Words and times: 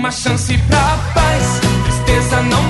Uma 0.00 0.10
chance 0.10 0.56
pra 0.56 0.98
paz, 1.12 1.60
tristeza 1.84 2.40
não 2.44 2.69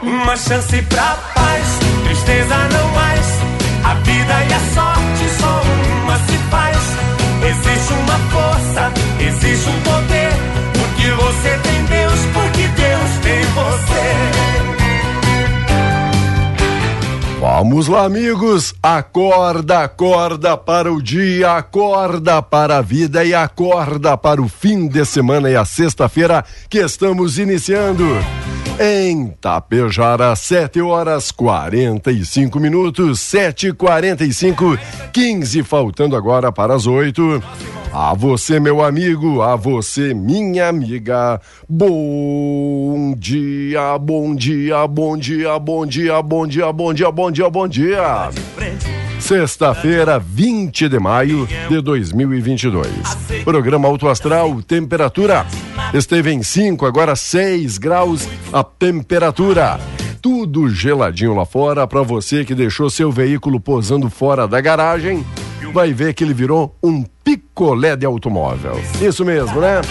Uma 0.31 0.37
chance 0.37 0.81
pra 0.83 1.17
paz, 1.35 1.67
tristeza 2.05 2.55
não 2.71 2.87
mais. 2.93 3.27
A 3.83 3.95
vida 3.95 4.45
e 4.45 4.53
a 4.53 4.59
sorte 4.73 5.29
só 5.37 5.61
uma 6.03 6.17
se 6.19 6.37
faz. 6.49 6.77
Existe 7.49 7.91
uma 7.91 8.17
força, 8.29 8.93
existe 9.19 9.69
um 9.69 9.81
poder. 9.81 10.31
Porque 10.71 11.11
você 11.11 11.49
tem 11.63 11.83
Deus, 11.83 12.19
porque 12.31 12.65
Deus 12.65 13.11
tem 13.21 13.43
você. 13.43 13.91
Vamos 17.41 17.89
lá, 17.89 18.05
amigos. 18.05 18.73
Acorda, 18.81 19.79
acorda 19.83 20.55
para 20.55 20.93
o 20.93 21.01
dia, 21.01 21.57
acorda 21.57 22.41
para 22.41 22.77
a 22.77 22.81
vida 22.81 23.25
e 23.25 23.35
acorda 23.35 24.15
para 24.15 24.41
o 24.41 24.47
fim 24.47 24.87
de 24.87 25.03
semana 25.03 25.49
e 25.49 25.57
a 25.57 25.65
sexta-feira 25.65 26.45
que 26.69 26.77
estamos 26.77 27.37
iniciando. 27.37 28.07
Em 28.83 29.27
Tapejara, 29.39 30.35
7 30.35 30.81
horas 30.81 31.29
45 31.29 32.59
minutos, 32.59 33.19
7h45, 33.19 34.79
15 35.13 35.61
faltando 35.61 36.15
agora 36.15 36.51
para 36.51 36.73
as 36.73 36.87
8. 36.87 37.43
A 37.93 38.15
você, 38.15 38.59
meu 38.59 38.83
amigo, 38.83 39.43
a 39.43 39.55
você, 39.55 40.15
minha 40.15 40.67
amiga. 40.67 41.39
Bom 41.69 43.13
dia, 43.15 43.99
bom 43.99 44.33
dia, 44.33 44.87
bom 44.87 45.15
dia, 45.15 45.59
bom 45.59 45.85
dia, 45.85 46.19
bom 46.23 46.47
dia, 46.47 46.73
bom 46.73 46.91
dia, 46.91 47.11
bom 47.11 47.31
dia, 47.31 47.49
bom 47.51 47.67
dia. 47.67 48.31
Sexta-feira, 49.21 50.19
20 50.19 50.89
de 50.89 50.99
maio 50.99 51.47
de 51.69 51.79
2022. 51.79 52.87
Programa 53.45 53.87
Auto 53.87 54.09
Astral, 54.09 54.61
temperatura 54.63 55.45
esteve 55.93 56.31
em 56.31 56.41
5, 56.41 56.85
agora 56.85 57.15
6 57.15 57.77
graus 57.77 58.27
a 58.51 58.63
temperatura. 58.63 59.79
Tudo 60.21 60.67
geladinho 60.69 61.35
lá 61.35 61.45
fora 61.45 61.85
para 61.87 62.01
você 62.01 62.43
que 62.43 62.55
deixou 62.55 62.89
seu 62.89 63.11
veículo 63.11 63.59
posando 63.59 64.09
fora 64.09 64.47
da 64.47 64.59
garagem. 64.59 65.23
Vai 65.71 65.93
ver 65.93 66.13
que 66.13 66.23
ele 66.23 66.33
virou 66.33 66.75
um 66.83 67.03
picolé 67.23 67.95
de 67.95 68.05
automóvel. 68.05 68.81
Isso 68.99 69.23
mesmo, 69.23 69.61
né? 69.61 69.81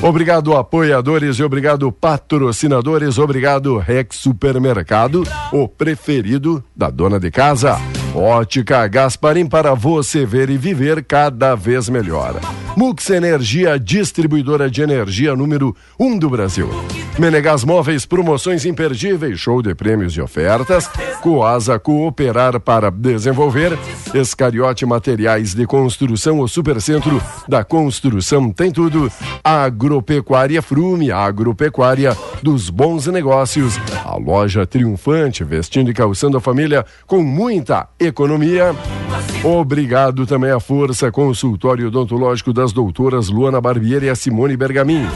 Obrigado, 0.00 0.56
apoiadores 0.56 1.38
e 1.38 1.42
obrigado, 1.42 1.90
patrocinadores. 1.90 3.18
Obrigado, 3.18 3.78
Rex 3.78 4.16
Supermercado, 4.16 5.24
o 5.52 5.66
preferido 5.66 6.62
da 6.74 6.88
dona 6.88 7.18
de 7.18 7.32
casa. 7.32 7.76
Ótica 8.14 8.86
Gasparim 8.88 9.46
para 9.46 9.74
você 9.74 10.24
ver 10.24 10.50
e 10.50 10.56
viver 10.56 11.04
cada 11.04 11.54
vez 11.54 11.88
melhor. 11.88 12.40
Mux 12.76 13.10
Energia, 13.10 13.78
distribuidora 13.78 14.70
de 14.70 14.82
energia 14.82 15.36
número 15.36 15.76
1 15.98 16.06
um 16.06 16.18
do 16.18 16.30
Brasil. 16.30 16.68
Menegas 17.18 17.64
Móveis, 17.64 18.06
promoções 18.06 18.64
imperdíveis, 18.64 19.40
show 19.40 19.60
de 19.60 19.74
prêmios 19.74 20.12
e 20.12 20.20
ofertas. 20.20 20.88
Coasa 21.20 21.76
Cooperar 21.76 22.60
para 22.60 22.92
desenvolver. 22.92 23.76
Escariote 24.14 24.86
Materiais 24.86 25.52
de 25.52 25.66
Construção, 25.66 26.38
o 26.38 26.46
supercentro 26.46 27.20
da 27.48 27.64
construção 27.64 28.52
tem 28.52 28.70
tudo. 28.70 29.10
Agropecuária 29.42 30.62
Frume, 30.62 31.10
agropecuária 31.10 32.16
dos 32.40 32.70
bons 32.70 33.08
negócios. 33.08 33.76
A 34.04 34.16
loja 34.16 34.64
triunfante, 34.64 35.42
vestindo 35.42 35.90
e 35.90 35.94
calçando 35.94 36.36
a 36.36 36.40
família 36.40 36.86
com 37.04 37.20
muita 37.20 37.88
economia. 37.98 38.74
Obrigado 39.42 40.26
também 40.26 40.50
à 40.50 40.60
Força 40.60 41.10
Consultório 41.10 41.88
Odontológico 41.88 42.52
das 42.52 42.72
doutoras 42.72 43.28
Luana 43.28 43.60
Barbieri 43.60 44.08
e 44.08 44.14
Simone 44.16 44.56
Bergamin. 44.56 45.06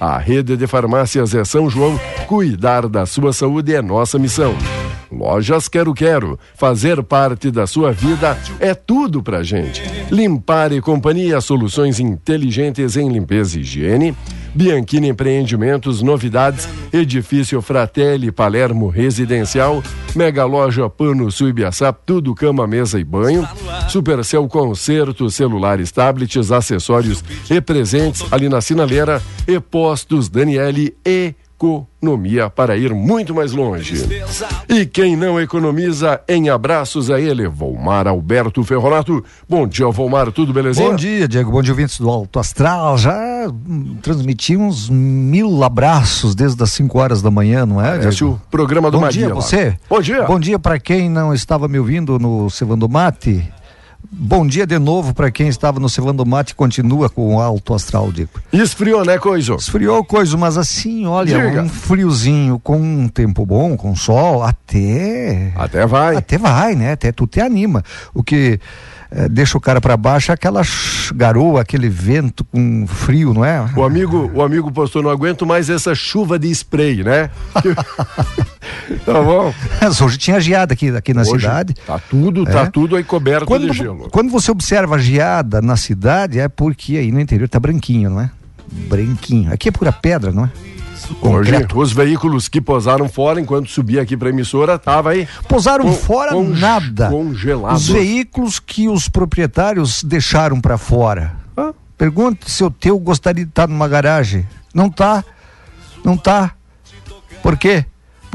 A 0.00 0.18
rede 0.18 0.56
de 0.56 0.66
farmácias 0.66 1.34
é 1.34 1.44
São 1.44 1.70
João. 1.70 1.98
Cuidar 2.26 2.88
da 2.88 3.06
sua 3.06 3.32
saúde 3.32 3.74
é 3.74 3.80
nossa 3.80 4.18
missão. 4.18 4.54
Lojas 5.10 5.68
Quero 5.68 5.94
Quero. 5.94 6.38
Fazer 6.54 7.02
parte 7.02 7.50
da 7.50 7.66
sua 7.66 7.92
vida 7.92 8.36
é 8.60 8.74
tudo 8.74 9.22
pra 9.22 9.42
gente. 9.42 9.82
Limpar 10.10 10.72
e 10.72 10.80
Companhia, 10.80 11.40
soluções 11.40 12.00
inteligentes 12.00 12.96
em 12.96 13.08
limpeza 13.08 13.58
e 13.58 13.62
higiene. 13.62 14.14
Bianchini 14.56 15.08
Empreendimentos, 15.08 16.00
novidades, 16.00 16.66
Edifício 16.90 17.60
Fratelli 17.60 18.32
Palermo 18.32 18.88
Residencial, 18.88 19.82
Mega 20.14 20.46
Loja 20.46 20.88
Pano 20.88 21.30
Suibiaçá, 21.30 21.92
tudo 21.92 22.34
cama, 22.34 22.66
mesa 22.66 22.98
e 22.98 23.04
banho, 23.04 23.46
Supercel 23.86 24.48
Concerto, 24.48 25.28
celulares, 25.28 25.92
tablets, 25.92 26.50
acessórios 26.50 27.22
e 27.50 27.60
presentes 27.60 28.24
ali 28.32 28.48
na 28.48 28.62
Sinaleira 28.62 29.22
e 29.46 29.60
Postos 29.60 30.30
Daniele 30.30 30.96
e 31.04 31.34
economia 31.56 32.50
para 32.50 32.76
ir 32.76 32.92
muito 32.92 33.34
mais 33.34 33.52
longe. 33.52 34.04
E 34.68 34.84
quem 34.84 35.16
não 35.16 35.40
economiza, 35.40 36.20
em 36.28 36.50
abraços 36.50 37.10
a 37.10 37.18
ele, 37.18 37.48
Volmar 37.48 38.06
Alberto 38.06 38.62
Ferronato. 38.62 39.24
Bom 39.48 39.66
dia, 39.66 39.88
Volmar, 39.88 40.30
tudo 40.30 40.52
belezinha? 40.52 40.90
Bom 40.90 40.96
dia, 40.96 41.26
Diego, 41.26 41.50
bom 41.50 41.62
dia, 41.62 41.72
ouvintes 41.72 41.98
do 41.98 42.10
Alto 42.10 42.38
Astral. 42.38 42.98
Já 42.98 43.48
hum, 43.48 43.96
transmitimos 44.02 44.90
mil 44.90 45.64
abraços 45.64 46.34
desde 46.34 46.62
as 46.62 46.70
5 46.72 46.98
horas 46.98 47.22
da 47.22 47.30
manhã, 47.30 47.64
não 47.64 47.82
é, 47.82 48.06
Esse 48.06 48.22
é 48.22 48.26
o 48.26 48.38
programa 48.50 48.90
do 48.90 48.98
Bom 48.98 49.04
Maria. 49.04 49.18
dia, 49.18 49.28
lá. 49.28 49.34
você. 49.34 49.76
Bom 49.88 50.00
dia. 50.00 50.22
Bom 50.24 50.38
dia 50.38 50.58
para 50.58 50.78
quem 50.78 51.08
não 51.08 51.32
estava 51.32 51.66
me 51.66 51.78
ouvindo 51.78 52.18
no 52.18 52.50
Cevando 52.50 52.86
Mate. 52.88 53.50
Bom 54.10 54.46
dia 54.46 54.66
de 54.66 54.78
novo 54.78 55.12
para 55.14 55.30
quem 55.30 55.48
estava 55.48 55.80
no 55.80 55.88
Cevando 55.88 56.24
Mate 56.24 56.52
e 56.52 56.54
continua 56.54 57.08
com 57.08 57.36
o 57.36 57.40
Alto 57.40 57.74
Astral, 57.74 58.12
Diego. 58.12 58.30
Esfriou, 58.52 59.04
né, 59.04 59.18
coisa? 59.18 59.54
Esfriou 59.54 60.04
coisa, 60.04 60.36
mas 60.36 60.56
assim, 60.56 61.06
olha, 61.06 61.48
Diga. 61.48 61.62
um 61.62 61.68
friozinho 61.68 62.58
com 62.58 62.78
um 62.78 63.08
tempo 63.08 63.44
bom, 63.44 63.76
com 63.76 63.94
sol, 63.96 64.42
até. 64.42 65.52
Até 65.56 65.86
vai. 65.86 66.16
Até 66.16 66.38
vai, 66.38 66.74
né? 66.74 66.92
Até 66.92 67.10
tu 67.10 67.26
te 67.26 67.40
anima. 67.40 67.82
O 68.14 68.22
que 68.22 68.60
eh, 69.10 69.28
deixa 69.28 69.56
o 69.56 69.60
cara 69.60 69.80
para 69.80 69.96
baixo 69.96 70.30
é 70.30 70.34
aquela 70.34 70.62
garoa, 71.14 71.60
aquele 71.60 71.88
vento 71.88 72.44
com 72.44 72.86
frio, 72.86 73.32
não 73.34 73.44
é? 73.44 73.64
O 73.76 73.82
amigo, 73.84 74.30
o 74.34 74.42
amigo 74.42 74.70
postou, 74.72 75.02
não 75.02 75.10
aguento 75.10 75.46
mais 75.46 75.68
essa 75.70 75.94
chuva 75.94 76.38
de 76.38 76.48
spray, 76.50 77.02
né? 77.04 77.30
tá 79.04 79.22
bom. 79.22 79.52
Mas 79.80 80.00
hoje 80.00 80.18
tinha 80.18 80.40
geada 80.40 80.72
aqui, 80.74 80.88
aqui 80.90 81.12
na 81.14 81.22
Hoje 81.22 81.40
cidade. 81.40 81.74
Tá 81.86 81.98
tudo, 81.98 82.44
tá 82.44 82.62
É. 82.62 82.66
tudo 82.66 82.96
aí 82.96 83.04
coberto 83.04 83.46
Quando, 83.46 83.70
de 83.70 83.76
gelo. 83.76 84.08
quando 84.10 84.30
você 84.30 84.50
observa 84.50 84.96
a 84.96 84.98
geada 84.98 85.60
na 85.62 85.76
cidade, 85.76 86.38
é 86.38 86.48
porque 86.48 86.96
aí 86.96 87.10
no 87.12 87.20
interior 87.20 87.48
tá 87.48 87.58
branquinho, 87.60 88.10
não 88.10 88.20
é? 88.20 88.30
Branquinho. 88.88 89.52
Aqui 89.52 89.68
é 89.68 89.72
pura 89.72 89.92
pedra, 89.92 90.32
não 90.32 90.44
é? 90.44 90.50
Concreto. 91.20 91.78
os 91.78 91.92
veículos 91.92 92.48
que 92.48 92.60
posaram 92.60 93.08
fora 93.08 93.40
enquanto 93.40 93.68
subia 93.70 94.02
aqui 94.02 94.16
pra 94.16 94.28
emissora, 94.30 94.78
tava 94.78 95.10
aí. 95.10 95.28
Pousaram 95.48 95.84
Con- 95.84 95.92
fora 95.92 96.32
conge- 96.32 96.60
nada. 96.60 97.08
congelados. 97.10 97.82
Os 97.82 97.88
veículos 97.88 98.58
que 98.58 98.88
os 98.88 99.08
proprietários 99.08 100.02
deixaram 100.02 100.60
para 100.60 100.78
fora. 100.78 101.34
Ah. 101.56 101.72
Pergunte 101.98 102.50
se 102.50 102.62
o 102.64 102.70
teu 102.70 102.98
gostaria 102.98 103.44
de 103.44 103.50
estar 103.50 103.66
numa 103.68 103.88
garagem. 103.88 104.46
Não 104.74 104.90
tá. 104.90 105.24
Não 106.04 106.16
tá. 106.16 106.52
Por 107.42 107.56
quê? 107.56 107.84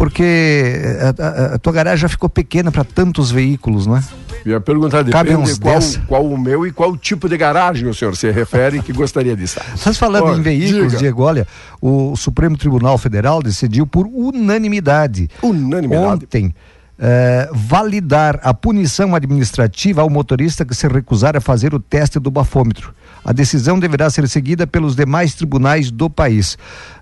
Porque 0.01 0.81
a, 1.00 1.24
a- 1.24 1.56
a 1.56 1.59
tua 1.59 1.71
garagem 1.71 2.00
já 2.01 2.09
ficou 2.09 2.27
pequena 2.27 2.71
para 2.71 2.83
tantos 2.83 3.30
veículos, 3.30 3.86
não 3.86 3.98
é? 3.98 4.03
Ia 4.48 4.59
perguntar, 4.59 5.03
depende 5.03 5.59
qual, 5.59 5.80
qual 6.07 6.25
o 6.25 6.36
meu 6.39 6.65
e 6.65 6.71
qual 6.71 6.98
tipo 6.98 7.30
de 7.30 7.38
garagem 7.38 7.88
o 7.88 7.94
senhor 7.94 8.15
se 8.15 8.31
refere 8.31 8.81
que 8.81 8.92
gostaria 8.92 9.36
de 9.36 9.44
estar. 9.44 9.63
Mas 9.86 10.00
falando 10.00 10.36
em 10.39 10.42
veículos, 10.42 10.88
diga. 10.88 10.98
Diego, 10.98 11.21
olha, 11.21 11.45
o 11.80 12.15
Supremo 12.15 12.57
Tribunal 12.57 12.98
Federal 12.98 13.44
decidiu 13.44 13.86
por 13.86 14.07
unanimidade, 14.07 15.30
Unanimidade. 15.44 16.03
ontem 16.24 16.56
eh, 17.03 17.50
validar 17.51 18.39
a 18.44 18.53
punição 18.53 19.15
administrativa 19.15 20.01
ao 20.03 20.09
motorista 20.09 20.63
que 20.63 20.75
se 20.75 20.88
recusar 20.88 21.36
a 21.36 21.42
fazer 21.42 21.74
o 21.74 21.80
teste 21.80 22.19
do 22.19 22.30
bafômetro. 22.30 22.94
A 23.25 23.33
decisão 23.33 23.80
deverá 23.80 24.09
ser 24.09 24.27
seguida 24.27 24.65
pelos 24.68 24.95
demais 24.95 25.33
tribunais 25.36 25.89
do 25.92 26.09
país. 26.09 26.57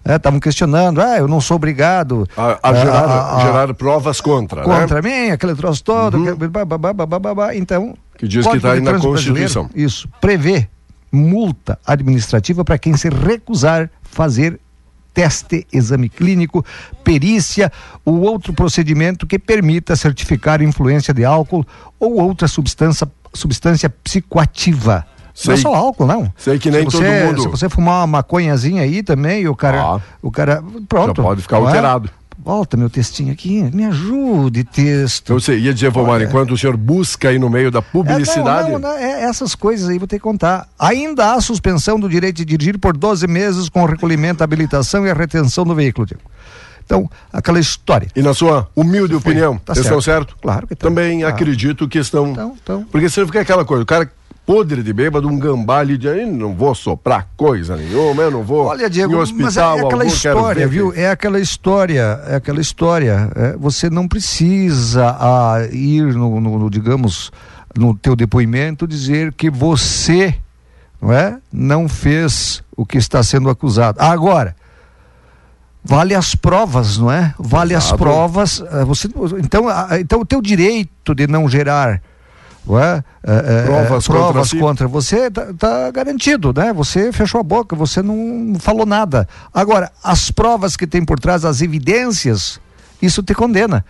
Estavam 0.05 0.39
questionando, 0.39 1.01
ah, 1.01 1.17
eu 1.17 1.27
não 1.27 1.39
sou 1.41 1.55
obrigado 1.55 2.25
A, 2.37 2.59
a 2.63 2.71
eh, 2.71 2.75
gerar, 2.81 3.03
a- 3.05 3.35
a- 3.37 3.41
gerar 3.41 3.73
provas 3.73 4.21
contra, 4.21 4.63
contra 4.63 5.01
né? 5.01 5.25
mim, 5.27 5.31
aquele 5.31 5.55
troço 5.55 5.83
todo, 5.83 6.17
aquele 6.29 6.47
babá, 6.47 6.65
babá, 6.77 6.93
babá, 6.93 7.19
babá. 7.19 7.55
então 7.55 7.93
Que 8.17 8.27
diz 8.27 8.45
que 8.45 8.59
tá 8.59 8.69
Código 8.69 8.89
aí 8.89 8.93
na 8.93 8.99
Constituição. 8.99 9.69
Isso, 9.75 10.07
prevê 10.21 10.67
multa 11.11 11.77
administrativa 11.85 12.63
para 12.63 12.77
quem 12.77 12.95
se 12.95 13.09
recusar 13.09 13.89
fazer 14.03 14.59
teste, 15.13 15.65
exame 15.73 16.09
clínico, 16.09 16.65
perícia 17.03 17.71
ou 18.05 18.21
outro 18.21 18.53
procedimento 18.53 19.25
que 19.27 19.37
permita 19.39 19.95
certificar 19.95 20.61
influência 20.61 21.13
de 21.13 21.25
álcool 21.25 21.65
ou 21.99 22.21
outra 22.21 22.47
substância, 22.47 23.09
substância 23.33 23.89
psicoativa. 23.89 25.05
Não 25.45 25.53
é 25.53 25.55
Sei- 25.55 25.63
só 25.63 25.73
álcool, 25.73 26.05
não. 26.05 26.33
sei 26.37 26.59
que 26.59 26.69
nem 26.69 26.81
se 26.81 26.85
todo 26.91 27.01
você, 27.01 27.23
mundo- 27.25 27.41
Se 27.43 27.47
você 27.47 27.69
fumar 27.69 27.99
uma 28.01 28.07
maconhazinha 28.07 28.81
aí 28.83 29.01
também, 29.01 29.47
o 29.47 29.55
cara. 29.55 29.81
Ah. 29.81 30.01
o 30.21 30.29
cara. 30.29 30.61
Pronto. 30.87 31.15
Já 31.17 31.23
pode 31.23 31.41
ficar 31.41 31.59
não 31.61 31.69
é? 31.69 32.01
Volta 32.41 32.77
meu 32.77 32.89
textinho 32.89 33.33
aqui, 33.33 33.61
me 33.73 33.83
ajude, 33.85 34.63
texto. 34.63 35.23
Então 35.25 35.39
você 35.39 35.57
ia 35.57 35.73
dizer, 35.73 35.89
Vomar, 35.91 36.21
enquanto 36.21 36.51
o 36.53 36.57
senhor 36.57 36.77
busca 36.77 37.27
aí 37.29 37.37
no 37.37 37.49
meio 37.49 37.69
da 37.69 37.81
publicidade. 37.81 38.69
É, 38.69 38.71
não, 38.71 38.79
não, 38.79 38.89
não, 38.91 38.97
é 38.97 39.23
essas 39.23 39.55
coisas 39.55 39.89
aí 39.89 39.97
vou 39.97 40.07
ter 40.07 40.15
que 40.17 40.23
contar. 40.23 40.67
Ainda 40.79 41.33
há 41.33 41.41
suspensão 41.41 41.99
do 41.99 42.07
direito 42.07 42.37
de 42.37 42.45
dirigir 42.45 42.79
por 42.79 42.95
12 42.95 43.27
meses 43.27 43.67
com 43.67 43.83
o 43.83 43.85
recolhimento, 43.85 44.41
habilitação 44.41 45.05
e 45.05 45.11
a 45.11 45.13
retenção 45.13 45.65
do 45.65 45.75
veículo. 45.75 46.07
Diego. 46.07 46.21
Então, 46.85 47.07
aquela 47.31 47.59
história. 47.59 48.07
E 48.15 48.21
na 48.21 48.33
sua 48.33 48.67
humilde 48.75 49.13
opinião, 49.13 49.57
Tá 49.57 49.75
vocês 49.75 49.85
certo. 49.85 49.99
estão 49.99 50.13
certo? 50.13 50.37
Claro 50.41 50.65
que 50.65 50.73
estão. 50.73 50.89
Também 50.89 51.19
Claro. 51.19 51.35
acredito 51.35 51.87
que 51.87 51.99
estão. 51.99 52.29
Então, 52.31 52.57
então. 52.63 52.85
Porque 52.89 53.09
senão 53.09 53.27
fica 53.27 53.41
aquela 53.41 53.63
coisa, 53.65 53.83
o 53.83 53.85
cara 53.85 54.09
podre 54.49 54.81
de 54.81 54.91
bêbado, 54.91 55.27
um 55.27 55.37
gambá 55.37 55.77
ali 55.77 55.95
de 55.95 56.07
"Ih, 56.07 56.25
não 56.25 56.55
vou 56.55 56.73
soprar 56.73 57.27
coisa 57.37 57.75
nenhuma, 57.77 58.23
eu 58.23 58.31
não 58.31 58.41
vou 58.41 58.65
Olha, 58.65 58.89
Diego, 58.89 59.13
em 59.13 59.17
mas 59.17 59.29
hospital 59.29 59.77
é 59.77 59.85
aquela 59.85 60.05
história, 60.05 60.67
viu? 60.67 60.91
É 60.95 61.11
aquela 61.11 61.39
história, 61.39 62.19
é 62.25 62.35
aquela 62.37 62.59
história. 62.59 63.29
é, 63.35 63.55
você 63.57 63.91
não 63.91 64.07
precisa 64.07 65.15
ah, 65.19 65.67
ir 65.71 66.15
no, 66.15 66.41
no- 66.41 66.57
no, 66.57 66.67
digamos, 66.67 67.31
no 67.77 67.93
teu 67.95 68.15
depoimento 68.15 68.87
dizer 68.87 69.33
que 69.33 69.51
você, 69.51 70.33
não 70.99 71.13
é, 71.13 71.37
não 71.53 71.87
fez 71.87 72.63
o 72.75 72.87
que 72.87 72.97
está 72.97 73.21
sendo 73.21 73.51
acusado. 73.51 73.99
Agora, 74.01 74.55
vale 75.85 76.15
as 76.15 76.33
provas, 76.33 76.97
não 76.97 77.11
é? 77.11 77.35
Vale 77.37 77.75
as 77.75 77.85
Exato. 77.85 77.99
provas. 78.03 78.63
ah, 78.71 78.83
você, 78.83 79.07
então, 79.43 79.67
ah, 79.69 79.89
então 79.99 80.21
o 80.21 80.25
teu 80.25 80.41
direito 80.41 81.13
de 81.13 81.27
não 81.27 81.47
gerar 81.47 82.01
é? 82.77 83.03
É, 83.25 83.61
é, 83.61 83.63
Provas 83.63 84.03
é, 84.03 84.07
contra 84.07 84.31
provas 84.31 84.49
si. 84.49 84.59
contra 84.59 84.87
você 84.87 85.31
tá, 85.31 85.47
tá 85.57 85.91
garantido, 85.91 86.53
né? 86.53 86.73
Você 86.73 87.11
fechou 87.11 87.39
a 87.39 87.43
boca, 87.43 87.75
você 87.75 88.01
não 88.01 88.55
falou 88.59 88.85
nada. 88.85 89.27
Agora, 89.53 89.91
as 90.03 90.29
provas 90.29 90.75
que 90.75 90.85
tem 90.85 91.03
por 91.03 91.19
trás, 91.19 91.45
as 91.45 91.61
evidências, 91.61 92.59
isso 93.01 93.23
te 93.23 93.33
condena. 93.33 93.85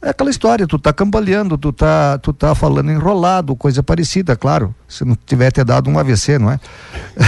É 0.00 0.10
aquela 0.10 0.30
história, 0.30 0.66
tu 0.66 0.78
tá 0.78 0.92
cambaleando, 0.92 1.58
tu 1.58 1.72
tá, 1.72 2.18
tu 2.18 2.32
tá 2.32 2.54
falando 2.54 2.92
enrolado, 2.92 3.56
coisa 3.56 3.82
parecida, 3.82 4.36
claro. 4.36 4.74
Se 4.88 5.04
não 5.04 5.16
tiver 5.26 5.50
te 5.50 5.64
dado 5.64 5.90
um 5.90 5.98
AVC, 5.98 6.38
não 6.38 6.52
é? 6.52 6.60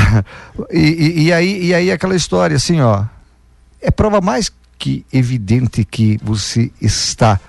e, 0.70 0.79
e, 0.79 1.23
e 1.25 1.32
aí, 1.32 1.67
e 1.67 1.75
aí 1.75 1.91
aquela 1.91 2.14
história, 2.14 2.56
assim, 2.56 2.81
ó. 2.81 3.05
É 3.81 3.91
prova 3.91 4.20
mais 4.20 4.52
que 4.79 5.05
evidente 5.12 5.84
que 5.84 6.19
você 6.23 6.70
está, 6.81 7.41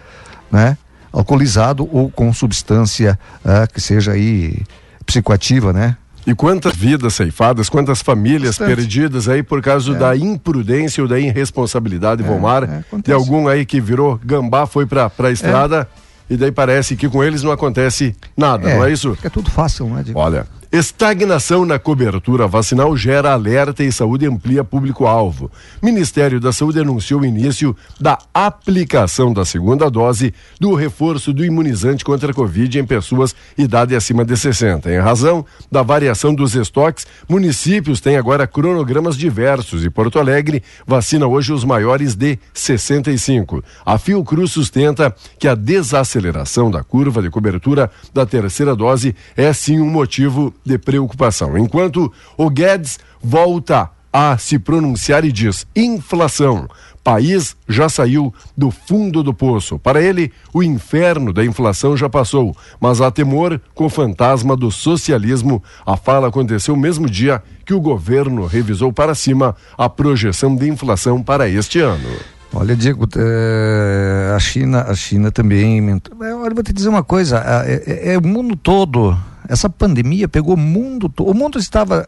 né? 0.52 0.78
Alcoolizado 1.12 1.88
ou 1.92 2.10
com 2.10 2.32
substância 2.34 3.20
ah, 3.44 3.68
que 3.68 3.82
seja 3.82 4.12
aí 4.12 4.62
psicoativa, 5.06 5.74
né? 5.74 5.98
E 6.28 6.36
quantas 6.36 6.76
vidas 6.76 7.16
ceifadas, 7.16 7.70
quantas 7.70 8.02
famílias 8.02 8.58
Bastante. 8.58 8.76
perdidas 8.76 9.28
aí 9.28 9.42
por 9.42 9.62
causa 9.62 9.94
da 9.96 10.16
imprudência 10.16 11.02
ou 11.02 11.08
da 11.08 11.20
irresponsabilidade, 11.20 12.22
Vomar, 12.22 12.64
é, 12.66 12.84
de 13.04 13.12
algum 13.12 13.48
aí 13.48 13.66
que 13.66 13.82
virou 13.82 14.20
gambá, 14.24 14.68
foi 14.68 14.86
pra, 14.86 15.10
pra 15.10 15.32
estrada 15.32 15.88
e 16.30 16.38
daí 16.38 16.52
parece 16.52 16.96
que 16.96 17.10
com 17.10 17.24
eles 17.24 17.42
não 17.42 17.52
acontece 17.52 18.16
nada, 18.38 18.76
não 18.76 18.86
é 18.86 18.92
isso? 18.92 19.18
É 19.24 19.30
tudo 19.30 19.50
fácil, 19.50 19.98
é? 19.98 20.04
Diego? 20.04 20.20
Olha, 20.20 20.46
estagnação 20.72 21.66
na 21.66 21.80
cobertura 21.80 22.48
vacinal 22.48 22.96
gera 22.96 23.34
alerta 23.34 23.84
e 23.84 23.92
saúde 23.92 24.28
amplia 24.28 24.64
público-alvo. 24.64 25.52
Ministério 25.82 26.40
da 26.40 26.54
Saúde 26.54 26.80
anunciou 26.80 27.22
o 27.22 27.26
início 27.26 27.76
da 28.00 28.20
aplicação 28.32 29.34
da 29.34 29.44
segunda 29.44 29.90
dose 29.90 30.32
do 30.60 30.76
reforço 30.76 31.34
do 31.34 31.44
imunizante 31.44 32.06
contra 32.06 32.30
a 32.30 32.34
Covid 32.36 32.78
em 32.78 32.86
pessoas 32.86 33.36
idade 33.58 33.96
acima 33.96 34.24
de 34.24 34.38
60. 34.38 34.94
Em 34.94 35.00
razão 35.00 35.44
da 35.72 35.82
variação 35.82 36.36
dos 36.36 36.54
estoques, 36.54 37.08
municípios 37.28 38.00
têm 38.00 38.16
agora 38.16 38.46
cronogramas 38.46 39.18
diversos 39.18 39.84
e 39.84 39.90
Porto 39.90 40.20
Alegre 40.20 40.62
vacina 40.86 41.26
hoje 41.26 41.52
os 41.52 41.64
maiores 41.64 42.14
de 42.14 42.38
65. 42.54 43.64
A 43.84 43.98
Fiocruz 43.98 44.52
sustenta 44.52 45.16
que 45.40 45.48
a 45.48 45.56
desaceleração 45.56 46.70
da 46.70 46.84
curva 46.84 47.24
de 47.24 47.30
cobertura 47.32 47.90
da 48.14 48.24
terceira 48.24 48.76
dose 48.76 49.16
é 49.36 49.52
sim 49.52 49.80
um 49.80 49.90
motivo 49.90 50.54
de 50.66 50.78
preocupação. 50.78 51.58
Enquanto 51.58 52.12
o 52.38 52.50
Guedes 52.50 53.00
volta 53.22 53.90
a 54.12 54.38
se 54.38 54.58
pronunciar 54.58 55.24
e 55.24 55.32
diz: 55.32 55.66
inflação. 55.76 56.68
País 57.02 57.56
já 57.68 57.88
saiu 57.88 58.34
do 58.56 58.70
fundo 58.70 59.24
do 59.24 59.34
poço. 59.34 59.80
Para 59.80 60.02
ele, 60.02 60.32
o 60.54 60.62
inferno 60.62 61.32
da 61.32 61.46
inflação 61.46 61.96
já 61.96 62.10
passou, 62.10 62.56
mas 62.80 63.00
há 63.00 63.10
temor 63.10 63.60
com 63.74 63.86
o 63.86 63.90
fantasma 63.90 64.56
do 64.56 64.70
socialismo. 64.70 65.64
A 65.86 65.96
fala 65.96 66.28
aconteceu 66.28 66.76
no 66.76 66.82
mesmo 66.82 67.10
dia 67.10 67.42
que 67.66 67.74
o 67.74 67.80
governo 67.80 68.46
revisou 68.46 68.92
para 68.92 69.16
cima 69.16 69.56
a 69.78 69.90
projeção 69.90 70.56
de 70.56 70.68
inflação 70.68 71.24
para 71.24 71.48
este 71.48 71.80
ano. 71.80 72.39
Olha, 72.52 72.76
Diego, 72.76 73.08
eh, 73.16 74.34
a 74.36 74.40
China, 74.40 74.82
a 74.82 74.96
China 74.96 75.32
também. 75.32 75.82
Olha, 76.20 76.54
vou 76.54 76.64
te 76.64 76.74
dizer 76.74 76.90
uma 76.90 77.04
coisa: 77.04 77.44
é, 77.66 77.84
é- 77.86 78.14
é 78.14 78.18
o 78.18 78.26
mundo 78.26 78.56
todo. 78.56 79.16
Essa 79.48 79.70
pandemia 79.70 80.28
pegou 80.28 80.56
o 80.56 80.58
mundo 80.58 81.10
todo. 81.10 81.30
O 81.30 81.34
mundo 81.34 81.60
estava 81.60 82.08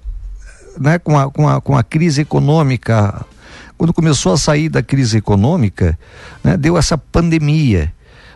né, 0.79 0.97
com, 0.99 1.17
a, 1.17 1.29
com, 1.29 1.47
a, 1.47 1.61
com 1.61 1.77
a 1.77 1.83
crise 1.83 2.21
econômica, 2.21 3.25
quando 3.77 3.93
começou 3.93 4.33
a 4.33 4.37
sair 4.37 4.69
da 4.69 4.81
crise 4.81 5.17
econômica, 5.17 5.97
né, 6.43 6.57
deu 6.57 6.77
essa 6.77 6.97
pandemia. 6.97 7.93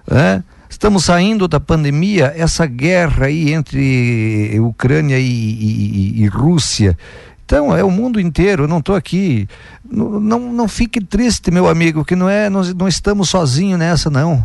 Né? 0.09 0.43
Estamos 0.69 1.05
saindo 1.05 1.47
da 1.47 1.59
pandemia, 1.59 2.33
essa 2.35 2.65
guerra 2.65 3.27
aí 3.27 3.53
entre 3.53 4.59
Ucrânia 4.59 5.17
e, 5.19 5.23
e, 5.23 6.23
e 6.23 6.27
Rússia. 6.27 6.97
Então, 7.45 7.75
é 7.75 7.83
o 7.83 7.91
mundo 7.91 8.19
inteiro, 8.19 8.63
eu 8.63 8.67
não 8.67 8.79
estou 8.79 8.95
aqui. 8.95 9.47
Não, 9.87 10.19
não, 10.19 10.39
não 10.51 10.67
fique 10.67 10.99
triste, 10.99 11.51
meu 11.51 11.67
amigo, 11.69 12.03
que 12.03 12.15
não 12.15 12.27
é, 12.27 12.49
nós 12.49 12.73
não 12.73 12.87
estamos 12.87 13.29
sozinhos 13.29 13.77
nessa, 13.77 14.09
não. 14.09 14.43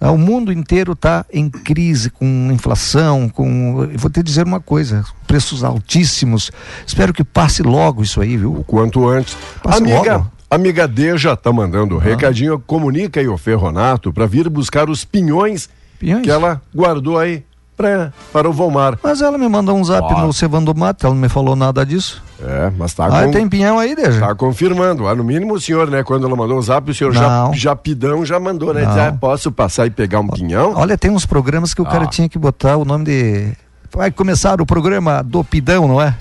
Ah, 0.00 0.12
O 0.12 0.18
mundo 0.18 0.52
inteiro 0.52 0.92
está 0.92 1.24
em 1.32 1.48
crise, 1.50 2.10
com 2.10 2.24
inflação, 2.52 3.28
com. 3.28 3.88
Eu 3.92 3.98
vou 3.98 4.10
te 4.10 4.22
dizer 4.22 4.44
uma 4.46 4.60
coisa: 4.60 5.04
preços 5.26 5.64
altíssimos. 5.64 6.52
Espero 6.86 7.12
que 7.12 7.24
passe 7.24 7.62
logo 7.62 8.02
isso 8.02 8.20
aí, 8.20 8.36
viu? 8.36 8.52
O 8.58 8.64
quanto 8.64 9.08
antes. 9.08 9.36
Passa 9.62 9.78
amiga, 9.78 10.16
logo. 10.18 10.30
amiga 10.50 10.86
Deja 10.86 11.34
tá 11.36 11.52
mandando 11.52 11.96
um 11.96 11.98
recadinho, 11.98 12.60
comunica 12.60 13.18
aí 13.18 13.26
o 13.28 13.36
Ferronato 13.38 14.12
para 14.12 14.26
vir 14.26 14.48
buscar 14.48 14.88
os 14.88 15.04
pinhões, 15.04 15.68
Pinhões? 15.98 16.22
que 16.22 16.30
ela 16.30 16.60
guardou 16.74 17.18
aí 17.18 17.42
pra, 17.76 18.12
para 18.32 18.48
o 18.48 18.52
Volmar. 18.52 18.98
Mas 19.02 19.20
ela 19.22 19.36
me 19.38 19.48
mandou 19.48 19.76
um 19.76 19.84
zap 19.84 20.12
Ó. 20.12 20.20
no 20.26 20.32
Cevando 20.32 20.74
Mato, 20.74 21.06
ela 21.06 21.14
não 21.14 21.20
me 21.22 21.28
falou 21.28 21.54
nada 21.56 21.84
disso. 21.84 22.22
É, 22.42 22.70
mas 22.76 22.92
tá, 22.92 23.06
Ah, 23.06 23.24
com- 23.24 23.30
tem 23.30 23.48
pinhão 23.48 23.78
aí, 23.78 23.94
Deja? 23.94 24.20
tá 24.20 24.34
confirmando. 24.34 25.06
Ah, 25.08 25.14
no 25.14 25.24
mínimo 25.24 25.54
o 25.54 25.60
senhor, 25.60 25.88
né? 25.90 26.02
Quando 26.02 26.26
ela 26.26 26.36
mandou 26.36 26.58
o 26.58 26.62
zap, 26.62 26.90
o 26.90 26.94
senhor 26.94 27.12
já, 27.12 27.28
Não. 27.28 27.54
já 27.54 27.74
pidão 27.76 28.24
já 28.24 28.38
mandou, 28.38 28.74
né? 28.74 28.82
Não. 28.82 28.88
Diz, 28.90 28.98
ah, 28.98 29.16
posso 29.18 29.50
passar 29.50 29.86
e 29.86 29.90
pegar 29.90 30.20
um 30.20 30.28
pinhão? 30.28 30.74
Olha, 30.76 30.98
tem 30.98 31.10
uns 31.10 31.24
programas 31.24 31.72
que 31.72 31.80
o 31.80 31.84
cara 31.86 32.04
Ah. 32.04 32.08
tinha 32.08 32.28
que 32.28 32.38
botar 32.38 32.76
o 32.76 32.84
nome 32.84 33.04
de. 33.04 33.52
Vai 33.94 34.10
começar 34.10 34.60
o 34.60 34.66
programa 34.66 35.22
do 35.22 35.44
Pidão, 35.44 35.86
não 35.86 36.00
é? 36.02 36.14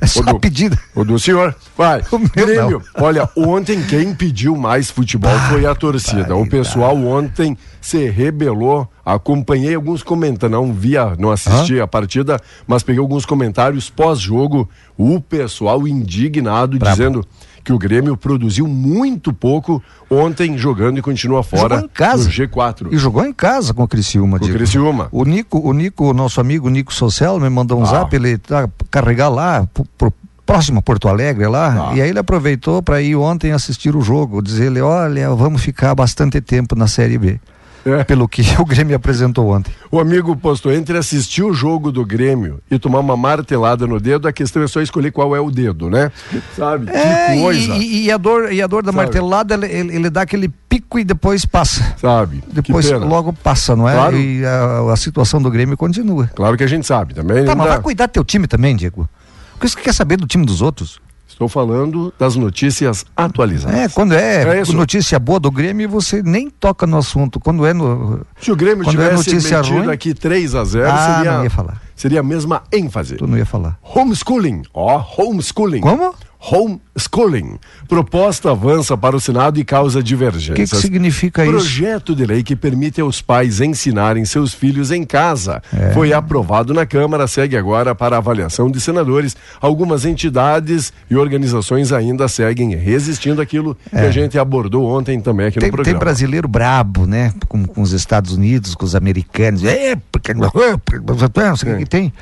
É 0.00 0.06
só 0.06 0.20
Ô, 0.20 0.24
Du. 0.24 0.40
pedida. 0.40 0.78
O 0.94 1.04
do 1.04 1.18
senhor? 1.18 1.54
Vai. 1.76 2.02
O 2.10 2.18
meu 2.18 2.28
Grêmio. 2.34 2.82
Olha, 2.94 3.28
ontem 3.36 3.82
quem 3.82 4.14
pediu 4.14 4.56
mais 4.56 4.90
futebol 4.90 5.36
foi 5.50 5.66
a 5.66 5.74
torcida. 5.74 6.34
O 6.36 6.48
pessoal 6.48 6.96
ontem 6.96 7.56
se 7.80 8.08
rebelou. 8.08 8.88
Acompanhei 9.04 9.74
alguns 9.74 10.02
comentários, 10.02 10.58
não 10.58 10.72
via, 10.72 11.14
não 11.18 11.30
assisti 11.30 11.80
a 11.80 11.86
partida, 11.86 12.38
mas 12.66 12.82
peguei 12.82 13.00
alguns 13.00 13.24
comentários 13.24 13.88
pós-jogo. 13.88 14.68
O 14.96 15.20
pessoal 15.20 15.88
indignado, 15.88 16.78
dizendo 16.78 17.24
que 17.68 17.72
o 17.74 17.78
Grêmio 17.78 18.16
produziu 18.16 18.66
muito 18.66 19.30
pouco 19.30 19.82
ontem 20.10 20.56
jogando 20.56 20.96
e 20.98 21.02
continua 21.02 21.42
fora 21.42 21.74
Jogou 21.74 21.84
em 21.84 21.88
casa. 21.88 22.24
do 22.24 22.30
G4. 22.30 22.88
E 22.90 22.96
jogou 22.96 23.26
em 23.26 23.32
casa 23.32 23.74
com 23.74 23.82
o 23.82 23.86
Criciúma, 23.88 24.38
Com 24.38 24.46
o. 24.46 24.48
Criciúma. 24.48 25.08
O 25.12 25.22
Nico, 25.22 25.58
o 25.58 25.70
Nico, 25.74 26.14
nosso 26.14 26.40
amigo 26.40 26.70
Nico 26.70 26.94
Social, 26.94 27.38
me 27.38 27.50
mandou 27.50 27.78
um 27.78 27.82
Ah. 27.82 27.86
zap, 27.86 28.16
ele 28.16 28.38
tá 28.38 28.66
carregar 28.90 29.28
lá, 29.28 29.68
pro- 29.98 30.10
próximo 30.46 30.78
a 30.78 30.82
Porto 30.82 31.08
Alegre 31.08 31.46
lá, 31.46 31.90
Ah. 31.90 31.94
e 31.94 32.00
aí 32.00 32.08
ele 32.08 32.18
aproveitou 32.18 32.82
para 32.82 33.02
ir 33.02 33.16
ontem 33.16 33.52
assistir 33.52 33.94
o 33.94 34.00
jogo, 34.00 34.40
dizer 34.40 34.68
ele, 34.68 34.80
olha, 34.80 35.28
vamos 35.34 35.60
ficar 35.60 35.94
bastante 35.94 36.40
tempo 36.40 36.74
na 36.74 36.86
Série 36.86 37.18
B. 37.18 37.38
É. 37.88 38.04
Pelo 38.04 38.28
que 38.28 38.42
o 38.60 38.64
Grêmio 38.64 38.94
apresentou 38.96 39.48
ontem. 39.48 39.72
O 39.90 39.98
amigo 40.00 40.36
postou 40.36 40.72
entre 40.72 40.96
assistir 40.98 41.42
o 41.42 41.52
jogo 41.52 41.90
do 41.92 42.04
Grêmio 42.04 42.60
e 42.70 42.78
tomar 42.78 43.00
uma 43.00 43.16
martelada 43.16 43.86
no 43.86 43.98
dedo, 44.00 44.28
a 44.28 44.32
questão 44.32 44.62
é 44.62 44.66
só 44.68 44.80
escolher 44.80 45.10
qual 45.12 45.34
é 45.34 45.40
o 45.40 45.50
dedo, 45.50 45.88
né? 45.90 46.10
Sabe? 46.56 46.90
É, 46.90 47.26
que 47.28 47.32
e- 47.38 47.40
coisa. 47.42 47.72
E, 47.76 48.04
e 48.06 48.10
a 48.12 48.16
dor, 48.16 48.52
e 48.52 48.60
a 48.62 48.66
dor 48.66 48.82
da 48.82 48.92
Sabe? 48.92 48.96
martelada, 49.04 49.54
ele, 49.54 49.66
ele- 49.66 49.96
ele 49.96 50.10
dá 50.10 50.22
aquele 50.22 50.48
pico 50.68 50.98
e 50.98 51.04
depois 51.04 51.44
passa. 51.46 51.94
Sabe? 51.98 52.42
Depois 52.52 52.90
logo 52.90 53.32
passa, 53.32 53.74
não 53.74 53.88
é? 53.88 53.94
Claro. 53.94 54.16
E 54.18 54.44
a, 54.44 54.92
a 54.92 54.96
situação 54.96 55.40
do 55.40 55.50
Grêmio 55.50 55.76
continua. 55.76 56.28
Claro 56.34 56.56
que 56.56 56.64
a 56.64 56.68
gente 56.68 56.86
sabe 56.86 57.14
também. 57.14 57.44
Tá, 57.44 57.54
mas 57.54 57.66
dá- 57.66 57.72
vai 57.74 57.82
cuidar 57.82 58.06
do 58.06 58.12
teu 58.12 58.24
time 58.24 58.46
também, 58.46 58.76
Diego. 58.76 59.08
Porque 59.54 59.68
você 59.68 59.80
quer 59.80 59.92
saber 59.94 60.16
do 60.16 60.26
time 60.26 60.44
dos 60.46 60.62
outros. 60.62 61.00
Estou 61.38 61.48
falando 61.48 62.12
das 62.18 62.34
notícias 62.34 63.06
atualizadas. 63.16 63.78
É, 63.78 63.88
quando 63.88 64.12
é, 64.12 64.58
É 64.58 64.72
notícia 64.72 65.20
boa 65.20 65.38
do 65.38 65.52
Grêmio, 65.52 65.88
você 65.88 66.20
nem 66.20 66.50
toca 66.50 66.84
no 66.84 66.96
assunto. 66.98 67.38
Quando 67.38 67.64
é 67.64 67.72
no. 67.72 68.22
Se 68.40 68.50
o 68.50 68.56
Grêmio 68.56 68.82
Quando 68.84 69.00
é 69.00 69.04
tivesse 69.10 69.30
notícia 69.30 69.58
metido 69.58 69.78
ruim- 69.78 69.90
aqui 69.92 70.14
3 70.14 70.56
a 70.56 70.64
0 70.64 70.88
Ah, 70.90 71.14
seria, 71.18 71.32
não 71.36 71.44
ia 71.44 71.50
falar. 71.50 71.80
seria 71.94 72.18
a 72.18 72.22
mesma 72.24 72.64
ênfase. 72.72 73.14
Tu 73.14 73.24
não 73.28 73.38
ia 73.38 73.46
falar. 73.46 73.78
Homeschooling. 73.82 74.62
Ó, 74.74 75.00
homeschooling. 75.16 75.80
Como? 75.80 76.12
Homeschooling. 76.40 77.58
Proposta 77.88 78.50
avança 78.50 78.96
para 78.96 79.16
o 79.16 79.20
Senado 79.20 79.58
e 79.58 79.64
causa 79.64 79.98
O 79.98 80.02
divergências. 80.02 80.70
que, 80.70 80.76
que 80.76 80.80
significa 80.82 81.42
isso? 81.44 81.52
Projeto 81.52 82.14
de 82.14 82.24
lei 82.24 82.42
que 82.42 82.54
permite 82.54 83.00
aos 83.00 83.20
pais 83.20 83.60
ensinarem 83.60 84.24
seus 84.24 84.52
filhos 84.54 84.90
em 84.90 85.04
casa. 85.04 85.62
É. 85.76 85.90
Foi 85.92 86.12
aprovado 86.12 86.72
na 86.72 86.86
Câmara, 86.86 87.26
segue 87.26 87.56
agora 87.56 87.94
para 87.94 88.16
avaliação 88.16 88.70
de 88.70 88.80
senadores. 88.80 89.36
Algumas 89.60 90.04
entidades 90.04 90.92
e 91.10 91.16
organizações 91.16 91.92
ainda 91.92 92.28
seguem 92.28 92.74
resistindo 92.76 93.40
àquilo 93.42 93.76
que 93.90 93.96
a 93.96 94.10
gente 94.10 94.38
abordou 94.38 94.86
ontem 94.86 95.20
também 95.20 95.46
aqui 95.46 95.58
É. 95.58 95.60
Tem, 95.60 95.70
no 95.70 95.76
tem 95.76 95.84
programa. 95.84 95.98
brasileiro 96.00 96.48
brabo, 96.48 97.06
né? 97.06 97.32
Com, 97.48 97.64
com 97.64 97.82
os 97.82 97.92
Estados 97.92 98.32
Unidos, 98.32 98.74
com 98.74 98.84
os 98.84 98.94
americanos. 98.94 99.64
É, 99.64 99.96
porque 100.12 100.32
o 100.32 101.56
que 101.56 101.84
que 101.84 101.90
tem. 101.90 102.12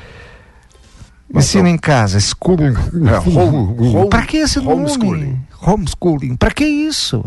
Ensina 1.35 1.68
em 1.68 1.76
casa, 1.76 2.18
school. 2.21 2.56
É, 2.61 3.18
home- 3.28 3.97
home- 3.97 4.09
Pra 4.09 4.23
que 4.25 4.37
esse 4.38 4.59
nome? 4.61 4.73
homeschooling. 4.83 5.40
Homeschooling. 5.61 6.37
Pra 6.37 6.50
que 6.50 6.64
isso? 6.64 7.25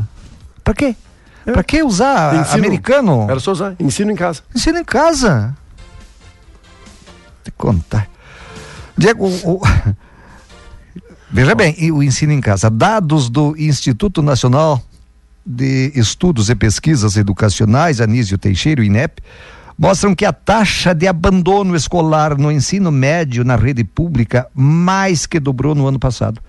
Pra 0.63 0.73
quê? 0.73 0.95
Pra 1.45 1.63
que 1.63 1.81
usar 1.83 2.35
Ensino. 2.35 2.57
americano? 2.57 3.27
Era 3.29 3.39
só 3.39 3.51
usar. 3.51 3.75
Ensino 3.79 4.11
em 4.11 4.15
casa. 4.15 4.41
Ensina 4.55 4.79
em 4.79 4.83
casa. 4.85 5.55
Te 7.43 7.51
contar. 7.51 8.07
Diego, 8.97 9.27
o- 9.27 9.61
veja 11.31 11.55
bem, 11.55 11.75
e 11.77 11.91
o 11.91 12.01
ensino 12.03 12.31
em 12.33 12.41
casa. 12.41 12.69
Dados 12.69 13.29
do 13.29 13.55
Instituto 13.57 14.21
Nacional 14.21 14.81
de 15.45 15.91
Estudos 15.95 16.49
e 16.49 16.55
Pesquisas 16.55 17.15
Educacionais, 17.17 17.99
Anísio 18.01 18.37
Teixeira, 18.37 18.83
INEP, 18.83 19.21
mostram 19.79 20.13
que 20.13 20.25
a 20.25 20.33
taxa 20.33 20.93
de 20.93 21.07
abandono 21.07 21.73
escolar 21.73 22.37
no 22.37 22.51
ensino 22.51 22.91
médio 22.91 23.45
na 23.45 23.55
rede 23.55 23.85
pública 23.85 24.45
mais 24.53 25.25
que 25.25 25.39
dobrou 25.39 25.73
no 25.73 25.87
ano 25.87 25.97
passado. 25.97 26.41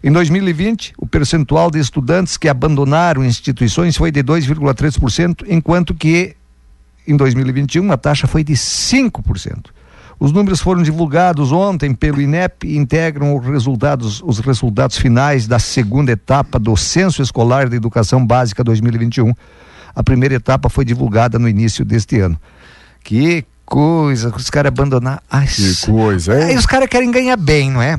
Em 0.00 0.12
2020, 0.12 0.94
o 0.96 1.04
percentual 1.04 1.72
de 1.72 1.80
estudantes 1.80 2.36
que 2.36 2.48
abandonaram 2.48 3.24
instituições 3.24 3.96
foi 3.96 4.12
de 4.12 4.22
2,3%, 4.22 5.44
enquanto 5.48 5.92
que 5.92 6.36
em 7.06 7.16
2021 7.16 7.90
a 7.90 7.96
taxa 7.96 8.28
foi 8.28 8.44
de 8.44 8.52
5%. 8.52 9.70
Os 10.20 10.30
números 10.30 10.60
foram 10.60 10.84
divulgados 10.84 11.50
ontem 11.50 11.92
pelo 11.92 12.20
INEP 12.20 12.68
e 12.68 12.76
integram 12.76 13.36
os 13.36 13.44
resultados, 13.44 14.22
os 14.22 14.38
resultados 14.38 14.96
finais 14.96 15.48
da 15.48 15.58
segunda 15.58 16.12
etapa 16.12 16.60
do 16.60 16.76
Censo 16.76 17.22
Escolar 17.22 17.68
de 17.68 17.74
Educação 17.74 18.24
Básica 18.24 18.62
2021. 18.62 19.34
A 19.94 20.02
primeira 20.02 20.34
etapa 20.34 20.68
foi 20.68 20.84
divulgada 20.84 21.38
no 21.38 21.48
início 21.48 21.84
deste 21.84 22.18
ano. 22.20 22.38
Que 23.02 23.44
coisa, 23.66 24.28
os 24.34 24.50
caras 24.50 24.68
abandonar. 24.68 25.22
Ai, 25.30 25.46
Que 25.46 25.86
coisa, 25.86 26.34
Aí 26.34 26.52
hein? 26.52 26.58
os 26.58 26.66
caras 26.66 26.88
querem 26.88 27.10
ganhar 27.10 27.36
bem, 27.36 27.70
não 27.70 27.82
é? 27.82 27.98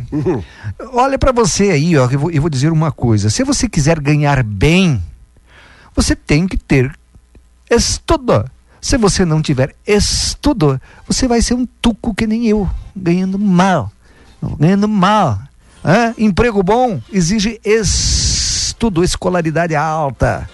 Olha 0.94 1.18
pra 1.18 1.32
você 1.32 1.72
aí, 1.72 1.98
ó, 1.98 2.08
eu 2.10 2.20
vou, 2.20 2.32
eu 2.32 2.42
vou 2.42 2.50
dizer 2.50 2.72
uma 2.72 2.92
coisa. 2.92 3.30
Se 3.30 3.44
você 3.44 3.68
quiser 3.68 4.00
ganhar 4.00 4.44
bem, 4.44 5.02
você 5.96 6.16
tem 6.16 6.48
que 6.48 6.58
ter 6.58 6.92
estudo. 7.70 8.46
Se 8.82 8.98
você 8.98 9.24
não 9.24 9.42
tiver 9.42 9.74
estudo, 9.88 10.80
você 11.08 11.28
vai 11.28 11.42
ser 11.42 11.54
um 11.54 11.66
tuco 11.82 12.14
que 12.14 12.28
nem 12.28 12.48
eu, 12.48 12.70
ganhando 12.96 13.40
mal. 13.40 13.92
Ganhando 14.60 14.88
mal. 14.90 15.40
Hã? 15.86 16.14
Emprego 16.18 16.62
bom 16.62 17.02
exige 17.12 17.60
estudo, 17.64 19.04
escolaridade 19.04 19.76
alta. 19.76 20.50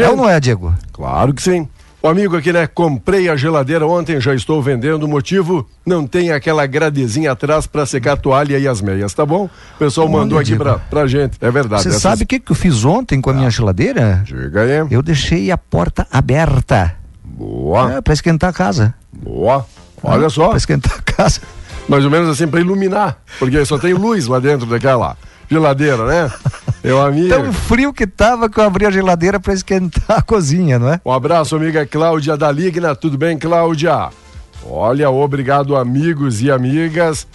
É 0.00 0.08
ou 0.08 0.16
não 0.16 0.28
é, 0.28 0.38
Diego? 0.40 0.74
Claro 0.92 1.34
que 1.34 1.42
sim. 1.42 1.68
O 2.02 2.08
amigo 2.08 2.36
aqui, 2.36 2.52
né? 2.52 2.66
Comprei 2.66 3.28
a 3.28 3.36
geladeira 3.36 3.86
ontem, 3.86 4.20
já 4.20 4.34
estou 4.34 4.60
vendendo. 4.60 5.04
O 5.04 5.08
motivo? 5.08 5.68
Não 5.86 6.04
tem 6.04 6.32
aquela 6.32 6.66
gradezinha 6.66 7.30
atrás 7.30 7.64
para 7.66 7.86
secar 7.86 8.14
a 8.14 8.16
toalha 8.16 8.58
e 8.58 8.66
as 8.66 8.80
meias, 8.80 9.14
tá 9.14 9.24
bom? 9.24 9.44
O 9.44 9.78
pessoal 9.78 10.08
Olha, 10.08 10.16
mandou 10.18 10.36
aqui 10.38 10.56
pra, 10.56 10.78
pra 10.78 11.06
gente. 11.06 11.36
É 11.40 11.48
verdade. 11.50 11.82
Você 11.84 11.90
essas- 11.90 12.02
sabe 12.02 12.24
o 12.24 12.26
que, 12.26 12.40
que 12.40 12.50
eu 12.50 12.56
fiz 12.56 12.84
ontem 12.84 13.20
com 13.20 13.30
a 13.30 13.32
minha 13.32 13.48
geladeira? 13.50 14.22
Diga 14.26 14.62
aí. 14.62 14.86
Eu 14.90 15.00
deixei 15.00 15.52
a 15.52 15.56
porta 15.58 16.04
aberta. 16.10 16.96
Boa, 17.24 17.92
É, 17.94 18.00
pra 18.00 18.12
esquentar 18.12 18.50
a 18.50 18.52
casa. 18.52 18.94
boa. 19.12 19.64
Olha 20.02 20.28
só, 20.28 20.48
Pra 20.48 20.56
esquentar 20.56 20.96
a 20.98 21.02
casa. 21.12 21.40
mais 21.88 22.04
ou 22.04 22.10
menos 22.10 22.28
assim 22.28 22.48
para 22.48 22.58
iluminar, 22.60 23.16
porque 23.38 23.64
só 23.64 23.78
tem 23.78 23.94
luz 23.94 24.26
lá 24.26 24.40
dentro 24.40 24.66
daquela 24.66 25.16
geladeira, 25.48 26.04
né? 26.04 26.32
Meu 26.82 27.00
amigo. 27.00 27.28
Tão 27.28 27.52
frio 27.52 27.92
que 27.92 28.06
tava 28.06 28.50
que 28.50 28.58
eu 28.58 28.64
abri 28.64 28.84
a 28.86 28.90
geladeira 28.90 29.38
pra 29.38 29.54
esquentar 29.54 30.18
a 30.18 30.22
cozinha, 30.22 30.78
não 30.78 30.92
é? 30.92 31.00
Um 31.04 31.12
abraço, 31.12 31.54
amiga 31.54 31.86
Cláudia 31.86 32.36
da 32.36 32.50
Ligna. 32.50 32.94
Tudo 32.96 33.16
bem, 33.16 33.38
Cláudia? 33.38 34.10
Olha, 34.64 35.10
obrigado, 35.10 35.76
amigos 35.76 36.42
e 36.42 36.50
amigas. 36.50 37.26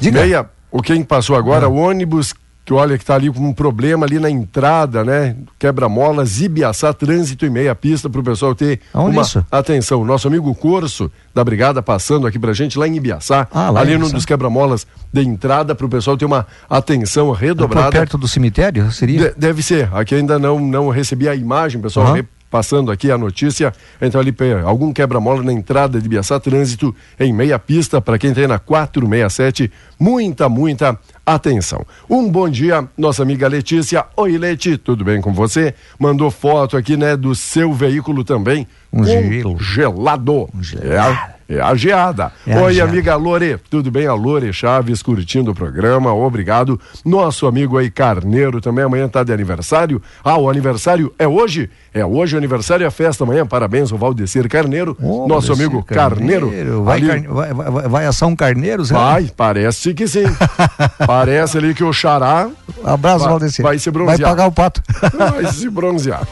Diga. 0.00 0.20
Meia, 0.20 0.50
o 0.70 0.82
quem 0.82 1.02
passou 1.02 1.36
agora, 1.36 1.68
o 1.68 1.76
ônibus 1.76 2.34
que 2.64 2.72
olha 2.72 2.96
que 2.96 3.02
está 3.02 3.14
ali 3.16 3.28
com 3.30 3.40
um 3.40 3.52
problema 3.52 4.06
ali 4.06 4.18
na 4.20 4.30
entrada, 4.30 5.04
né? 5.04 5.34
Quebra-molas, 5.58 6.40
Ibiaçá, 6.40 6.92
trânsito 6.92 7.44
e 7.44 7.50
meia 7.50 7.74
pista 7.74 8.08
para 8.08 8.20
o 8.20 8.24
pessoal 8.24 8.54
ter 8.54 8.78
Aonde 8.94 9.16
uma 9.16 9.22
isso? 9.22 9.44
atenção. 9.50 10.04
Nosso 10.04 10.28
amigo 10.28 10.54
Corso 10.54 11.10
da 11.34 11.42
Brigada 11.42 11.82
passando 11.82 12.26
aqui 12.26 12.38
pra 12.38 12.52
gente 12.52 12.78
lá 12.78 12.86
em 12.86 12.96
Ibiaçá, 12.96 13.48
Ah, 13.52 13.70
lá 13.70 13.80
ali 13.80 13.98
num 13.98 14.08
dos 14.10 14.24
quebra-molas 14.24 14.86
de 15.12 15.22
entrada 15.22 15.74
para 15.74 15.86
o 15.86 15.88
pessoal 15.88 16.16
ter 16.16 16.24
uma 16.24 16.46
atenção 16.70 17.26
Por 17.26 17.32
redobrada. 17.36 17.90
perto 17.90 18.16
do 18.16 18.28
cemitério, 18.28 18.90
seria? 18.92 19.30
De- 19.30 19.34
deve 19.40 19.62
ser. 19.62 19.88
Aqui 19.92 20.14
ainda 20.14 20.38
não 20.38 20.60
não 20.60 20.88
recebi 20.88 21.28
a 21.28 21.34
imagem, 21.34 21.80
pessoal. 21.80 22.06
Aham. 22.14 22.24
Passando 22.52 22.92
aqui 22.92 23.10
a 23.10 23.16
notícia, 23.16 23.72
então 24.00 24.20
ali 24.20 24.30
algum 24.62 24.92
quebra-mola 24.92 25.42
na 25.42 25.54
entrada 25.54 25.98
de 25.98 26.06
Biaçá 26.06 26.38
Trânsito 26.38 26.94
em 27.18 27.32
meia 27.32 27.58
pista 27.58 27.98
para 27.98 28.18
quem 28.18 28.34
tem 28.34 28.46
na 28.46 28.58
467. 28.58 29.72
Muita, 29.98 30.50
muita 30.50 30.98
atenção. 31.24 31.86
Um 32.10 32.28
bom 32.30 32.50
dia, 32.50 32.86
nossa 32.98 33.22
amiga 33.22 33.48
Letícia. 33.48 34.04
Oi, 34.18 34.36
Leti, 34.36 34.76
tudo 34.76 35.02
bem 35.02 35.22
com 35.22 35.32
você? 35.32 35.74
Mandou 35.98 36.30
foto 36.30 36.76
aqui, 36.76 36.94
né, 36.94 37.16
do 37.16 37.34
seu 37.34 37.72
veículo 37.72 38.22
também. 38.22 38.66
Um 38.92 39.02
gelo. 39.02 39.56
gelado. 39.58 40.50
É, 40.82 40.98
a- 40.98 41.30
é 41.48 41.60
a 41.60 41.74
geada. 41.74 42.32
É 42.46 42.54
a 42.54 42.62
Oi, 42.62 42.74
geada. 42.74 42.90
amiga 42.90 43.16
Lore, 43.16 43.58
tudo 43.70 43.90
bem? 43.90 44.06
A 44.06 44.12
Lore 44.14 44.52
Chaves 44.52 45.02
curtindo 45.02 45.50
o 45.52 45.54
programa, 45.54 46.12
obrigado. 46.12 46.78
Nosso 47.04 47.46
amigo 47.46 47.78
aí 47.78 47.90
Carneiro 47.90 48.60
também 48.60 48.84
amanhã 48.84 49.08
tá 49.08 49.22
de 49.24 49.32
aniversário. 49.32 50.00
Ah, 50.22 50.36
o 50.38 50.50
aniversário 50.50 51.12
é 51.18 51.26
hoje? 51.26 51.70
É 51.94 52.04
hoje 52.06 52.34
o 52.34 52.38
aniversário 52.38 52.84
e 52.84 52.86
a 52.86 52.90
festa 52.90 53.22
amanhã. 53.24 53.46
Parabéns 53.46 53.92
ao 53.92 53.98
Valdecir 53.98 54.48
Carneiro, 54.48 54.96
Ô, 55.00 55.26
nosso 55.28 55.48
Maurício 55.48 55.52
amigo 55.54 55.82
Carneiro. 55.84 56.82
Vai, 56.84 56.96
Ali- 56.98 57.06
carne- 57.06 57.28
vai, 57.28 57.52
vai, 57.52 57.88
vai 57.88 58.06
um 58.26 58.36
carneiro, 58.36 58.84
Zé? 58.84 58.94
Vai, 58.94 59.30
parece 59.36 59.92
que 59.92 60.08
sim. 60.08 60.24
parece 61.06 61.58
ali 61.58 61.74
que 61.74 61.84
o 61.84 61.92
Xará 61.92 62.48
Abraço, 62.84 63.20
Vai- 63.20 63.28
Valdecir. 63.28 63.62
vai 63.62 63.78
se 63.78 63.90
Vai 63.90 64.04
bronzear. 64.06 64.30
pagar 64.30 64.46
o 64.46 64.52
pato. 64.52 64.82
vai 65.16 65.52
se 65.52 65.68
bronzear. 65.68 66.26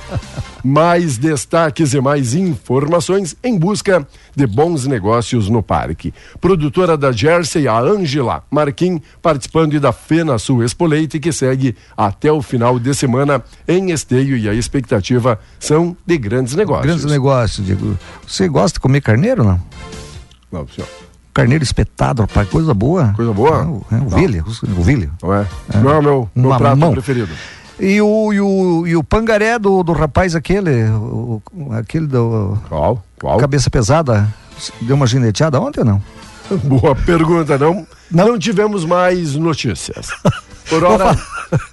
Mais 0.62 1.16
destaques 1.16 1.94
e 1.94 2.00
mais 2.02 2.34
informações 2.34 3.34
em 3.42 3.58
busca 3.58 4.06
de 4.36 4.46
bons 4.46 4.86
negócios 4.86 5.48
no 5.48 5.62
parque. 5.62 6.12
Produtora 6.38 6.98
da 6.98 7.12
Jersey, 7.12 7.66
a 7.66 7.78
Ângela 7.78 8.42
Marquim, 8.50 9.00
participando 9.22 9.78
da 9.80 9.90
Fena 9.92 10.36
Sul 10.38 10.62
Expo 10.62 10.84
Leite, 10.86 11.18
que 11.18 11.32
segue 11.32 11.74
até 11.96 12.30
o 12.30 12.42
final 12.42 12.78
de 12.78 12.94
semana 12.94 13.42
em 13.66 13.90
esteio 13.90 14.36
e 14.36 14.48
a 14.50 14.54
expectativa 14.54 15.38
são 15.58 15.96
de 16.06 16.16
grandes 16.18 16.54
negócios. 16.54 16.86
Grandes 16.86 17.04
negócios, 17.04 17.64
Diego. 17.66 17.98
Você 18.26 18.48
gosta 18.48 18.74
de 18.76 18.80
comer 18.80 19.00
carneiro, 19.00 19.42
não? 19.44 19.60
Não, 20.52 20.66
senhor. 20.68 20.88
Carneiro 21.32 21.62
espetado, 21.62 22.22
rapaz, 22.22 22.48
coisa 22.48 22.74
boa. 22.74 23.12
Coisa 23.14 23.32
boa? 23.32 23.82
É, 23.92 23.94
é, 23.94 23.98
ovelha, 24.00 24.44
o- 24.44 24.80
ovelha. 24.80 25.10
Não 25.22 25.34
é? 25.34 25.46
Não 25.76 25.90
é 25.90 25.98
o 25.98 26.02
meu, 26.02 26.30
meu 26.34 26.56
prato 26.56 26.76
mão. 26.76 26.92
preferido. 26.92 27.28
E 27.78 28.00
o, 28.02 28.32
e 28.32 28.40
o, 28.40 28.86
e 28.86 28.96
o 28.96 29.02
pangaré 29.04 29.58
do, 29.58 29.82
do 29.82 29.92
rapaz 29.92 30.34
aquele, 30.34 30.84
o- 30.90 31.40
aquele 31.72 32.06
do 32.06 32.58
Qual? 32.68 33.02
Qual? 33.18 33.38
cabeça 33.38 33.70
pesada, 33.70 34.28
deu 34.82 34.96
uma 34.96 35.06
gineteada 35.06 35.60
ontem 35.60 35.80
ou 35.80 35.86
não? 35.86 36.02
Boa 36.64 36.96
pergunta, 36.96 37.56
não, 37.56 37.86
não 38.10 38.36
tivemos 38.38 38.84
mais 38.84 39.36
notícias. 39.36 40.08
Por 40.68 40.82
hora, 40.84 41.16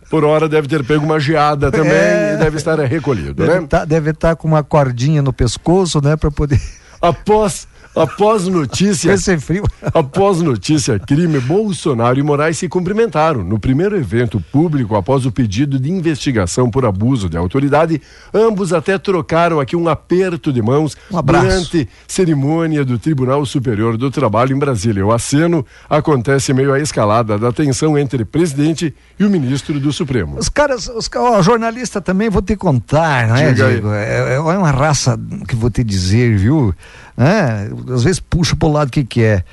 por 0.09 0.23
hora 0.23 0.47
deve 0.49 0.67
ter 0.67 0.83
pego 0.83 1.05
uma 1.05 1.19
geada 1.19 1.71
também 1.71 1.91
É. 1.91 2.33
e 2.35 2.37
deve 2.37 2.57
estar 2.57 2.79
recolhido, 2.79 3.33
Deve 3.33 3.59
né? 3.59 3.63
estar 3.65 3.85
deve 3.85 4.13
tá 4.13 4.35
com 4.35 4.47
uma 4.47 4.63
cordinha 4.63 5.21
no 5.21 5.31
pescoço, 5.33 6.01
né, 6.01 6.15
para 6.15 6.31
poder 6.31 6.59
Após, 7.01 7.67
após 7.99 8.47
notícia, 8.47 9.17
ser 9.17 9.39
frio. 9.39 9.63
após 9.93 10.41
notícia 10.41 10.99
crime, 10.99 11.39
Bolsonaro 11.39 12.19
e 12.19 12.23
Moraes 12.23 12.57
se 12.57 12.67
cumprimentaram 12.67 13.43
no 13.43 13.59
primeiro 13.59 13.95
evento 13.95 14.39
público 14.51 14.95
após 14.95 15.25
o 15.25 15.31
pedido 15.31 15.79
de 15.79 15.91
investigação 15.91 16.69
por 16.69 16.85
abuso 16.85 17.29
de 17.29 17.37
autoridade. 17.37 18.01
Ambos 18.33 18.73
até 18.73 18.97
trocaram 18.97 19.59
aqui 19.59 19.75
um 19.75 19.87
aperto 19.87 20.51
de 20.51 20.61
mãos 20.61 20.95
Um 21.11 21.17
abraço. 21.17 21.45
durante 21.45 21.89
cerimônia 22.07 22.83
do 22.83 22.97
Tribunal 22.99 23.45
Superior 23.45 23.97
do 23.97 24.11
Trabalho 24.11 24.55
em 24.55 24.59
Brasília. 24.59 25.05
O 25.05 25.11
aceno 25.11 25.65
acontece 25.89 26.53
meio 26.53 26.73
à 26.73 26.79
escalada 26.79 27.37
da 27.37 27.51
tensão 27.51 27.97
entre 27.97 28.25
presidente 28.25 28.93
e 29.19 29.23
o 29.23 29.29
ministro 29.29 29.79
do 29.79 29.91
Supremo. 29.91 30.37
Os 30.37 30.49
caras, 30.49 30.87
os, 30.87 31.09
ó, 31.15 31.41
jornalista 31.41 32.01
também 32.01 32.29
vou 32.29 32.41
te 32.41 32.55
contar, 32.55 33.27
né. 33.27 33.53
Diego? 33.53 33.91
É, 33.91 34.35
é 34.35 34.39
uma 34.39 34.71
raça 34.71 35.19
que 35.47 35.55
vou 35.55 35.69
te 35.69 35.83
dizer, 35.83 36.37
viu? 36.37 36.73
É, 37.17 37.67
às 37.93 38.03
vezes 38.03 38.19
puxa 38.19 38.55
pro 38.55 38.67
lado 38.71 38.89
o 38.89 38.91
que 38.91 39.03
que 39.03 39.23
é. 39.23 39.43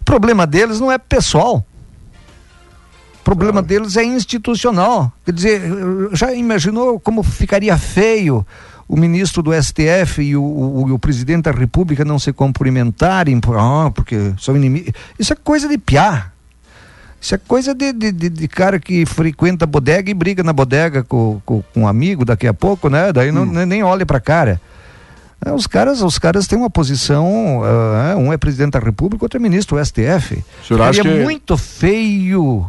O 0.00 0.04
problema 0.04 0.46
deles 0.46 0.80
não 0.80 0.90
é 0.90 0.96
pessoal. 0.98 1.64
O 3.20 3.24
problema 3.24 3.60
deles 3.62 3.96
é 3.96 4.04
institucional. 4.04 5.12
Quer 5.24 5.32
dizer, 5.32 5.60
já 6.12 6.32
imaginou 6.32 6.98
como 7.00 7.22
ficaria 7.22 7.76
feio 7.76 8.46
o 8.88 8.96
ministro 8.96 9.42
do 9.42 9.52
STF 9.52 10.22
e 10.22 10.36
o, 10.36 10.42
o- 10.42 10.94
o 10.94 10.98
presidente 10.98 11.42
da 11.44 11.50
República 11.50 12.04
não 12.04 12.20
se 12.20 12.32
cumprimentarem, 12.32 13.40
por- 13.40 13.58
ah, 13.58 13.90
porque 13.92 14.32
são 14.38 14.54
inimigos. 14.56 14.92
Isso 15.18 15.32
é 15.32 15.36
coisa 15.36 15.68
de 15.68 15.76
piar. 15.76 16.32
Isso 17.20 17.34
é 17.34 17.38
coisa 17.38 17.74
de, 17.74 17.92
de, 17.92 18.12
de- 18.12 18.28
de 18.30 18.46
cara 18.48 18.78
que 18.78 19.04
frequenta 19.04 19.64
a 19.64 19.66
bodega 19.66 20.08
e 20.08 20.14
briga 20.14 20.44
na 20.44 20.52
bodega 20.52 21.02
com, 21.02 21.42
com, 21.44 21.62
com 21.74 21.80
um 21.80 21.88
amigo 21.88 22.24
daqui 22.24 22.46
a 22.46 22.54
pouco, 22.54 22.88
né? 22.88 23.12
Daí 23.12 23.32
não, 23.32 23.44
nem- 23.44 23.66
nem 23.66 23.82
olha 23.82 24.06
pra 24.06 24.20
cara. 24.20 24.60
É, 25.44 25.52
os 25.52 25.66
caras, 25.66 26.02
os 26.02 26.18
caras 26.18 26.46
têm 26.46 26.58
uma 26.58 26.70
posição, 26.70 27.60
ah, 27.62 28.16
um 28.16 28.32
é 28.32 28.36
presidente 28.36 28.72
da 28.72 28.78
República, 28.78 29.24
outro 29.24 29.38
é 29.38 29.40
ministro 29.40 29.76
do 29.76 29.84
STF. 29.84 30.34
O 30.38 30.64
Ficaria 30.64 31.02
que- 31.02 31.08
muito 31.22 31.56
feio, 31.56 32.66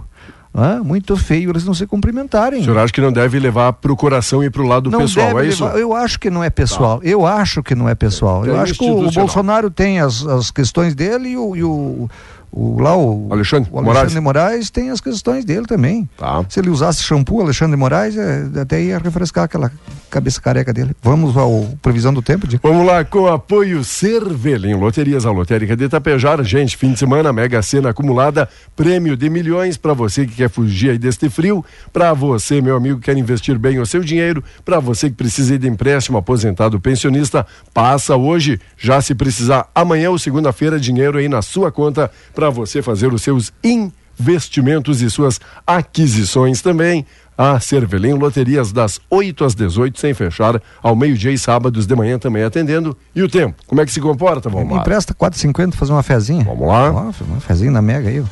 ah, 0.53 0.81
muito 0.83 1.15
feio 1.15 1.49
eles 1.49 1.63
não 1.63 1.73
se 1.73 1.87
cumprimentarem. 1.87 2.59
O 2.59 2.63
senhor 2.63 2.77
acha 2.77 2.91
que 2.91 2.99
não 3.01 3.11
deve 3.11 3.39
levar 3.39 3.71
pro 3.73 3.95
coração 3.95 4.43
e 4.43 4.49
pro 4.49 4.67
lado 4.67 4.91
Não 4.91 4.99
pessoal, 4.99 5.39
é 5.39 5.47
isso? 5.47 5.63
levar- 5.63 5.79
eu 5.79 5.93
acho 5.95 6.19
que 6.19 6.29
não 6.29 6.43
é 6.43 6.49
pessoal. 6.49 6.99
Eu 7.03 7.25
acho 7.25 7.63
que 7.63 7.73
não 7.73 7.87
é 7.87 7.95
pessoal. 7.95 8.45
É 8.45 8.49
eu 8.49 8.59
acho 8.59 8.73
que 8.73 8.83
o, 8.83 9.07
o. 9.07 9.11
Bolsonaro 9.11 9.71
tem 9.71 9.99
as, 9.99 10.25
as 10.25 10.51
questões 10.51 10.93
dele 10.93 11.29
e 11.29 11.37
o, 11.37 11.55
e 11.55 11.63
o, 11.63 12.09
o- 12.51 12.79
lá 12.81 12.95
o 12.97 13.27
Alexandre 13.31 13.69
o 13.71 13.79
Alexandre 13.79 14.13
de 14.15 14.19
Moraes 14.19 14.69
tem 14.69 14.89
as 14.89 15.01
questões 15.01 15.43
dele 15.45 15.65
também. 15.65 16.07
Tá. 16.17 16.43
Se 16.49 16.59
ele 16.59 16.69
usasse 16.69 17.03
shampoo, 17.03 17.41
Alexandre 17.41 17.75
Moraes, 17.77 18.17
é, 18.17 18.47
até 18.61 18.81
ia 18.81 18.97
refrescar 18.97 19.43
aquela 19.45 19.71
cabeça 20.09 20.39
careca 20.41 20.73
dele. 20.73 20.91
Vamos 21.01 21.35
ao 21.35 21.67
previsão 21.81 22.13
do 22.13 22.21
tempo? 22.21 22.47
Vamos 22.63 22.85
lá, 22.85 23.03
com 23.03 23.27
apoio 23.27 23.83
Cervelim, 23.83 24.73
Loterias 24.75 25.25
a 25.25 25.31
Lotérica 25.31 25.75
de 25.75 25.83
Itapejara. 25.85 26.43
Gente, 26.43 26.77
fim 26.77 26.93
de 26.93 26.99
semana, 26.99 27.33
Mega 27.33 27.61
Sena 27.61 27.89
acumulada, 27.89 28.47
prêmio 28.75 29.17
de 29.17 29.29
milhões 29.29 29.75
para 29.77 29.93
você 29.93 30.25
que 30.25 30.33
quer 30.35 30.49
fugir 30.49 30.91
aí 30.91 30.97
deste 30.97 31.29
frio, 31.29 31.63
para 31.91 32.13
você, 32.13 32.61
meu 32.61 32.77
amigo, 32.77 32.99
que 32.99 33.05
quer 33.05 33.17
investir 33.17 33.57
bem 33.59 33.79
o 33.79 33.85
seu 33.85 34.01
dinheiro, 34.01 34.43
para 34.63 34.79
você 34.79 35.09
que 35.09 35.15
precisa 35.15 35.55
ir 35.55 35.57
de 35.57 35.67
empréstimo, 35.67 36.17
aposentado, 36.17 36.79
pensionista, 36.79 37.45
passa 37.73 38.15
hoje, 38.15 38.59
já 38.77 39.01
se 39.01 39.13
precisar, 39.13 39.67
amanhã 39.75 40.09
ou 40.09 40.17
segunda-feira, 40.17 40.79
dinheiro 40.79 41.17
aí 41.17 41.27
na 41.27 41.41
sua 41.41 41.71
conta 41.71 42.09
para 42.37 42.51
você 42.51 42.83
fazer 42.83 43.11
os 43.11 43.23
seus 43.23 43.51
investimentos 43.63 45.01
e 45.01 45.09
suas 45.09 45.41
aquisições 45.65 46.61
também. 46.61 47.03
A 47.35 47.59
Cervelim 47.59 48.13
Loterias 48.13 48.71
das 48.71 48.99
8 49.09 49.43
às 49.43 49.55
18, 49.55 49.99
sem 49.99 50.13
fechar, 50.13 50.61
ao 50.81 50.95
meio-dia 50.95 51.31
e 51.31 51.37
sábados 51.37 51.87
de 51.87 51.95
manhã 51.95 52.19
também 52.19 52.43
atendendo. 52.43 52.95
E 53.15 53.23
o 53.23 53.27
tempo? 53.29 53.55
Como 53.65 53.81
é 53.81 53.85
que 53.85 53.91
se 53.91 53.99
comporta, 53.99 54.49
Me 54.49 54.55
vamos 54.55 54.73
lá? 54.73 54.81
empresta 54.81 55.15
4,50 55.15 55.73
fazer 55.73 55.91
uma 55.93 56.03
fezinha. 56.03 56.43
Vamos 56.43 56.67
lá. 56.67 56.91
Ó, 56.91 57.11
uma 57.25 57.39
fezinha 57.39 57.71
na 57.71 57.81
Mega 57.81 58.07
aí. 58.09 58.23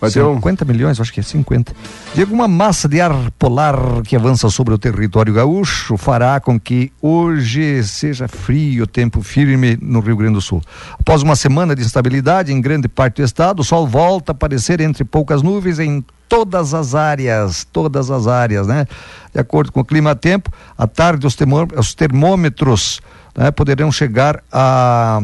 Vai 0.00 0.10
ter 0.10 0.22
um. 0.22 0.36
50 0.36 0.64
milhões, 0.64 1.00
acho 1.00 1.12
que 1.12 1.20
é 1.20 1.22
50. 1.22 1.74
Diego, 2.14 2.32
uma 2.32 2.46
massa 2.46 2.88
de 2.88 3.00
ar 3.00 3.12
polar 3.38 4.02
que 4.02 4.14
avança 4.14 4.48
sobre 4.48 4.72
o 4.72 4.78
território 4.78 5.34
gaúcho 5.34 5.96
fará 5.96 6.38
com 6.40 6.58
que 6.58 6.92
hoje 7.02 7.82
seja 7.82 8.28
frio, 8.28 8.86
tempo 8.86 9.22
firme 9.22 9.76
no 9.80 10.00
Rio 10.00 10.16
Grande 10.16 10.34
do 10.34 10.40
Sul. 10.40 10.62
Após 10.98 11.22
uma 11.22 11.34
semana 11.34 11.74
de 11.74 11.82
instabilidade 11.82 12.52
em 12.52 12.60
grande 12.60 12.88
parte 12.88 13.16
do 13.16 13.24
estado, 13.24 13.60
o 13.60 13.64
sol 13.64 13.86
volta 13.86 14.32
a 14.32 14.34
aparecer 14.34 14.80
entre 14.80 15.04
poucas 15.04 15.42
nuvens 15.42 15.78
em 15.78 16.04
todas 16.28 16.74
as 16.74 16.94
áreas, 16.94 17.66
todas 17.72 18.10
as 18.10 18.26
áreas, 18.26 18.66
né? 18.66 18.86
De 19.32 19.40
acordo 19.40 19.72
com 19.72 19.80
o 19.80 19.84
clima-tempo, 19.84 20.50
à 20.76 20.86
tarde 20.86 21.26
os, 21.26 21.36
os 21.76 21.94
termômetros 21.94 23.00
né, 23.36 23.50
poderão 23.50 23.90
chegar 23.90 24.42
a, 24.52 25.20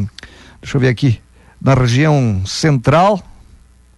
deixa 0.61 0.77
eu 0.77 0.81
ver 0.81 0.89
aqui, 0.89 1.19
na 1.61 1.73
região 1.73 2.41
central, 2.45 3.21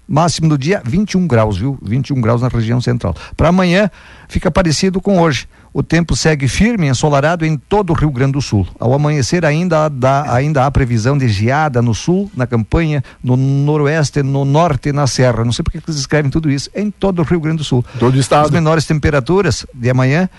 Máximo 0.07 0.47
do 0.47 0.57
dia 0.57 0.81
21 0.85 1.27
graus, 1.27 1.57
viu? 1.57 1.77
21 1.81 2.21
graus 2.21 2.41
na 2.41 2.47
região 2.47 2.79
central. 2.79 3.13
Para 3.35 3.49
amanhã 3.49 3.91
fica 4.29 4.49
parecido 4.49 5.01
com 5.01 5.19
hoje. 5.19 5.47
O 5.73 5.83
tempo 5.83 6.15
segue 6.15 6.47
firme, 6.47 6.87
ensolarado 6.87 7.45
em 7.45 7.57
todo 7.57 7.91
o 7.91 7.93
Rio 7.93 8.09
Grande 8.09 8.31
do 8.31 8.41
Sul. 8.41 8.65
Ao 8.79 8.93
amanhecer 8.93 9.45
ainda 9.45 9.89
dá, 9.89 10.33
ainda 10.33 10.65
há 10.65 10.71
previsão 10.71 11.17
de 11.17 11.27
geada 11.27 11.81
no 11.81 11.93
sul, 11.93 12.31
na 12.35 12.47
campanha, 12.47 13.03
no 13.23 13.37
noroeste, 13.37 14.23
no 14.23 14.43
norte 14.43 14.91
na 14.91 15.05
serra. 15.05 15.45
Não 15.45 15.51
sei 15.51 15.61
porque 15.61 15.79
que 15.79 15.89
eles 15.89 15.99
escrevem 15.99 16.31
tudo 16.31 16.49
isso. 16.49 16.69
Em 16.73 16.89
todo 16.89 17.19
o 17.19 17.23
Rio 17.23 17.39
Grande 17.39 17.57
do 17.57 17.63
Sul. 17.63 17.85
Todo 17.99 18.15
o 18.15 18.19
estado. 18.19 18.45
As 18.45 18.51
menores 18.51 18.85
temperaturas 18.85 19.67
de 19.73 19.89
amanhã 19.89 20.29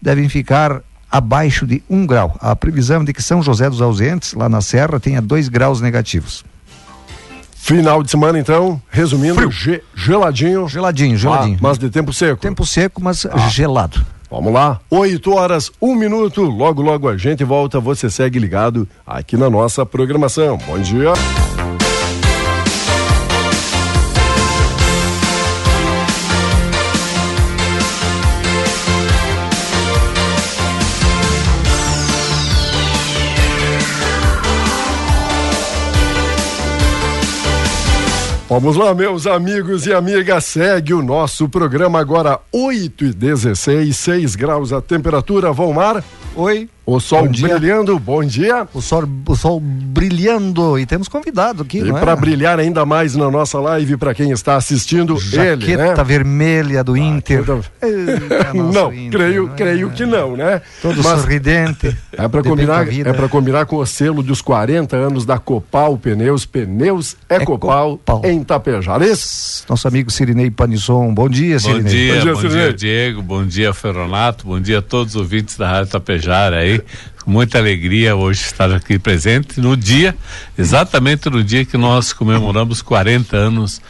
devem 0.00 0.28
ficar 0.28 0.80
abaixo 1.10 1.66
de 1.66 1.82
1 1.88 2.06
grau. 2.06 2.36
A 2.40 2.54
previsão 2.54 3.04
de 3.04 3.12
que 3.12 3.22
São 3.22 3.42
José 3.42 3.68
dos 3.70 3.80
Ausentes, 3.80 4.34
lá 4.34 4.48
na 4.48 4.60
serra, 4.60 5.00
tenha 5.00 5.22
2 5.22 5.48
graus 5.48 5.80
negativos. 5.80 6.44
Final 7.64 8.02
de 8.02 8.10
semana, 8.10 8.38
então, 8.38 8.78
resumindo, 8.90 9.50
ge 9.50 9.82
geladinho. 9.94 10.68
Geladinho, 10.68 11.16
geladinho. 11.16 11.56
Ah, 11.56 11.62
mas 11.62 11.78
de 11.78 11.88
tempo 11.88 12.12
seco. 12.12 12.38
Tempo 12.38 12.66
seco, 12.66 13.02
mas 13.02 13.24
ah. 13.24 13.48
gelado. 13.48 14.04
Vamos 14.30 14.52
lá, 14.52 14.82
8 14.90 15.32
horas, 15.32 15.72
1 15.80 15.94
minuto. 15.94 16.42
Logo, 16.42 16.82
logo 16.82 17.08
a 17.08 17.16
gente 17.16 17.42
volta. 17.42 17.80
Você 17.80 18.10
segue 18.10 18.38
ligado 18.38 18.86
aqui 19.06 19.38
na 19.38 19.48
nossa 19.48 19.86
programação. 19.86 20.58
Bom 20.58 20.78
dia. 20.78 21.14
Vamos 38.54 38.76
lá, 38.76 38.94
meus 38.94 39.26
amigos 39.26 39.84
e 39.84 39.92
amigas, 39.92 40.44
segue 40.44 40.94
o 40.94 41.02
nosso 41.02 41.48
programa 41.48 41.98
agora 41.98 42.38
8 42.52 43.06
e 43.06 43.12
16, 43.12 43.92
6 43.92 44.36
graus 44.36 44.72
a 44.72 44.80
temperatura, 44.80 45.52
Valmar. 45.52 46.04
Oi. 46.36 46.70
O 46.86 47.00
sol 47.00 47.26
brilhando, 47.28 47.98
bom 47.98 48.22
dia. 48.22 48.68
O 48.74 48.82
sol, 48.82 49.08
o 49.26 49.34
sol 49.34 49.58
brilhando 49.58 50.78
e 50.78 50.84
temos 50.84 51.08
convidado 51.08 51.62
aqui, 51.62 51.78
E 51.78 51.90
para 51.90 52.12
é? 52.12 52.16
brilhar 52.16 52.58
ainda 52.58 52.84
mais 52.84 53.16
na 53.16 53.30
nossa 53.30 53.58
live, 53.58 53.96
para 53.96 54.12
quem 54.12 54.30
está 54.32 54.56
assistindo, 54.56 55.18
Jaqueta 55.18 55.64
ele, 55.64 55.76
né? 55.76 56.04
vermelha 56.04 56.84
do 56.84 56.94
Inter. 56.94 57.42
Eita, 57.80 58.52
não, 58.52 58.92
Inter, 58.92 59.18
creio, 59.18 59.46
né? 59.46 59.52
creio 59.56 59.90
que 59.92 60.04
não, 60.04 60.36
né? 60.36 60.60
Todo 60.82 61.02
Mas 61.02 61.20
sorridente. 61.20 61.96
É 62.12 62.28
para 62.28 62.42
combinar, 62.42 62.86
é 62.86 63.12
para 63.14 63.28
combinar 63.28 63.64
com 63.64 63.76
o 63.76 63.86
selo 63.86 64.22
dos 64.22 64.42
40 64.42 64.94
anos 64.94 65.24
da 65.24 65.38
Copal 65.38 65.96
Pneus, 65.96 66.44
Pneus 66.44 67.16
é, 67.30 67.36
é 67.36 67.44
Copal, 67.46 67.98
em 68.22 68.44
Tapejares. 68.44 69.64
Nosso 69.66 69.88
amigo 69.88 70.10
Sirinei 70.10 70.50
Panizon. 70.50 71.14
Bom 71.14 71.30
dia, 71.30 71.58
Sirinei. 71.58 71.82
Bom 71.82 71.88
dia, 71.88 72.14
bom 72.14 72.20
dia, 72.20 72.34
bom 72.34 72.48
dia 72.48 72.72
Diego, 72.74 73.22
bom 73.22 73.46
dia, 73.46 73.72
Ferronato, 73.72 74.46
bom 74.46 74.60
dia 74.60 74.80
a 74.80 74.82
todos 74.82 75.14
os 75.14 75.20
ouvintes 75.20 75.56
da 75.56 75.70
Rádio 75.70 75.92
Tapejara 75.92 76.58
aí 76.58 76.73
com 76.78 77.30
muita 77.30 77.58
alegria 77.58 78.16
hoje 78.16 78.42
estar 78.42 78.70
aqui 78.72 78.98
presente 78.98 79.60
no 79.60 79.76
dia, 79.76 80.14
exatamente 80.56 81.28
no 81.28 81.42
dia 81.42 81.64
que 81.64 81.76
nós 81.76 82.12
comemoramos 82.12 82.82
40 82.82 83.36
anos 83.36 83.80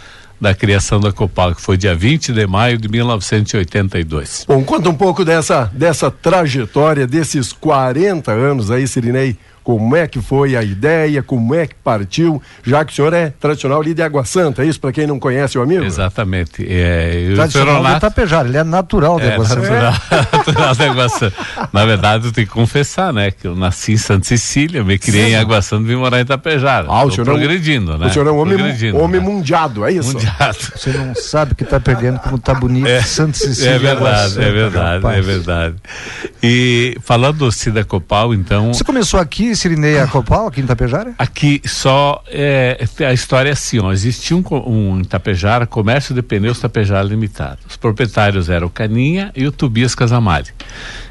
da 0.40 0.55
criação 0.55 1.01
da 1.01 1.12
Copal, 1.12 1.55
que 1.55 1.62
foi 1.62 1.77
dia 1.77 1.94
20 1.94 2.33
de 2.33 2.47
maio 2.47 2.77
de 2.77 2.88
1982. 2.88 4.44
Bom, 4.47 4.62
conta 4.62 4.90
um 4.90 4.94
pouco 4.94 5.25
dessa, 5.25 5.70
dessa 5.73 6.11
trajetória, 6.11 7.07
desses 7.07 7.53
40 7.53 8.31
anos 8.33 8.70
aí, 8.70 8.87
Sirinei 8.87 9.37
como 9.64 9.96
é 9.96 10.07
que 10.07 10.20
foi 10.20 10.55
a 10.55 10.62
ideia, 10.62 11.22
como 11.22 11.55
é 11.55 11.66
que 11.66 11.74
partiu, 11.74 12.40
já 12.62 12.85
que 12.85 12.92
o 12.92 12.94
senhor 12.94 13.14
é 13.14 13.31
tradicional 13.31 13.81
ali 13.81 13.94
de 13.94 14.03
Água 14.03 14.22
Santa, 14.27 14.62
é 14.62 14.66
isso 14.66 14.79
para 14.79 14.92
quem 14.92 15.07
não 15.07 15.18
conhece 15.18 15.59
o 15.59 15.62
amigo? 15.62 15.83
Exatamente. 15.83 16.64
É, 16.68 17.33
tradicional 17.35 17.77
Peronato... 17.77 17.94
de 17.94 18.00
Tapejara, 18.03 18.46
ele 18.46 18.59
é 18.59 18.62
natural 18.62 19.18
de 19.18 19.27
é, 19.27 19.33
Água 19.33 19.46
Santa. 19.46 19.61
Natural, 19.62 19.92
natural 20.33 20.74
de 20.74 20.83
Água 20.83 21.09
Santa. 21.09 21.37
Na 21.72 21.87
verdade, 21.87 22.27
eu 22.27 22.33
tenho 22.33 22.46
que 22.46 22.53
confessar, 22.53 23.11
né, 23.11 23.31
que 23.31 23.46
eu 23.46 23.57
nasci 23.57 23.92
em 23.92 23.96
Santa 23.96 24.27
Cecília, 24.27 24.85
me 24.85 24.98
criei 24.98 25.29
Sim. 25.29 25.31
em 25.31 25.37
Água 25.37 25.62
Santa 25.62 25.85
e 25.85 25.87
vim 25.87 25.96
morar 25.96 26.20
em 26.20 26.27
Tapejara. 26.27 26.87
Ah, 26.90 27.05
o 27.05 27.11
senhor 27.11 27.24
progredindo, 27.24 27.92
é 27.92 27.94
um, 27.94 27.98
né? 27.98 28.07
O 28.09 28.12
senhor 28.12 28.27
é 28.27 28.31
um 28.31 28.38
homem, 28.38 28.57
homem 28.92 29.20
né? 29.20 29.27
mundiado, 29.27 29.87
é 29.87 29.92
isso? 29.92 30.12
Mundiado. 30.12 30.59
Você 30.77 30.90
não 30.92 31.14
sabe 31.14 31.55
que 31.55 31.64
está 31.64 31.81
perdendo 31.81 32.18
como 32.18 32.37
está 32.37 32.53
bonito 32.53 32.87
é, 32.87 33.00
Santa 33.00 33.38
Cecília. 33.38 33.70
É 33.70 33.79
verdade, 33.79 34.31
Santa, 34.31 34.42
é 34.42 34.53
verdade, 34.53 34.96
rapaz. 34.96 35.18
é 35.18 35.22
verdade. 35.22 35.77
E 36.42 36.98
falando 37.00 37.38
do 37.38 37.50
Cida 37.50 37.83
Copal, 37.83 38.35
então... 38.35 38.74
Você 38.74 38.85
começou 38.85 39.18
aqui, 39.18 39.54
Sirinei, 39.57 39.99
a 39.99 40.07
Copal 40.07 40.47
aqui 40.47 40.61
em 40.61 40.67
Tapejara? 40.67 41.14
Aqui 41.19 41.61
só 41.64 42.23
é, 42.29 42.85
a 43.07 43.12
história 43.12 43.51
é 43.51 43.53
assim, 43.53 43.79
ó, 43.79 43.93
existia 43.93 44.37
um, 44.37 44.45
um 44.67 45.03
comércio 45.69 46.14
de 46.14 46.23
pneus 46.23 46.61
Tapejara 46.61 47.03
Limitado. 47.03 47.59
Os 47.69 47.77
proprietários 47.77 48.49
eram 48.49 48.67
o 48.67 48.71
Caninha 48.71 49.33
e 49.35 49.47
o 49.47 49.53
Tobias 49.53 49.95
Casamari. 49.95 50.51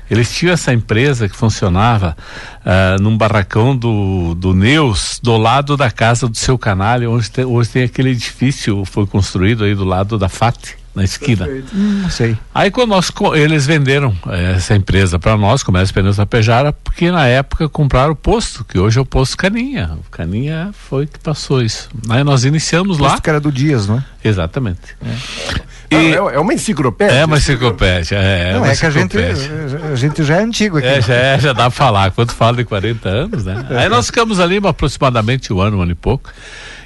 Eles 0.10 0.32
tinham 0.32 0.54
essa 0.54 0.74
empresa 0.74 1.28
que 1.28 1.36
funcionava 1.36 2.16
uh, 2.60 3.02
num 3.02 3.18
barracão 3.18 3.76
do, 3.76 4.36
do 4.36 4.54
Neus, 4.54 5.20
do 5.22 5.38
lado 5.38 5.76
da 5.76 5.90
casa 5.90 6.28
do 6.28 6.38
seu 6.38 6.58
canalha, 6.58 7.10
onde 7.10 7.32
tem, 7.32 7.46
hoje 7.46 7.70
tem 7.70 7.84
aquele 7.84 8.10
edifício, 8.10 8.84
foi 8.86 9.08
construído 9.08 9.64
aí 9.64 9.74
do 9.74 9.86
lado 9.86 10.18
da 10.18 10.30
FAT 10.30 10.83
na 10.96 11.04
esquina. 11.04 11.48
Hum, 11.74 12.06
sei. 12.10 12.38
Aí 12.54 12.70
quando 12.70 12.90
nós, 12.90 13.12
eles 13.36 13.66
venderam 13.66 14.16
eh, 14.28 14.54
essa 14.56 14.76
empresa 14.76 15.18
para 15.18 15.36
nós, 15.36 15.64
Comércio 15.64 15.94
Pneus 15.94 16.18
da 16.18 16.26
Pejara, 16.26 16.72
porque 16.72 17.12
na 17.12 17.28
época 17.28 17.68
compraram 17.68 18.12
o 18.12 18.16
posto, 18.16 18.64
que 18.64 18.78
hoje 18.78 19.00
é 19.00 19.02
o 19.02 19.06
posto 19.06 19.36
Caninha. 19.36 19.98
O 20.08 20.12
Caninha 20.12 20.70
foi 20.74 21.08
que 21.08 21.20
passou 21.20 21.62
isso. 21.62 21.90
Aí 22.10 22.24
nós 22.24 22.46
iniciamos 22.46 23.00
o 23.00 23.04
lá. 23.04 23.20
que 23.20 23.30
era 23.30 23.40
do 23.40 23.52
Dias, 23.52 23.88
não 23.88 23.98
é? 23.98 24.04
Exatamente. 24.24 24.96
É. 25.04 25.74
E, 25.94 26.14
é, 26.14 26.16
é 26.16 26.40
uma 26.40 26.54
enciclopédia. 26.54 27.16
É 27.16 27.26
uma 27.26 27.38
enciclopédia. 27.38 28.16
É, 28.16 28.54
não, 28.54 28.66
é, 28.66 28.72
é 28.72 28.76
que 28.76 28.86
a 28.86 28.90
gente, 28.90 29.18
a 29.18 29.96
gente 29.96 30.24
já 30.24 30.38
é 30.38 30.44
antigo 30.44 30.78
aqui. 30.78 30.88
É, 30.88 31.02
já, 31.02 31.14
é, 31.14 31.40
já 31.40 31.54
dá 31.54 31.64
para 31.64 31.72
falar. 31.72 32.12
Quando 32.12 32.32
fala 32.32 32.58
de 32.58 32.66
40 32.66 33.10
anos, 33.10 33.46
né? 33.46 33.66
Aí 33.72 33.90
nós 33.90 34.08
ficamos 34.08 34.40
ali 34.40 34.60
aproximadamente 34.64 35.52
um 35.52 35.60
ano, 35.60 35.78
um 35.78 35.82
ano 35.82 35.92
e 35.92 35.96
pouco. 35.96 36.32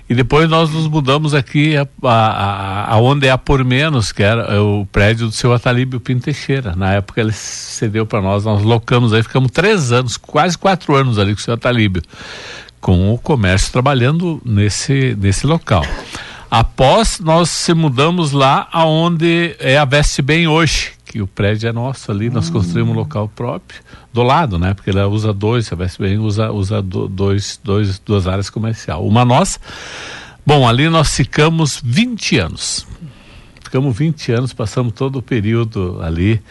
E 0.09 0.15
depois 0.15 0.49
nós 0.49 0.69
nos 0.69 0.87
mudamos 0.87 1.33
aqui 1.33 1.73
aonde 2.87 3.27
é 3.27 3.31
a 3.31 3.37
Por 3.37 3.63
Menos, 3.65 4.13
que 4.13 4.23
era 4.23 4.43
é 4.43 4.59
o 4.59 4.87
prédio 4.89 5.27
do 5.27 5.33
seu 5.33 5.51
Atalíbio 5.51 5.99
Pinto 5.99 6.23
Teixeira. 6.23 6.73
Na 6.77 6.93
época 6.93 7.19
ele 7.19 7.33
cedeu 7.33 8.05
para 8.05 8.21
nós, 8.21 8.45
nós 8.45 8.63
locamos 8.63 9.11
aí, 9.13 9.21
ficamos 9.21 9.51
três 9.51 9.91
anos, 9.91 10.15
quase 10.15 10.57
quatro 10.57 10.95
anos 10.95 11.19
ali 11.19 11.33
com 11.33 11.41
o 11.41 11.43
seu 11.43 11.53
Atalíbio, 11.53 12.01
com 12.79 13.13
o 13.13 13.17
comércio 13.17 13.71
trabalhando 13.71 14.41
nesse, 14.45 15.13
nesse 15.19 15.45
local. 15.45 15.85
Após 16.49 17.19
nós 17.19 17.49
se 17.49 17.73
mudamos 17.73 18.31
lá 18.31 18.69
aonde 18.71 19.57
é 19.59 19.77
a 19.77 19.83
Veste 19.83 20.21
Bem 20.21 20.47
hoje, 20.47 20.93
que 21.07 21.21
o 21.21 21.27
prédio 21.27 21.69
é 21.69 21.71
nosso 21.71 22.11
ali, 22.11 22.29
nós 22.29 22.49
hum. 22.49 22.53
construímos 22.53 22.93
um 22.93 22.97
local 22.97 23.29
próprio 23.33 23.79
do 24.11 24.23
lado, 24.23 24.59
né? 24.59 24.73
Porque 24.73 24.89
ela 24.89 25.07
usa 25.07 25.33
dois, 25.33 25.71
a 25.71 25.75
VSBN 25.75 26.17
usa, 26.19 26.51
usa 26.51 26.81
dois, 26.81 27.59
dois, 27.63 27.99
duas 27.99 28.27
áreas 28.27 28.49
comerciais. 28.49 28.99
Uma 29.01 29.23
nossa. 29.23 29.59
Bom, 30.45 30.67
ali 30.67 30.89
nós 30.89 31.15
ficamos 31.15 31.81
20 31.83 32.39
anos. 32.39 32.87
Ficamos 33.63 33.97
20 33.97 34.31
anos, 34.31 34.53
passamos 34.53 34.93
todo 34.93 35.19
o 35.19 35.21
período 35.21 35.99
ali 36.01 36.41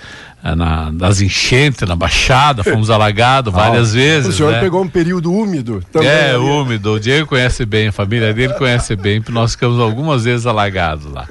eh, 0.44 0.54
na, 0.54 0.92
nas 0.92 1.22
enchentes, 1.22 1.88
na 1.88 1.96
Baixada, 1.96 2.62
fomos 2.64 2.90
alagados 2.90 3.54
ah, 3.54 3.56
várias 3.56 3.94
vezes. 3.94 4.34
O 4.34 4.36
senhor 4.36 4.52
né? 4.52 4.60
pegou 4.60 4.82
um 4.82 4.88
período 4.88 5.32
úmido 5.32 5.82
também. 5.90 6.08
É, 6.08 6.34
ali. 6.34 6.44
úmido. 6.44 6.92
O 6.92 7.00
Diego 7.00 7.26
conhece 7.26 7.64
bem, 7.64 7.88
a 7.88 7.92
família 7.92 8.34
dele 8.34 8.52
conhece 8.54 8.94
bem, 8.94 9.20
porque 9.20 9.32
nós 9.32 9.52
ficamos 9.52 9.80
algumas 9.80 10.24
vezes 10.24 10.46
alagados 10.46 11.10
lá. 11.10 11.26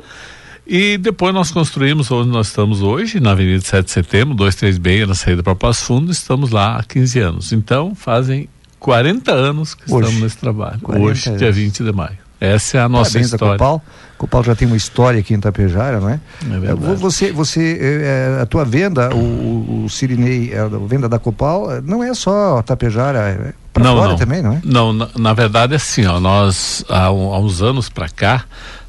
E 0.67 0.97
depois 0.97 1.33
nós 1.33 1.51
construímos 1.51 2.09
onde 2.09 2.29
nós 2.29 2.47
estamos 2.47 2.81
hoje, 2.81 3.19
na 3.19 3.31
Avenida 3.31 3.61
7 3.61 3.85
de 3.85 3.91
Setembro, 3.91 4.33
236, 4.33 5.07
na 5.07 5.13
saída 5.13 5.43
para 5.43 5.55
Passo 5.55 5.85
Fundo, 5.85 6.11
estamos 6.11 6.49
lá 6.49 6.77
há 6.77 6.83
15 6.83 7.19
anos. 7.19 7.53
Então, 7.53 7.93
fazem 7.93 8.49
40 8.79 9.31
anos 9.31 9.75
que 9.75 9.83
hoje. 9.91 10.05
estamos 10.05 10.23
nesse 10.23 10.37
trabalho. 10.37 10.79
Hoje, 10.83 11.29
anos. 11.29 11.39
dia 11.39 11.51
20 11.51 11.83
de 11.83 11.91
maio. 11.91 12.17
Essa 12.39 12.79
é 12.79 12.81
a 12.81 12.89
nossa 12.89 13.11
Parabéns 13.11 13.31
história. 13.33 13.57
Copal. 13.57 13.83
Copal 14.17 14.43
já 14.43 14.55
tem 14.55 14.67
uma 14.67 14.77
história 14.77 15.19
aqui 15.19 15.33
em 15.33 15.39
Tapejara, 15.39 15.99
não 15.99 16.09
é? 16.09 16.19
É 16.43 16.59
verdade. 16.59 16.95
Você, 16.95 17.31
você 17.31 17.77
é, 17.81 18.41
a 18.41 18.45
tua 18.45 18.65
venda, 18.65 19.13
o, 19.13 19.85
o 19.85 19.89
Sirinei, 19.89 20.55
a 20.55 20.67
venda 20.67 21.07
da 21.07 21.19
Copal, 21.19 21.81
não 21.83 22.03
é 22.03 22.13
só 22.13 22.61
Tapejara, 22.61 23.19
é 23.19 23.53
para 23.73 23.83
fora 23.83 24.09
não. 24.09 24.15
também, 24.15 24.41
não 24.41 24.53
é? 24.53 24.61
Não, 24.63 24.93
na, 24.93 25.09
na 25.17 25.33
verdade 25.33 25.73
é 25.73 25.75
assim, 25.75 26.05
ó, 26.05 26.19
nós 26.19 26.85
há, 26.89 27.05
há 27.05 27.11
uns 27.11 27.61
anos 27.61 27.89
para 27.89 28.07
cá, 28.07 28.45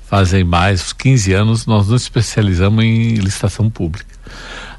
fazem 0.09 0.45
mais 0.45 0.92
15 0.92 1.33
anos, 1.33 1.66
nós 1.66 1.88
nos 1.88 2.03
especializamos 2.03 2.85
em 2.85 3.14
licitação 3.14 3.69
pública. 3.69 4.16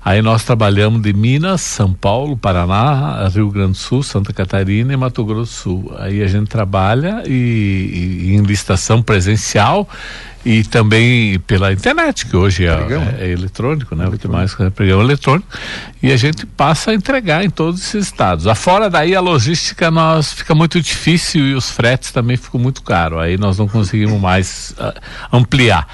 Aí 0.03 0.21
nós 0.21 0.45
trabalhamos 0.45 1.01
de 1.01 1.11
Minas, 1.11 1.59
São 1.59 1.91
Paulo, 1.93 2.37
Paraná, 2.37 3.27
Rio 3.27 3.51
Grande 3.51 3.73
do 3.73 3.77
Sul, 3.77 4.01
Santa 4.01 4.31
Catarina 4.31 4.93
e 4.93 4.95
Mato 4.95 5.25
Grosso 5.25 5.41
do 5.41 5.47
Sul. 5.47 5.95
Aí 5.99 6.23
a 6.23 6.27
gente 6.27 6.47
trabalha 6.47 7.23
e, 7.25 8.29
e 8.29 8.35
em 8.35 8.41
licitação 8.41 9.01
presencial 9.03 9.87
e 10.45 10.63
também 10.63 11.39
pela 11.39 11.73
internet, 11.73 12.25
que 12.25 12.35
hoje 12.35 12.65
é, 12.65 12.69
é, 12.69 13.25
é 13.25 13.31
eletrônico, 13.31 13.95
né? 13.95 14.07
O 14.07 14.17
que 14.17 14.27
mais 14.27 14.57
é 14.59 14.69
pregão 14.69 15.01
eletrônico. 15.01 15.47
E 16.01 16.11
a 16.11 16.17
gente 16.17 16.45
passa 16.45 16.91
a 16.91 16.93
entregar 16.93 17.43
em 17.43 17.49
todos 17.49 17.81
esses 17.81 18.07
estados. 18.07 18.47
Afora 18.47 18.89
daí 18.89 19.15
a 19.15 19.19
logística 19.19 19.91
nós 19.91 20.33
fica 20.33 20.55
muito 20.55 20.81
difícil 20.81 21.45
e 21.47 21.53
os 21.53 21.69
fretes 21.69 22.11
também 22.11 22.37
ficam 22.37 22.59
muito 22.59 22.81
caros. 22.81 23.19
Aí 23.19 23.37
nós 23.37 23.57
não 23.57 23.67
conseguimos 23.67 24.19
mais 24.21 24.73
uh, 24.79 24.93
ampliar. 25.31 25.87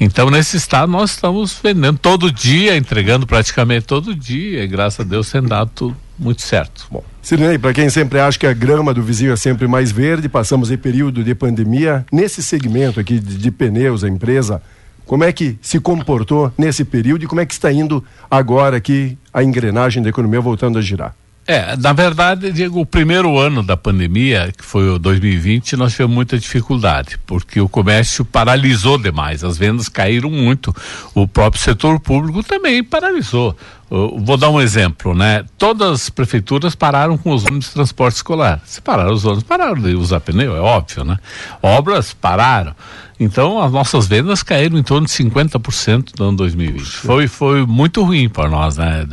Então 0.00 0.30
nesse 0.30 0.56
estado 0.56 0.90
nós 0.90 1.10
estamos 1.10 1.58
vendendo 1.62 1.98
todo 1.98 2.32
dia, 2.32 2.76
entregando 2.76 3.26
praticamente 3.26 3.86
todo 3.86 4.14
dia, 4.14 4.64
e 4.64 4.66
graças 4.66 5.00
a 5.00 5.08
Deus 5.08 5.30
tem 5.30 5.42
dado 5.42 5.70
tudo 5.74 6.07
muito 6.18 6.42
certo. 6.42 6.86
Bom. 6.90 7.04
Sidney, 7.22 7.58
para 7.58 7.72
quem 7.72 7.88
sempre 7.88 8.18
acha 8.18 8.38
que 8.38 8.46
a 8.46 8.52
grama 8.52 8.92
do 8.92 9.02
vizinho 9.02 9.32
é 9.32 9.36
sempre 9.36 9.66
mais 9.66 9.92
verde, 9.92 10.28
passamos 10.28 10.70
em 10.70 10.76
período 10.76 11.22
de 11.22 11.34
pandemia. 11.34 12.04
Nesse 12.12 12.42
segmento 12.42 12.98
aqui 12.98 13.18
de, 13.18 13.36
de 13.36 13.50
pneus, 13.50 14.02
a 14.02 14.08
empresa, 14.08 14.62
como 15.06 15.24
é 15.24 15.32
que 15.32 15.58
se 15.62 15.80
comportou 15.80 16.52
nesse 16.58 16.84
período 16.84 17.24
e 17.24 17.26
como 17.26 17.40
é 17.40 17.46
que 17.46 17.54
está 17.54 17.72
indo 17.72 18.04
agora 18.30 18.76
aqui 18.76 19.16
a 19.32 19.42
engrenagem 19.42 20.02
da 20.02 20.10
economia 20.10 20.40
voltando 20.40 20.78
a 20.78 20.82
girar? 20.82 21.14
É, 21.50 21.74
na 21.78 21.94
verdade, 21.94 22.52
Diego, 22.52 22.78
o 22.78 22.84
primeiro 22.84 23.38
ano 23.38 23.62
da 23.62 23.74
pandemia, 23.74 24.52
que 24.54 24.62
foi 24.62 24.86
o 24.90 24.98
2020, 24.98 25.76
nós 25.76 25.92
tivemos 25.92 26.14
muita 26.14 26.38
dificuldade, 26.38 27.18
porque 27.24 27.58
o 27.58 27.66
comércio 27.66 28.22
paralisou 28.22 28.98
demais, 28.98 29.42
as 29.42 29.56
vendas 29.56 29.88
caíram 29.88 30.28
muito. 30.28 30.76
O 31.14 31.26
próprio 31.26 31.62
setor 31.62 31.98
público 32.00 32.42
também 32.42 32.84
paralisou. 32.84 33.56
Vou 33.90 34.36
dar 34.36 34.50
um 34.50 34.60
exemplo, 34.60 35.14
né? 35.14 35.44
Todas 35.56 35.90
as 35.92 36.10
prefeituras 36.10 36.74
pararam 36.74 37.16
com 37.16 37.32
os 37.32 37.44
ônibus 37.46 37.66
de 37.66 37.72
transporte 37.72 38.16
escolar. 38.16 38.60
Se 38.64 38.82
pararam 38.82 39.12
os 39.12 39.24
ônibus, 39.24 39.44
pararam 39.44 39.80
de 39.80 39.94
usar 39.94 40.20
pneu, 40.20 40.54
é 40.54 40.60
óbvio, 40.60 41.04
né? 41.04 41.18
Obras 41.62 42.12
pararam. 42.12 42.74
Então, 43.20 43.60
as 43.60 43.72
nossas 43.72 44.06
vendas 44.06 44.42
caíram 44.42 44.78
em 44.78 44.82
torno 44.82 45.06
de 45.06 45.12
50% 45.12 46.10
no 46.18 46.28
ano 46.28 46.36
2020. 46.36 46.84
Foi, 46.84 47.26
foi 47.26 47.66
muito 47.66 48.04
ruim 48.04 48.28
para 48.28 48.48
nós, 48.48 48.76
né? 48.76 49.08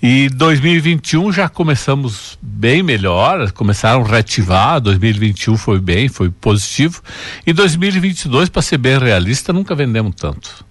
E 0.00 0.28
2021 0.28 1.32
já 1.32 1.48
começamos 1.48 2.38
bem 2.40 2.82
melhor, 2.82 3.50
começaram 3.52 4.04
a 4.04 4.06
reativar. 4.06 4.80
2021 4.80 5.56
foi 5.56 5.80
bem, 5.80 6.08
foi 6.08 6.30
positivo. 6.30 7.02
E 7.46 7.52
2022, 7.52 8.48
para 8.48 8.62
ser 8.62 8.78
bem 8.78 8.98
realista, 8.98 9.52
nunca 9.52 9.74
vendemos 9.74 10.14
tanto. 10.14 10.64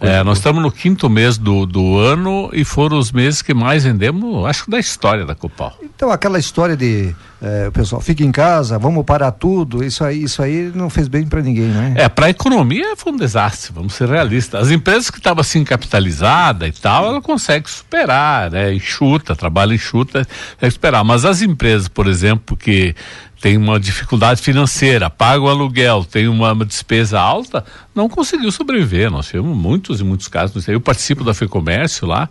É, 0.00 0.22
nós 0.22 0.38
estamos 0.38 0.62
no 0.62 0.70
quinto 0.70 1.08
mês 1.08 1.38
do, 1.38 1.66
do 1.66 1.98
ano 1.98 2.50
e 2.52 2.64
foram 2.64 2.98
os 2.98 3.12
meses 3.12 3.42
que 3.42 3.54
mais 3.54 3.84
vendemos, 3.84 4.44
acho 4.46 4.64
que 4.64 4.70
da 4.70 4.78
história 4.78 5.24
da 5.24 5.34
Copal. 5.34 5.76
Então 5.82 6.10
aquela 6.10 6.38
história 6.38 6.76
de 6.76 7.14
é, 7.42 7.68
o 7.68 7.72
pessoal 7.72 8.02
fica 8.02 8.22
em 8.22 8.30
casa, 8.30 8.78
vamos 8.78 9.02
parar 9.04 9.30
tudo, 9.30 9.82
isso 9.82 10.04
aí, 10.04 10.24
isso 10.24 10.42
aí 10.42 10.70
não 10.74 10.90
fez 10.90 11.08
bem 11.08 11.26
para 11.26 11.40
ninguém, 11.40 11.68
né? 11.68 11.94
É, 11.96 12.08
para 12.08 12.26
a 12.26 12.30
economia 12.30 12.94
foi 12.96 13.12
um 13.12 13.16
desastre, 13.16 13.72
vamos 13.74 13.94
ser 13.94 14.08
realistas. 14.08 14.64
As 14.64 14.70
empresas 14.70 15.10
que 15.10 15.16
estavam 15.16 15.40
assim 15.40 15.64
capitalizadas 15.64 16.68
e 16.68 16.80
tal, 16.80 17.06
ela 17.06 17.22
consegue 17.22 17.70
superar, 17.70 18.50
né? 18.50 18.74
Enxuta, 18.74 19.34
trabalha 19.34 19.74
enxuta, 19.74 20.26
consegue 20.54 20.72
superar. 20.72 21.02
Mas 21.02 21.24
as 21.24 21.40
empresas, 21.40 21.88
por 21.88 22.06
exemplo, 22.06 22.56
que 22.56 22.94
tem 23.40 23.56
uma 23.56 23.80
dificuldade 23.80 24.42
financeira, 24.42 25.08
paga 25.08 25.42
o 25.42 25.48
aluguel, 25.48 26.04
tem 26.04 26.28
uma, 26.28 26.52
uma 26.52 26.64
despesa 26.64 27.18
alta, 27.18 27.64
não 27.94 28.08
conseguiu 28.08 28.52
sobreviver. 28.52 29.10
Nós 29.10 29.26
tivemos 29.26 29.56
muitos 29.56 30.00
e 30.00 30.04
muitos 30.04 30.28
casos. 30.28 30.68
Eu 30.68 30.80
participo 30.80 31.24
da 31.24 31.32
FEComércio 31.32 32.06
lá, 32.06 32.28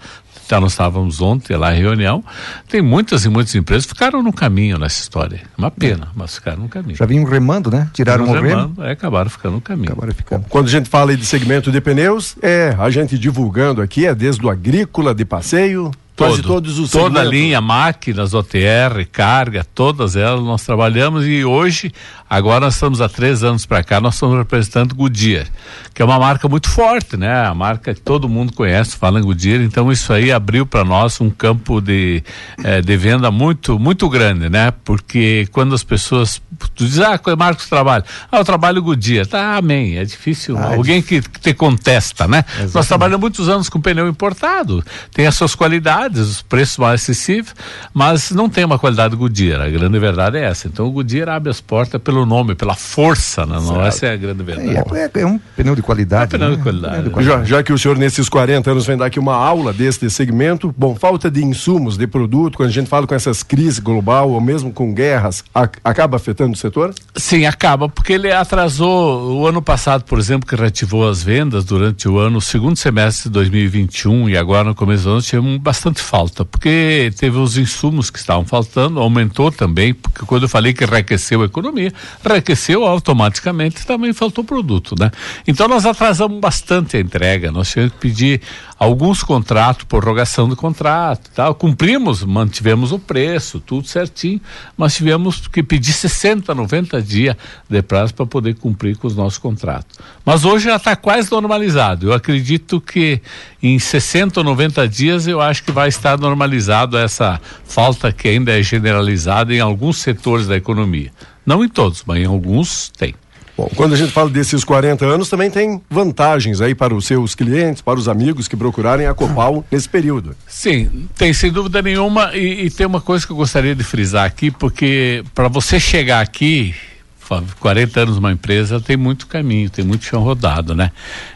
já 0.47 0.59
nós 0.59 0.71
estávamos 0.71 1.19
ontem 1.19 1.55
lá 1.55 1.75
em 1.75 1.79
reunião. 1.79 2.23
Tem 2.67 2.81
muitas 2.81 3.25
e 3.25 3.29
muitas 3.29 3.53
empresas 3.55 3.85
que 3.85 3.93
ficaram 3.93 4.21
no 4.21 4.31
caminho 4.33 4.77
nessa 4.77 4.99
história. 4.99 5.41
Uma 5.57 5.71
pena, 5.71 6.09
mas 6.15 6.35
ficaram 6.35 6.63
no 6.63 6.69
caminho. 6.69 6.95
Já 6.95 7.05
vinham 7.05 7.23
remando, 7.23 7.71
né? 7.71 7.89
Tiraram 7.93 8.25
o 8.25 8.31
remando, 8.31 8.83
é, 8.83 8.91
acabaram 8.91 9.29
ficando 9.29 9.55
no 9.55 9.61
caminho. 9.61 9.91
Acabaram 9.91 10.13
ficando. 10.13 10.45
Quando 10.47 10.67
a 10.67 10.71
gente 10.71 10.89
fala 10.89 11.15
de 11.15 11.25
segmento 11.25 11.71
de 11.71 11.81
pneus, 11.81 12.35
é 12.41 12.75
a 12.79 12.89
gente 12.89 13.17
divulgando 13.17 13.81
aqui, 13.81 14.05
é 14.05 14.13
desde 14.13 14.43
o 14.43 14.49
agrícola 14.49 15.13
de 15.13 15.25
passeio, 15.25 15.91
Quase 16.19 16.41
Todo, 16.41 16.47
todos 16.55 16.77
os 16.79 16.91
Toda 16.91 17.21
a 17.21 17.23
segmentos. 17.23 17.31
linha, 17.31 17.61
máquinas, 17.61 18.33
OTR, 18.33 19.05
carga, 19.09 19.63
todas 19.73 20.17
elas 20.17 20.43
nós 20.43 20.63
trabalhamos 20.65 21.25
e 21.25 21.45
hoje, 21.45 21.93
agora 22.29 22.65
nós 22.65 22.73
estamos 22.73 22.99
há 22.99 23.07
três 23.07 23.41
anos 23.41 23.65
para 23.65 23.81
cá, 23.83 24.01
nós 24.01 24.15
estamos 24.15 24.37
representando 24.37 24.93
Goodyear, 24.93 25.47
que 25.93 26.01
é 26.01 26.05
uma 26.05 26.19
marca 26.19 26.49
muito 26.49 26.69
forte, 26.69 27.15
né? 27.15 27.45
A 27.45 27.53
marca 27.55 27.93
que 27.93 28.01
todo 28.01 28.27
mundo 28.27 28.51
conhece, 28.51 28.97
fala 28.97 29.17
em 29.19 29.23
Goodyear, 29.23 29.61
então 29.61 29.89
isso 29.91 30.11
aí 30.11 30.29
abriu 30.29 30.65
para 30.65 30.83
nós 30.83 31.21
um 31.21 31.29
campo 31.29 31.79
de, 31.79 32.21
eh, 32.63 32.81
de 32.81 32.97
venda 32.97 33.31
muito, 33.31 33.79
muito 33.79 34.09
grande, 34.09 34.49
né? 34.49 34.71
Porque 34.83 35.47
quando 35.53 35.73
as 35.73 35.83
pessoas, 35.85 36.41
tu 36.75 36.85
diz, 36.85 36.99
ah, 36.99 37.17
é 37.25 37.31
a 37.31 37.35
marca 37.37 37.63
que 37.63 37.69
trabalho? 37.69 38.03
Ah, 38.29 38.39
eu 38.39 38.43
trabalho 38.45 38.81
Goodyear, 38.83 39.25
tá, 39.25 39.55
amém, 39.55 39.97
é 39.97 40.03
difícil, 40.03 40.57
Ah, 40.57 40.73
é 40.73 40.75
alguém 40.75 41.01
que, 41.01 41.21
que 41.21 41.39
te 41.39 41.53
contesta, 41.53 42.27
né? 42.27 42.43
Nós 42.73 42.87
trabalhamos 42.87 43.21
muitos 43.21 43.47
anos 43.47 43.69
com 43.69 43.79
pneu 43.79 44.07
importado, 44.07 44.83
tem 45.13 45.25
as 45.25 45.35
suas 45.35 45.55
qualidades, 45.55 46.08
os 46.17 46.41
preços 46.41 46.77
mais 46.77 47.01
acessíveis, 47.01 47.53
mas 47.93 48.31
não 48.31 48.49
tem 48.49 48.63
uma 48.65 48.79
qualidade 48.79 49.15
Goodyear. 49.15 49.61
A 49.61 49.69
grande 49.69 49.99
verdade 49.99 50.37
é 50.37 50.43
essa. 50.45 50.67
Então 50.67 50.85
o 50.87 50.91
Goodyear 50.91 51.29
abre 51.29 51.49
as 51.49 51.59
portas 51.61 52.01
pelo 52.01 52.25
nome, 52.25 52.55
pela 52.55 52.75
força, 52.75 53.45
né? 53.45 53.57
Não, 53.61 53.85
essa 53.85 54.07
é 54.07 54.13
a 54.13 54.17
grande 54.17 54.41
verdade. 54.43 54.77
É, 54.97 55.03
é- 55.19 55.21
é 55.21 55.25
um 55.25 55.37
pneu 55.37 55.75
de 55.75 55.81
qualidade. 55.81 56.33
É 56.33 56.37
um 56.37 56.39
pneu 56.39 56.49
né? 56.51 56.55
de 56.55 56.63
qualidade. 56.63 57.09
Pneu 57.09 57.17
de 57.19 57.23
Já, 57.25 57.43
já 57.43 57.63
que 57.63 57.73
o 57.73 57.77
senhor, 57.77 57.97
nesses 57.97 58.29
40 58.29 58.71
anos, 58.71 58.85
vem 58.85 58.97
dar 58.97 59.05
aqui 59.05 59.19
uma 59.19 59.35
aula 59.35 59.73
deste 59.73 60.09
segmento, 60.09 60.73
bom, 60.77 60.95
falta 60.95 61.29
de 61.29 61.43
insumos, 61.43 61.97
de 61.97 62.07
produto, 62.07 62.55
quando 62.57 62.69
a 62.69 62.71
gente 62.71 62.87
fala 62.87 63.05
com 63.05 63.13
essas 63.15 63.43
crises 63.43 63.79
global, 63.79 64.29
ou 64.31 64.39
mesmo 64.41 64.71
com 64.71 64.93
guerras, 64.93 65.43
a- 65.53 65.69
acaba 65.83 66.17
afetando 66.17 66.53
o 66.53 66.55
setor? 66.57 66.93
Sim, 67.15 67.45
acaba, 67.45 67.89
porque 67.89 68.13
ele 68.13 68.31
atrasou 68.31 69.33
o 69.39 69.47
ano 69.47 69.61
passado, 69.61 70.03
por 70.03 70.17
exemplo, 70.19 70.47
que 70.47 70.55
reativou 70.55 71.07
as 71.09 71.21
vendas 71.23 71.63
durante 71.65 72.07
o 72.07 72.17
ano, 72.17 72.37
o 72.37 72.41
segundo 72.41 72.77
semestre 72.77 73.23
de 73.25 73.29
2021 73.31 74.29
e 74.29 74.37
agora 74.37 74.63
no 74.63 74.75
começo 74.75 75.03
do 75.03 75.11
ano 75.11 75.21
tivemos 75.21 75.57
bastante 75.59 75.98
falta, 76.01 76.43
porque 76.43 77.11
teve 77.17 77.37
os 77.37 77.57
insumos 77.57 78.09
que 78.09 78.17
estavam 78.19 78.45
faltando, 78.45 78.99
aumentou 78.99 79.51
também, 79.51 79.93
porque 79.93 80.25
quando 80.25 80.43
eu 80.43 80.49
falei 80.49 80.73
que 80.73 80.85
reaqueceu 80.85 81.41
a 81.41 81.45
economia, 81.45 81.93
reaqueceu 82.23 82.85
automaticamente, 82.85 83.85
também 83.85 84.13
faltou 84.13 84.43
produto, 84.43 84.95
né? 84.99 85.11
Então 85.47 85.67
nós 85.67 85.85
atrasamos 85.85 86.39
bastante 86.39 86.97
a 86.97 86.99
entrega, 86.99 87.51
nós 87.51 87.69
tivemos 87.69 87.93
que 87.93 87.99
pedir 87.99 88.41
alguns 88.79 89.21
contratos, 89.21 89.83
prorrogação 89.83 90.47
do 90.47 90.55
contrato, 90.55 91.29
tal, 91.35 91.53
cumprimos, 91.53 92.23
mantivemos 92.23 92.93
o 92.93 92.97
preço, 92.97 93.59
tudo 93.59 93.85
certinho, 93.85 94.39
mas 94.77 94.95
tivemos 94.95 95.47
que 95.47 95.61
pedir 95.61 95.91
60, 95.91 96.55
90 96.55 97.01
dias 97.01 97.35
de 97.69 97.81
prazo 97.81 98.13
para 98.13 98.25
poder 98.25 98.55
cumprir 98.55 98.95
com 98.95 99.05
os 99.05 99.15
nossos 99.17 99.37
contratos. 99.37 99.99
Mas 100.23 100.45
hoje 100.45 100.65
já 100.65 100.77
está 100.77 100.95
quase 100.95 101.29
normalizado. 101.29 102.07
Eu 102.07 102.13
acredito 102.13 102.79
que 102.79 103.21
em 103.61 103.77
60 103.77 104.39
ou 104.39 104.43
90 104.45 104.87
dias 104.87 105.27
eu 105.27 105.41
acho 105.41 105.61
que 105.61 105.71
vai 105.71 105.89
estar 105.89 106.17
normalizado 106.17 106.97
essa 106.97 107.41
falta 107.65 108.13
que 108.13 108.29
ainda 108.29 108.57
é 108.57 108.63
generalizada 108.63 109.53
em 109.53 109.59
alguns 109.59 109.97
setores 109.97 110.47
da 110.47 110.55
economia. 110.55 111.11
Não 111.45 111.65
em 111.65 111.67
todos, 111.67 112.03
mas 112.05 112.19
em 112.19 112.25
alguns 112.25 112.89
tem. 112.89 113.13
Bom, 113.59 113.69
quando 113.75 113.91
a 113.93 113.97
gente 113.97 114.13
fala 114.13 114.29
desses 114.29 114.63
40 114.63 115.05
anos, 115.05 115.27
também 115.27 115.51
tem 115.51 115.81
vantagens 115.89 116.61
aí 116.61 116.73
para 116.73 116.95
os 116.95 117.05
seus 117.05 117.35
clientes, 117.35 117.81
para 117.81 117.99
os 117.99 118.07
amigos 118.07 118.47
que 118.47 118.55
procurarem 118.55 119.05
a 119.05 119.13
Copal 119.13 119.65
nesse 119.69 119.89
período. 119.89 120.33
Sim, 120.47 121.09
tem 121.17 121.33
sem 121.33 121.51
dúvida 121.51 121.81
nenhuma 121.81 122.33
e, 122.33 122.67
e 122.67 122.69
tem 122.69 122.87
uma 122.87 123.01
coisa 123.01 123.25
que 123.25 123.33
eu 123.33 123.35
gostaria 123.35 123.75
de 123.75 123.83
frisar 123.83 124.23
aqui, 124.23 124.49
porque 124.49 125.25
para 125.35 125.49
você 125.49 125.77
chegar 125.77 126.21
aqui, 126.21 126.73
fa- 127.17 127.43
40 127.59 127.99
anos 127.99 128.15
numa 128.15 128.31
empresa, 128.31 128.79
tem 128.79 128.95
muito 128.95 129.27
caminho, 129.27 129.69
tem 129.69 129.83
muito 129.83 130.05
chão 130.05 130.21
rodado, 130.23 130.73
né? 130.73 130.93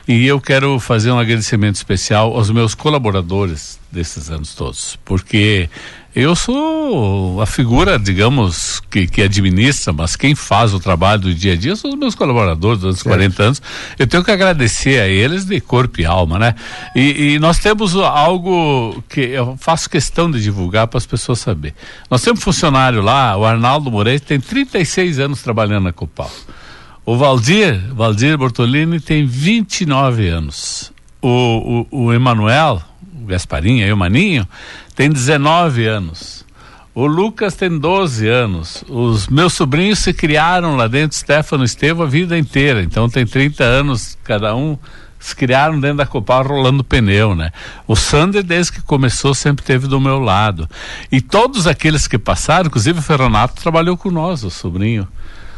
E 0.08 0.26
eu 0.26 0.40
quero 0.40 0.80
fazer 0.80 1.12
um 1.12 1.20
agradecimento 1.20 1.76
especial 1.76 2.34
aos 2.34 2.50
meus 2.50 2.74
colaboradores 2.74 3.78
desses 3.92 4.32
anos 4.32 4.56
todos, 4.56 4.98
porque 5.04 5.70
eu 6.16 6.36
sou 6.36 7.42
a 7.42 7.46
figura, 7.46 7.98
digamos, 7.98 8.80
que, 8.80 9.08
que 9.08 9.24
administra, 9.24 9.92
mas 9.92 10.16
quem 10.16 10.36
faz 10.36 10.72
o 10.72 10.80
trabalho 10.80 11.22
do 11.22 11.34
dia 11.34 11.54
a 11.54 11.56
dia 11.56 11.76
são 11.76 11.90
os 11.90 11.96
meus 11.98 12.14
colaboradores 12.14 12.80
durante 12.80 12.98
os 12.98 13.04
40 13.04 13.44
anos. 13.44 13.62
Eu 13.98 14.06
tenho 14.06 14.24
que 14.24 14.30
agradecer 14.30 15.02
a 15.02 15.08
eles 15.08 15.46
de 15.46 15.60
corpo 15.60 16.02
e 16.02 16.06
alma, 16.06 16.38
né? 16.38 16.54
E, 16.96 17.34
e 17.34 17.40
nós 17.40 17.58
temos 17.58 17.96
algo 17.96 19.04
que 19.10 19.22
eu 19.22 19.58
faço 19.60 19.90
questão 19.90 20.30
de 20.30 20.40
divulgar 20.40 20.86
para 20.86 21.00
as 21.00 21.06
pessoas 21.06 21.40
saberem. 21.40 21.76
Nós 22.12 22.22
temos 22.22 22.40
um 22.40 22.44
funcionário 22.44 23.02
lá, 23.02 23.36
o 23.36 23.44
Arnaldo 23.44 23.90
Moreira, 23.90 24.20
tem 24.20 24.40
36 24.40 25.18
anos 25.20 25.42
trabalhando 25.42 25.86
na 25.86 25.94
Copal. 25.94 26.30
O 27.04 27.18
Valdir, 27.18 27.82
Valdir 27.92 28.38
Bortolini, 28.38 29.00
tem 29.00 29.26
29 29.26 30.28
anos. 30.28 30.94
O, 31.22 31.88
o, 31.92 32.06
o 32.06 32.14
Emanuel, 32.14 32.82
o 33.24 33.28
Gasparinho, 33.28 33.86
aí 33.86 33.92
o 33.92 33.98
Maninho, 33.98 34.48
tem 34.96 35.10
19 35.10 35.86
anos. 35.86 36.46
O 36.96 37.08
Lucas 37.08 37.56
tem 37.56 37.80
12 37.80 38.28
anos. 38.28 38.84
Os 38.88 39.28
meus 39.28 39.54
sobrinhos 39.54 40.00
se 40.00 40.14
criaram 40.14 40.76
lá 40.76 40.88
dentro, 40.88 41.18
Stefano 41.18 41.64
e 41.64 41.66
Estevam, 41.66 42.06
a 42.06 42.10
vida 42.10 42.38
inteira. 42.38 42.84
Então 42.84 43.10
tem 43.10 43.26
30 43.26 43.64
anos 43.64 44.18
cada 44.24 44.56
um. 44.56 44.78
Se 45.20 45.36
criaram 45.36 45.80
dentro 45.80 45.98
da 45.98 46.06
Copal 46.06 46.44
rolando 46.44 46.84
pneu, 46.84 47.34
né? 47.34 47.52
O 47.88 47.96
Sander, 47.96 48.44
desde 48.44 48.74
que 48.74 48.82
começou, 48.82 49.34
sempre 49.34 49.64
teve 49.64 49.88
do 49.88 50.00
meu 50.00 50.20
lado. 50.20 50.70
E 51.12 51.22
todos 51.22 51.66
aqueles 51.66 52.08
que 52.08 52.20
passaram, 52.20 52.68
inclusive 52.68 53.00
o 53.00 53.02
Ferronato 53.02 53.60
trabalhou 53.60 53.98
com 53.98 54.12
nós, 54.12 54.44
o 54.44 54.50
sobrinho. 54.50 55.08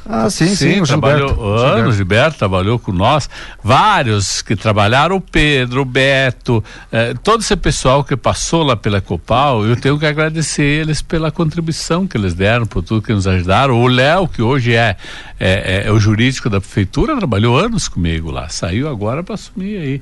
Ah, 0.07 0.29
sim, 0.29 0.55
sim, 0.55 0.81
o 0.81 0.85
trabalhou 0.85 1.29
Gilberto. 1.29 1.43
anos, 1.43 1.61
Gilberto. 1.65 1.91
Gilberto 1.93 2.37
trabalhou 2.37 2.77
com 2.77 2.91
nós, 2.91 3.27
vários 3.63 4.41
que 4.43 4.55
trabalharam, 4.55 5.15
o 5.15 5.21
Pedro, 5.21 5.81
o 5.81 5.85
Beto, 5.85 6.63
eh, 6.91 7.15
todo 7.23 7.41
esse 7.41 7.55
pessoal 7.55 8.03
que 8.03 8.15
passou 8.15 8.61
lá 8.61 8.75
pela 8.75 9.01
Copal, 9.01 9.65
eu 9.65 9.75
tenho 9.75 9.97
que 9.97 10.05
agradecer 10.05 10.61
eles 10.63 11.01
pela 11.01 11.31
contribuição 11.31 12.05
que 12.05 12.15
eles 12.15 12.35
deram, 12.35 12.67
por 12.67 12.83
tudo 12.83 13.01
que 13.01 13.11
nos 13.13 13.25
ajudaram. 13.25 13.81
O 13.81 13.87
Léo, 13.87 14.27
que 14.27 14.43
hoje 14.43 14.73
é, 14.75 14.95
é, 15.39 15.83
é- 15.85 15.87
é 15.87 15.91
o 15.91 15.99
jurídico 15.99 16.49
da 16.51 16.61
prefeitura, 16.61 17.17
trabalhou 17.17 17.57
anos 17.57 17.87
comigo 17.87 18.29
lá, 18.29 18.47
saiu 18.47 18.87
agora 18.87 19.23
para 19.23 19.33
assumir 19.33 19.77
aí. 19.77 20.01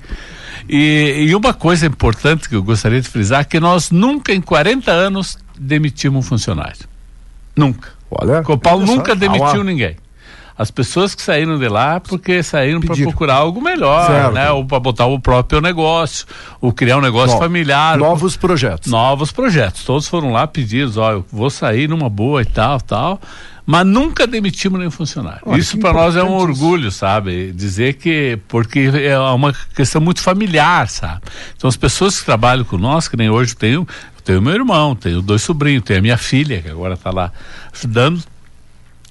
E, 0.70 1.28
e 1.30 1.36
uma 1.36 1.54
coisa 1.54 1.86
importante 1.86 2.50
que 2.50 2.56
eu 2.56 2.64
gostaria 2.64 3.00
de 3.02 3.08
frisar, 3.08 3.48
que 3.48 3.60
nós 3.60 3.90
nunca 3.90 4.34
em 4.34 4.42
40 4.42 4.92
anos 4.92 5.38
demitimos 5.58 6.26
um 6.26 6.28
funcionário. 6.28 6.88
Nunca. 7.56 7.90
Olha. 8.22 8.44
Copal 8.44 8.78
olha 8.78 8.88
só. 8.88 8.96
nunca 8.96 9.16
demitiu 9.16 9.62
Ah, 9.62 9.64
ninguém. 9.64 9.96
As 10.56 10.70
pessoas 10.70 11.16
que 11.16 11.22
saíram 11.22 11.58
de 11.58 11.68
lá 11.68 12.00
porque 12.00 12.44
saíram 12.44 12.80
para 12.80 12.96
procurar 12.96 13.36
algo 13.36 13.60
melhor, 13.60 14.06
certo. 14.06 14.34
né? 14.34 14.52
Ou 14.52 14.64
para 14.64 14.80
botar 14.80 15.08
o 15.08 15.20
próprio 15.20 15.60
negócio, 15.60 16.28
ou 16.62 16.72
criar 16.72 16.98
um 16.98 17.02
negócio 17.02 17.36
no, 17.36 17.42
familiar. 17.42 17.98
Novos 17.98 18.38
projetos. 18.38 18.92
Novos 18.92 19.32
projetos. 19.32 19.84
Todos 19.84 20.08
foram 20.08 20.32
lá 20.32 20.46
pedidos, 20.46 20.96
ó, 20.96 21.12
eu 21.14 21.26
vou 21.32 21.50
sair 21.50 21.90
numa 21.90 22.08
boa 22.08 22.44
e 22.44 22.46
tal, 22.46 22.80
tal 22.80 23.20
mas 23.66 23.86
nunca 23.86 24.28
demitimos 24.28 24.78
nenhum 24.78 24.92
funcionário. 24.92 25.42
Olha, 25.46 25.60
isso 25.60 25.78
para 25.78 25.94
nós 25.94 26.16
é 26.16 26.24
um 26.24 26.34
orgulho, 26.34 26.92
sabe? 26.92 27.52
Dizer 27.54 27.94
que 27.94 28.38
porque 28.48 28.92
é 28.94 29.18
uma 29.18 29.54
questão 29.74 30.02
muito 30.02 30.22
familiar, 30.22 30.90
sabe? 30.90 31.22
Então 31.56 31.70
as 31.70 31.78
pessoas 31.78 32.20
que 32.20 32.26
trabalham 32.26 32.66
com 32.66 32.78
nós, 32.78 33.08
que 33.08 33.16
nem 33.16 33.30
hoje 33.30 33.56
tenho, 33.56 33.88
tenho 34.24 34.42
meu 34.42 34.54
irmão, 34.54 34.96
tenho 34.96 35.22
dois 35.22 35.42
sobrinhos, 35.42 35.84
tenho 35.84 36.00
a 36.00 36.02
minha 36.02 36.18
filha 36.18 36.62
que 36.62 36.70
agora 36.70 36.94
está 36.94 37.12
lá 37.12 37.32
ajudando. 37.74 38.24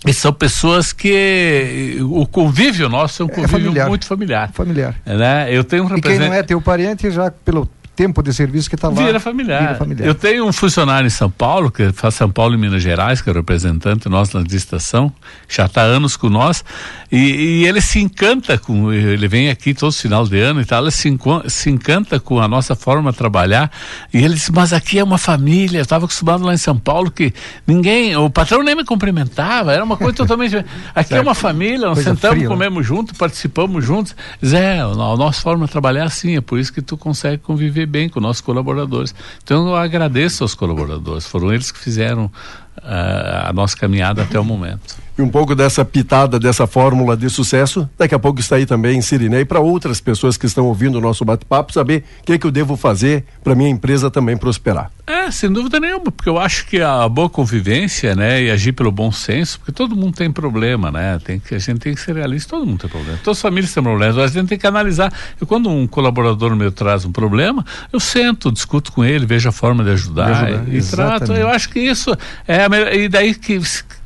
E 0.04 0.12
são 0.12 0.32
pessoas 0.32 0.92
que 0.92 1.98
o 2.00 2.26
convívio 2.26 2.88
nosso 2.88 3.22
é 3.22 3.24
um 3.24 3.28
é 3.28 3.34
convívio 3.34 3.56
é 3.56 3.60
familiar. 3.60 3.88
muito 3.88 4.06
familiar. 4.06 4.50
Familiar. 4.52 4.94
Né? 5.06 5.46
Eu 5.48 5.62
tenho 5.62 5.84
um 5.84 5.86
representante. 5.86 6.16
E 6.16 6.18
quem 6.18 6.28
não 6.28 6.34
é 6.34 6.42
teu 6.42 6.60
parente 6.60 7.10
já 7.10 7.30
pelo 7.30 7.68
tempo 7.94 8.22
de 8.22 8.32
serviço 8.32 8.68
que 8.68 8.74
está 8.74 8.88
lá. 8.88 8.94
Vira 8.94 9.20
familiar. 9.20 9.60
Vira 9.60 9.74
familiar. 9.74 10.06
Eu 10.06 10.14
tenho 10.14 10.46
um 10.46 10.52
funcionário 10.52 11.06
em 11.06 11.10
São 11.10 11.30
Paulo, 11.30 11.70
que 11.70 11.92
faz 11.92 12.14
São 12.14 12.30
Paulo 12.30 12.54
e 12.54 12.58
Minas 12.58 12.82
Gerais, 12.82 13.20
que 13.20 13.28
é 13.28 13.32
representante 13.32 14.08
nosso 14.08 14.38
na 14.38 14.46
estação, 14.46 15.12
já 15.48 15.66
está 15.66 15.82
anos 15.82 16.16
com 16.16 16.28
nós, 16.28 16.64
e, 17.10 17.18
e, 17.18 17.66
ele 17.66 17.80
se 17.80 18.00
encanta 18.00 18.56
com, 18.56 18.92
ele 18.92 19.28
vem 19.28 19.50
aqui 19.50 19.74
todos 19.74 19.96
os 19.96 20.00
final 20.00 20.26
de 20.26 20.38
ano 20.40 20.60
e 20.60 20.64
tal, 20.64 20.82
ele 20.82 20.90
se, 20.90 21.14
se 21.48 21.70
encanta 21.70 22.18
com 22.18 22.40
a 22.40 22.48
nossa 22.48 22.74
forma 22.74 23.12
de 23.12 23.18
trabalhar, 23.18 23.70
e 24.12 24.18
ele 24.18 24.34
diz, 24.34 24.48
mas 24.50 24.72
aqui 24.72 24.98
é 24.98 25.04
uma 25.04 25.18
família, 25.18 25.78
eu 25.78 25.82
estava 25.82 26.06
acostumado 26.06 26.44
lá 26.44 26.54
em 26.54 26.58
São 26.58 26.78
Paulo 26.78 27.10
que 27.10 27.32
ninguém, 27.66 28.16
o 28.16 28.30
patrão 28.30 28.62
nem 28.62 28.74
me 28.74 28.84
cumprimentava, 28.84 29.72
era 29.72 29.84
uma 29.84 29.96
coisa 29.96 30.14
totalmente, 30.14 30.56
aqui 30.94 31.10
certo. 31.10 31.14
é 31.14 31.20
uma 31.20 31.34
família, 31.34 31.88
nós 31.88 31.96
coisa 31.96 32.10
sentamos, 32.14 32.36
fria, 32.36 32.48
né? 32.48 32.54
comemos 32.54 32.78
né? 32.78 32.84
juntos, 32.84 33.18
participamos 33.18 33.84
juntos, 33.84 34.16
Zé, 34.44 34.80
a 34.80 34.94
nossa 34.94 35.42
forma 35.42 35.66
de 35.66 35.72
trabalhar 35.72 36.02
é 36.02 36.06
assim, 36.06 36.36
é 36.36 36.40
por 36.40 36.58
isso 36.58 36.72
que 36.72 36.80
tu 36.80 36.96
consegue 36.96 37.38
conviver 37.38 37.81
viver 37.82 37.86
bem 37.86 38.08
com 38.08 38.20
nossos 38.20 38.40
colaboradores. 38.40 39.14
Então 39.42 39.68
eu 39.68 39.76
agradeço 39.76 40.44
aos 40.44 40.54
colaboradores, 40.54 41.26
foram 41.26 41.52
eles 41.52 41.70
que 41.70 41.78
fizeram 41.78 42.26
uh, 42.26 43.48
a 43.48 43.52
nossa 43.52 43.76
caminhada 43.76 44.22
até 44.22 44.38
o 44.38 44.44
momento. 44.44 44.96
E 45.16 45.22
um 45.22 45.28
pouco 45.28 45.54
dessa 45.54 45.84
pitada, 45.84 46.38
dessa 46.38 46.66
fórmula 46.66 47.16
de 47.16 47.28
sucesso, 47.28 47.88
daqui 47.98 48.14
a 48.14 48.18
pouco 48.18 48.40
está 48.40 48.56
aí 48.56 48.64
também 48.64 49.00
Sirinei 49.02 49.44
para 49.44 49.60
outras 49.60 50.00
pessoas 50.00 50.36
que 50.36 50.46
estão 50.46 50.66
ouvindo 50.66 50.96
o 50.96 51.00
nosso 51.00 51.24
bate-papo 51.24 51.72
saber 51.72 52.04
o 52.20 52.24
que, 52.24 52.32
é 52.32 52.38
que 52.38 52.46
eu 52.46 52.50
devo 52.50 52.76
fazer 52.76 53.24
para 53.44 53.54
minha 53.54 53.68
empresa 53.68 54.10
também 54.10 54.36
prosperar. 54.36 54.90
É, 55.04 55.30
sem 55.32 55.52
dúvida 55.52 55.80
nenhuma, 55.80 56.12
porque 56.12 56.28
eu 56.28 56.38
acho 56.38 56.64
que 56.66 56.80
a 56.80 57.08
boa 57.08 57.28
convivência, 57.28 58.14
né, 58.14 58.40
e 58.40 58.50
agir 58.50 58.72
pelo 58.72 58.92
bom 58.92 59.10
senso, 59.10 59.58
porque 59.58 59.72
todo 59.72 59.96
mundo 59.96 60.14
tem 60.14 60.30
problema, 60.30 60.92
né, 60.92 61.18
tem 61.24 61.40
que, 61.40 61.56
a 61.56 61.58
gente 61.58 61.80
tem 61.80 61.92
que 61.92 62.00
ser 62.00 62.14
realista, 62.14 62.50
todo 62.50 62.64
mundo 62.64 62.78
tem 62.78 62.90
problema, 62.90 63.18
todas 63.22 63.38
as 63.38 63.42
famílias 63.42 63.74
têm 63.74 63.82
problemas, 63.82 64.16
a 64.16 64.26
gente 64.28 64.48
tem 64.48 64.58
que 64.58 64.66
analisar, 64.66 65.12
e 65.40 65.44
quando 65.44 65.68
um 65.68 65.88
colaborador 65.88 66.54
meu 66.54 66.70
traz 66.70 67.04
um 67.04 67.10
problema, 67.10 67.64
eu 67.92 67.98
sento, 67.98 68.52
discuto 68.52 68.92
com 68.92 69.04
ele, 69.04 69.26
vejo 69.26 69.48
a 69.48 69.52
forma 69.52 69.82
de 69.82 69.90
ajudar, 69.90 70.46
de 70.46 70.54
ajudar 70.54 70.74
e, 70.74 70.82
trato, 70.82 71.32
eu 71.32 71.48
acho 71.48 71.68
que 71.68 71.80
isso 71.80 72.16
é 72.46 72.64
a 72.64 72.68
melhor, 72.68 72.94
e 72.94 73.08
daí 73.08 73.34
que 73.34 73.60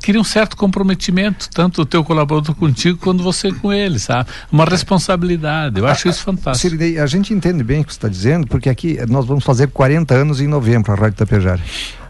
cria 0.07 0.21
um 0.21 0.25
certo 0.25 0.57
comprometimento, 0.57 1.49
tanto 1.51 1.83
o 1.83 1.85
teu 1.85 2.05
colaborador 2.05 2.55
contigo 2.55 2.97
quanto 2.97 3.25
você 3.25 3.53
com 3.53 3.73
ele, 3.73 3.99
sabe? 3.99 4.31
Uma 4.53 4.65
responsabilidade. 4.65 5.81
Eu 5.81 5.87
acho 5.87 6.09
isso 6.09 6.23
fantástico. 6.23 6.71
Sirinei, 6.71 7.01
a 7.01 7.07
gente 7.07 7.35
entende 7.35 7.65
bem 7.65 7.81
o 7.81 7.85
que 7.85 7.93
você 7.93 7.99
está 7.99 8.09
dizendo, 8.09 8.47
porque 8.47 8.69
aqui 8.69 8.99
nós 9.09 9.27
vamos 9.27 9.43
fazer 9.43 9.67
40 9.67 10.15
anos 10.15 10.41
em 10.41 10.47
novembro, 10.47 10.86
a 10.94 10.96
Rádio 10.96 11.18
Tapejara. 11.18 11.61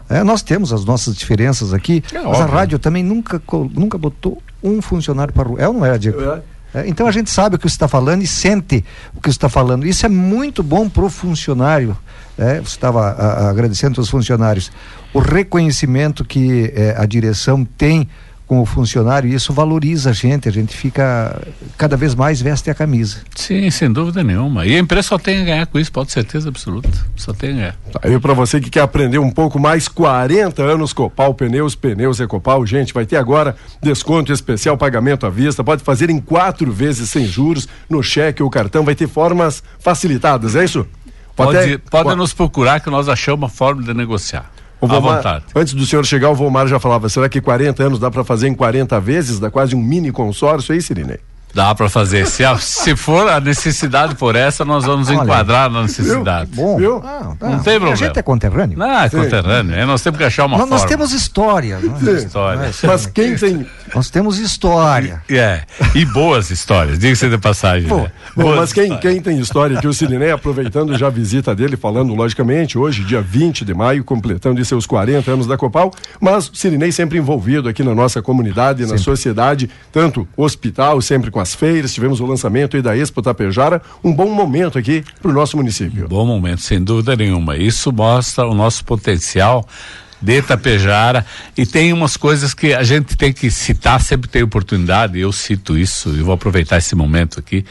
É, 0.09 0.23
nós 0.23 0.41
temos 0.41 0.71
as 0.71 0.85
nossas 0.85 1.15
diferenças 1.15 1.73
aqui, 1.73 2.01
é 2.13 2.15
mas 2.15 2.25
óbvio. 2.25 2.43
a 2.43 2.45
rádio 2.45 2.79
também 2.79 3.03
nunca, 3.03 3.41
nunca 3.73 3.97
botou 3.97 4.41
um 4.63 4.81
funcionário 4.81 5.33
para 5.33 5.49
rua. 5.49 5.59
É 5.59 5.67
ou 5.67 5.73
não 5.73 5.85
é, 5.85 5.97
Diego? 5.97 6.21
É. 6.21 6.41
É, 6.73 6.87
então 6.87 7.07
a 7.07 7.11
gente 7.11 7.29
sabe 7.29 7.55
o 7.55 7.59
que 7.59 7.67
você 7.67 7.75
está 7.75 7.87
falando 7.87 8.21
e 8.21 8.27
sente 8.27 8.83
o 9.15 9.21
que 9.21 9.29
você 9.29 9.37
está 9.37 9.49
falando. 9.49 9.85
Isso 9.85 10.05
é 10.05 10.09
muito 10.09 10.61
bom 10.61 10.89
para 10.89 11.03
o 11.03 11.09
funcionário. 11.09 11.97
É, 12.37 12.55
você 12.55 12.75
estava 12.75 13.49
agradecendo 13.49 13.99
aos 13.99 14.09
funcionários 14.09 14.71
o 15.13 15.19
reconhecimento 15.19 16.23
que 16.23 16.71
é, 16.75 16.95
a 16.97 17.05
direção 17.05 17.65
tem 17.65 18.07
com 18.47 18.61
o 18.61 18.65
funcionário, 18.65 19.29
e 19.29 19.33
isso 19.33 19.51
valoriza 19.51 20.11
a 20.11 20.13
gente, 20.13 20.47
a 20.47 20.51
gente 20.51 20.75
fica 20.75 21.45
cada 21.77 21.97
vez 21.97 22.15
mais 22.15 22.41
veste 22.41 22.69
a 22.69 22.73
camisa. 22.73 23.17
Sim, 23.35 23.69
sem 23.69 23.91
dúvida 23.91 24.23
nenhuma. 24.23 24.65
E 24.65 24.73
a 24.73 24.79
empresa 24.79 25.09
só 25.09 25.17
tem 25.17 25.41
a 25.41 25.43
ganhar 25.43 25.67
com 25.67 25.77
isso, 25.77 25.91
pode 25.91 26.13
certeza 26.13 26.47
absoluta. 26.47 26.89
Só 27.17 27.33
tem 27.33 27.49
a 27.49 27.53
ganhar. 27.53 27.75
Aí 28.01 28.17
para 28.19 28.33
você 28.33 28.61
que 28.61 28.69
quer 28.69 28.79
aprender 28.79 29.17
um 29.17 29.29
pouco 29.29 29.59
mais, 29.59 29.89
40 29.89 30.63
anos 30.63 30.93
Copal 30.93 31.33
Pneus, 31.33 31.75
Pneus 31.75 32.21
Ecopal, 32.21 32.65
gente, 32.65 32.93
vai 32.93 33.05
ter 33.05 33.17
agora 33.17 33.53
desconto 33.81 34.31
especial, 34.31 34.77
pagamento 34.77 35.25
à 35.25 35.29
vista, 35.29 35.61
pode 35.61 35.83
fazer 35.83 36.09
em 36.09 36.19
quatro 36.19 36.71
vezes 36.71 37.09
sem 37.09 37.25
juros, 37.25 37.67
no 37.89 38.01
cheque 38.01 38.41
ou 38.41 38.49
cartão, 38.49 38.85
vai 38.85 38.95
ter 38.95 39.09
formas 39.09 39.61
facilitadas, 39.77 40.55
é 40.55 40.63
isso? 40.63 40.87
Pode, 41.35 41.77
pode, 41.77 41.77
pode 42.03 42.15
nos 42.15 42.33
procurar 42.33 42.79
que 42.79 42.89
nós 42.89 43.09
achamos 43.09 43.41
uma 43.41 43.49
forma 43.49 43.83
de 43.83 43.93
negociar. 43.93 44.49
Vomar. 44.87 45.17
Antes 45.55 45.73
do 45.73 45.85
senhor 45.85 46.05
chegar, 46.05 46.29
o 46.29 46.35
Vomar 46.35 46.67
já 46.67 46.79
falava, 46.79 47.09
será 47.09 47.27
que 47.27 47.41
40 47.41 47.83
anos 47.83 47.99
dá 47.99 48.11
para 48.11 48.23
fazer 48.23 48.47
em 48.47 48.53
40 48.53 48.99
vezes? 48.99 49.39
Dá 49.39 49.49
quase 49.49 49.75
um 49.75 49.81
mini 49.81 50.11
consórcio 50.11 50.73
aí, 50.73 50.81
Sirinei? 50.81 51.19
Dá 51.57 51.73
para 51.73 51.89
fazer. 51.89 52.27
Se, 52.27 52.45
a, 52.45 52.55
se 52.59 52.95
for 52.95 53.27
a 53.27 53.41
necessidade 53.41 54.13
por 54.13 54.35
essa, 54.35 54.63
nós 54.63 54.85
vamos 54.85 55.09
Olha, 55.09 55.23
enquadrar 55.23 55.71
na 55.71 55.81
necessidade. 55.81 56.51
Viu? 56.53 56.63
Bom, 56.63 56.77
viu? 56.77 56.97
Ah, 57.03 57.33
tá. 57.39 57.49
não 57.49 57.57
tem 57.57 57.79
problema. 57.79 57.93
A 57.93 57.95
gente 57.95 58.19
é 58.19 58.21
conterrâneo? 58.21 58.77
Não, 58.77 58.99
é 58.99 59.09
Sim. 59.09 59.17
conterrâneo. 59.17 59.73
É, 59.73 59.83
nós 59.83 60.03
temos 60.03 60.19
que 60.19 60.23
achar 60.23 60.45
uma 60.45 60.55
nós, 60.55 60.69
forma. 60.69 60.75
Nós 60.77 60.87
temos 60.87 61.11
história. 61.13 61.79
Não 61.79 62.11
é? 62.11 62.13
História. 62.13 62.71
Mas 62.83 63.07
quem 63.07 63.35
tem... 63.35 63.65
Nós 63.95 64.11
temos 64.11 64.37
história. 64.37 65.23
E, 65.27 65.35
é, 65.35 65.63
e 65.95 66.05
boas 66.05 66.51
histórias, 66.51 66.99
diga-se 66.99 67.27
de 67.27 67.39
passagem. 67.39 67.87
Bom, 67.87 68.03
né? 68.03 68.11
bom 68.35 68.55
mas 68.55 68.71
quem, 68.71 68.95
quem 68.99 69.19
tem 69.19 69.39
história 69.39 69.81
que 69.81 69.87
o 69.87 69.93
Sirinei, 69.95 70.29
aproveitando 70.29 70.95
já 70.95 71.07
a 71.07 71.09
visita 71.09 71.55
dele, 71.55 71.75
falando 71.75 72.13
logicamente, 72.13 72.77
hoje, 72.77 73.03
dia 73.03 73.19
20 73.19 73.65
de 73.65 73.73
maio, 73.73 74.03
completando 74.03 74.63
seus 74.63 74.85
40 74.85 75.31
anos 75.31 75.47
da 75.47 75.57
Copal, 75.57 75.91
mas 76.21 76.49
o 76.49 76.55
Sirinei 76.55 76.91
sempre 76.91 77.17
envolvido 77.17 77.67
aqui 77.67 77.81
na 77.81 77.95
nossa 77.95 78.21
comunidade, 78.21 78.81
sempre. 78.81 78.95
na 78.95 79.03
sociedade, 79.03 79.71
tanto 79.91 80.27
hospital, 80.37 81.01
sempre 81.01 81.31
com 81.31 81.46
as 81.47 81.55
feiras, 81.55 81.93
tivemos 81.93 82.19
o 82.19 82.25
lançamento 82.25 82.75
aí 82.75 82.81
da 82.81 82.95
Expo 82.97 83.21
Tapejara, 83.21 83.81
um 84.03 84.13
bom 84.13 84.29
momento 84.29 84.77
aqui 84.77 85.03
para 85.21 85.31
o 85.31 85.33
nosso 85.33 85.55
município. 85.55 86.07
Bom 86.07 86.25
momento, 86.25 86.61
sem 86.61 86.83
dúvida 86.83 87.15
nenhuma. 87.15 87.55
Isso 87.55 87.91
mostra 87.93 88.45
o 88.45 88.53
nosso 88.53 88.83
potencial 88.83 89.65
de 90.21 90.41
Tapejara 90.41 91.25
e 91.55 91.65
tem 91.65 91.93
umas 91.93 92.17
coisas 92.17 92.53
que 92.53 92.73
a 92.73 92.83
gente 92.83 93.15
tem 93.15 93.31
que 93.31 93.49
citar, 93.51 94.01
sempre 94.01 94.27
tem 94.27 94.41
oportunidade, 94.43 95.19
eu 95.19 95.31
cito 95.31 95.77
isso 95.77 96.09
e 96.09 96.21
vou 96.21 96.33
aproveitar 96.33 96.79
esse 96.79 96.95
momento 96.95 97.39
aqui. 97.39 97.63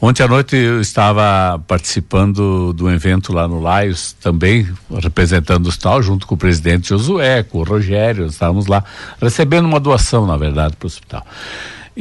Ontem 0.00 0.22
à 0.22 0.28
noite 0.28 0.56
eu 0.56 0.80
estava 0.80 1.62
participando 1.68 2.72
do 2.72 2.90
evento 2.90 3.32
lá 3.32 3.46
no 3.46 3.60
Laios, 3.60 4.12
também 4.14 4.66
representando 4.90 5.66
o 5.66 5.68
hospital, 5.68 6.02
junto 6.02 6.26
com 6.26 6.34
o 6.34 6.38
presidente 6.38 6.88
Josué, 6.88 7.42
com 7.42 7.58
o 7.58 7.62
Rogério, 7.62 8.26
estávamos 8.26 8.66
lá 8.66 8.82
recebendo 9.20 9.66
uma 9.66 9.78
doação, 9.78 10.26
na 10.26 10.38
verdade, 10.38 10.74
para 10.76 10.86
o 10.86 10.88
hospital. 10.88 11.24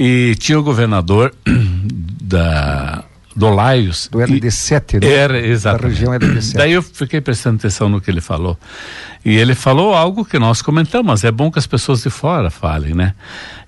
E 0.01 0.33
tinha 0.35 0.57
o 0.57 0.63
governador 0.63 1.35
da 2.23 3.03
do 3.35 3.49
Laios. 3.49 4.07
Do 4.09 4.19
LD7, 4.19 5.01
né? 5.01 5.13
Era, 5.13 5.45
exatamente. 5.45 6.03
Da 6.03 6.13
região 6.13 6.13
LD7. 6.13 6.53
Daí 6.55 6.71
eu 6.71 6.81
fiquei 6.81 7.19
prestando 7.19 7.57
atenção 7.57 7.89
no 7.89 7.99
que 7.99 8.09
ele 8.09 8.21
falou. 8.21 8.57
E 9.23 9.35
ele 9.35 9.53
falou 9.53 9.93
algo 9.93 10.23
que 10.23 10.39
nós 10.39 10.61
comentamos, 10.61 11.23
é 11.23 11.31
bom 11.31 11.51
que 11.51 11.59
as 11.59 11.67
pessoas 11.67 12.01
de 12.01 12.09
fora 12.09 12.49
falem, 12.49 12.93
né? 12.93 13.13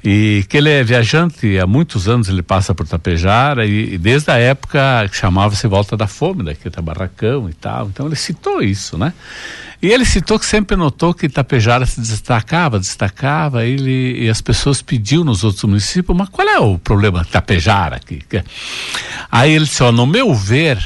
E 0.04 0.46
que 0.50 0.58
ele 0.58 0.70
é 0.70 0.84
viajante, 0.84 1.60
há 1.60 1.68
muitos 1.68 2.08
anos 2.08 2.30
ele 2.30 2.42
passa 2.42 2.74
por 2.74 2.88
Tapejara 2.88 3.66
e, 3.66 3.94
e 3.94 3.98
desde 3.98 4.32
a 4.32 4.38
época 4.38 4.80
que 5.10 5.18
chamava-se 5.18 5.68
Volta 5.68 5.98
da 5.98 6.08
Fome, 6.08 6.44
daqui 6.44 6.70
da 6.70 6.82
Barracão 6.82 7.50
e 7.50 7.54
tal. 7.54 7.88
Então 7.88 8.08
ele 8.08 8.16
citou 8.16 8.62
isso, 8.64 8.98
né? 8.98 9.14
E 9.82 9.88
ele 9.88 10.06
citou 10.06 10.38
que 10.38 10.46
sempre 10.46 10.78
notou 10.78 11.12
que 11.12 11.26
Itapejara 11.26 11.88
se 11.88 12.00
destacava, 12.00 12.78
destacava, 12.78 13.66
ele, 13.66 14.24
e 14.24 14.30
as 14.30 14.40
pessoas 14.40 14.80
pediam 14.80 15.24
nos 15.24 15.44
outros 15.44 15.64
municípios, 15.64 16.16
mas 16.16 16.30
qual 16.30 16.48
é 16.48 16.60
o 16.60 16.78
problema 16.78 17.24
de 17.24 17.30
Itapejara 17.30 17.96
aqui? 17.96 18.22
Aí 19.32 19.54
ele 19.54 19.66
disse, 19.66 19.82
ó, 19.82 19.92
no 19.92 20.06
meu 20.06 20.36
ver, 20.36 20.78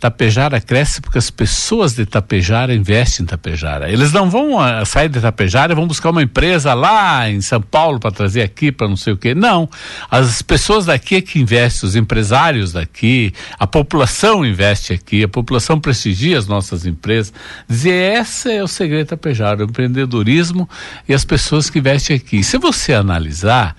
Tapejara 0.00 0.58
cresce 0.62 0.98
porque 0.98 1.18
as 1.18 1.30
pessoas 1.30 1.92
de 1.92 2.06
Tapejara 2.06 2.74
investem 2.74 3.22
em 3.24 3.26
Tapejara. 3.26 3.90
Eles 3.90 4.12
não 4.12 4.30
vão 4.30 4.56
uh, 4.56 4.86
sair 4.86 5.10
de 5.10 5.20
Tapejara 5.20 5.72
e 5.72 5.76
vão 5.76 5.86
buscar 5.86 6.08
uma 6.08 6.22
empresa 6.22 6.72
lá 6.72 7.28
em 7.28 7.42
São 7.42 7.60
Paulo 7.60 8.00
para 8.00 8.10
trazer 8.10 8.40
aqui 8.40 8.72
para 8.72 8.88
não 8.88 8.96
sei 8.96 9.12
o 9.12 9.16
quê. 9.18 9.34
Não. 9.34 9.68
As 10.10 10.40
pessoas 10.40 10.86
daqui 10.86 11.16
é 11.16 11.20
que 11.20 11.38
investem, 11.38 11.86
os 11.86 11.94
empresários 11.96 12.72
daqui, 12.72 13.34
a 13.58 13.66
população 13.66 14.42
investe 14.42 14.94
aqui, 14.94 15.22
a 15.22 15.28
população 15.28 15.78
prestigia 15.78 16.38
as 16.38 16.46
nossas 16.46 16.86
empresas. 16.86 17.30
Dizer, 17.68 18.20
esse 18.20 18.50
é 18.50 18.62
o 18.62 18.68
segredo 18.68 19.08
Tapejara, 19.08 19.60
o 19.60 19.64
empreendedorismo 19.68 20.66
e 21.06 21.12
as 21.12 21.26
pessoas 21.26 21.68
que 21.68 21.78
investem 21.78 22.16
aqui. 22.16 22.42
Se 22.42 22.56
você 22.56 22.94
analisar, 22.94 23.76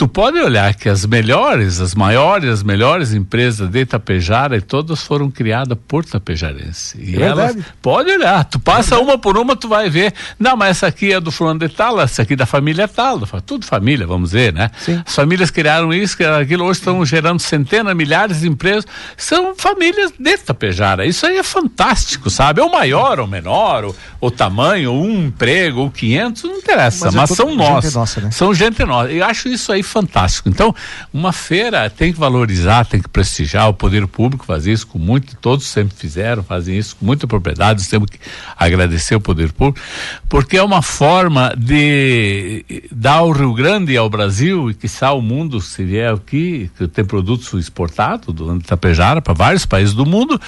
tu 0.00 0.08
pode 0.08 0.38
olhar 0.38 0.74
que 0.74 0.88
as 0.88 1.04
melhores, 1.04 1.78
as 1.78 1.94
maiores, 1.94 2.48
as 2.48 2.62
melhores 2.62 3.12
empresas 3.12 3.68
de 3.68 3.84
Tapejara 3.84 4.56
e 4.56 4.60
todas 4.62 5.02
foram 5.02 5.30
criadas 5.30 5.76
por 5.86 6.06
tapejarense. 6.06 6.96
E 6.98 7.16
É 7.16 7.26
elas, 7.26 7.54
verdade. 7.54 7.66
pode 7.82 8.10
olhar, 8.10 8.42
tu 8.46 8.58
passa 8.58 8.98
uma 8.98 9.18
por 9.18 9.36
uma, 9.36 9.54
tu 9.54 9.68
vai 9.68 9.90
ver, 9.90 10.14
não, 10.38 10.56
mas 10.56 10.70
essa 10.78 10.86
aqui 10.86 11.12
é 11.12 11.20
do 11.20 11.30
fulano 11.30 11.60
de 11.60 11.68
tal, 11.68 12.00
essa 12.00 12.22
aqui 12.22 12.34
da 12.34 12.46
família 12.46 12.88
tal, 12.88 13.20
tudo 13.44 13.66
família, 13.66 14.06
vamos 14.06 14.30
dizer, 14.30 14.54
né? 14.54 14.70
Sim. 14.78 15.02
As 15.06 15.14
famílias 15.14 15.50
criaram 15.50 15.92
isso, 15.92 16.16
criaram 16.16 16.38
aquilo, 16.42 16.64
hoje 16.64 16.78
estão 16.80 17.04
gerando 17.04 17.38
centenas, 17.38 17.94
milhares 17.94 18.40
de 18.40 18.48
empresas, 18.48 18.86
são 19.18 19.54
famílias 19.54 20.14
de 20.18 20.38
Tapejara, 20.38 21.04
isso 21.04 21.26
aí 21.26 21.36
é 21.36 21.42
fantástico, 21.42 22.30
sabe? 22.30 22.62
É 22.62 22.64
o 22.64 22.72
maior 22.72 23.20
ou 23.20 23.26
menor, 23.26 23.84
o, 23.84 23.94
o 24.18 24.30
tamanho, 24.30 24.92
um 24.94 25.26
emprego, 25.26 25.80
ou 25.80 25.90
500, 25.90 26.42
não 26.44 26.56
interessa, 26.56 27.04
Mas 27.04 27.14
mas, 27.14 27.30
é 27.30 27.34
tudo 27.34 27.36
são 27.36 27.48
gente 27.50 27.58
nós. 27.58 27.94
nossa, 27.94 28.20
né? 28.22 28.30
São 28.30 28.54
gente 28.54 28.82
nossa. 28.82 29.10
Eu 29.12 29.26
acho 29.26 29.46
isso 29.50 29.70
aí 29.70 29.82
fantástico. 29.90 30.48
Então, 30.48 30.74
uma 31.12 31.32
feira 31.32 31.88
tem 31.90 32.12
que 32.12 32.18
valorizar, 32.18 32.84
tem 32.84 33.00
que 33.00 33.08
prestigiar, 33.08 33.68
o 33.68 33.74
poder 33.74 34.06
público 34.06 34.44
faz 34.44 34.66
isso 34.66 34.86
com 34.86 34.98
muito, 34.98 35.36
todos 35.36 35.66
sempre 35.66 35.96
fizeram, 35.96 36.42
fazem 36.42 36.78
isso 36.78 36.96
com 36.96 37.04
muita 37.04 37.26
propriedade, 37.26 37.88
temos 37.88 38.08
que 38.08 38.18
agradecer 38.56 39.14
o 39.14 39.20
poder 39.20 39.52
público, 39.52 39.84
porque 40.28 40.56
é 40.56 40.62
uma 40.62 40.82
forma 40.82 41.54
de 41.56 42.64
dar 42.92 43.18
ao 43.18 43.30
Rio 43.32 43.52
Grande 43.52 43.92
e 43.92 43.96
ao 43.96 44.08
Brasil, 44.08 44.70
e 44.70 44.74
que 44.74 44.88
ao 45.04 45.20
mundo, 45.20 45.60
se 45.60 45.84
vier 45.84 46.12
aqui, 46.12 46.70
que 46.76 46.86
tem 46.86 47.04
produtos 47.04 47.52
exportados 47.54 48.34
do 48.34 48.60
Tapejara 48.60 49.22
para 49.22 49.32
vários 49.32 49.64
países 49.66 49.94
do 49.94 50.04
mundo, 50.04 50.40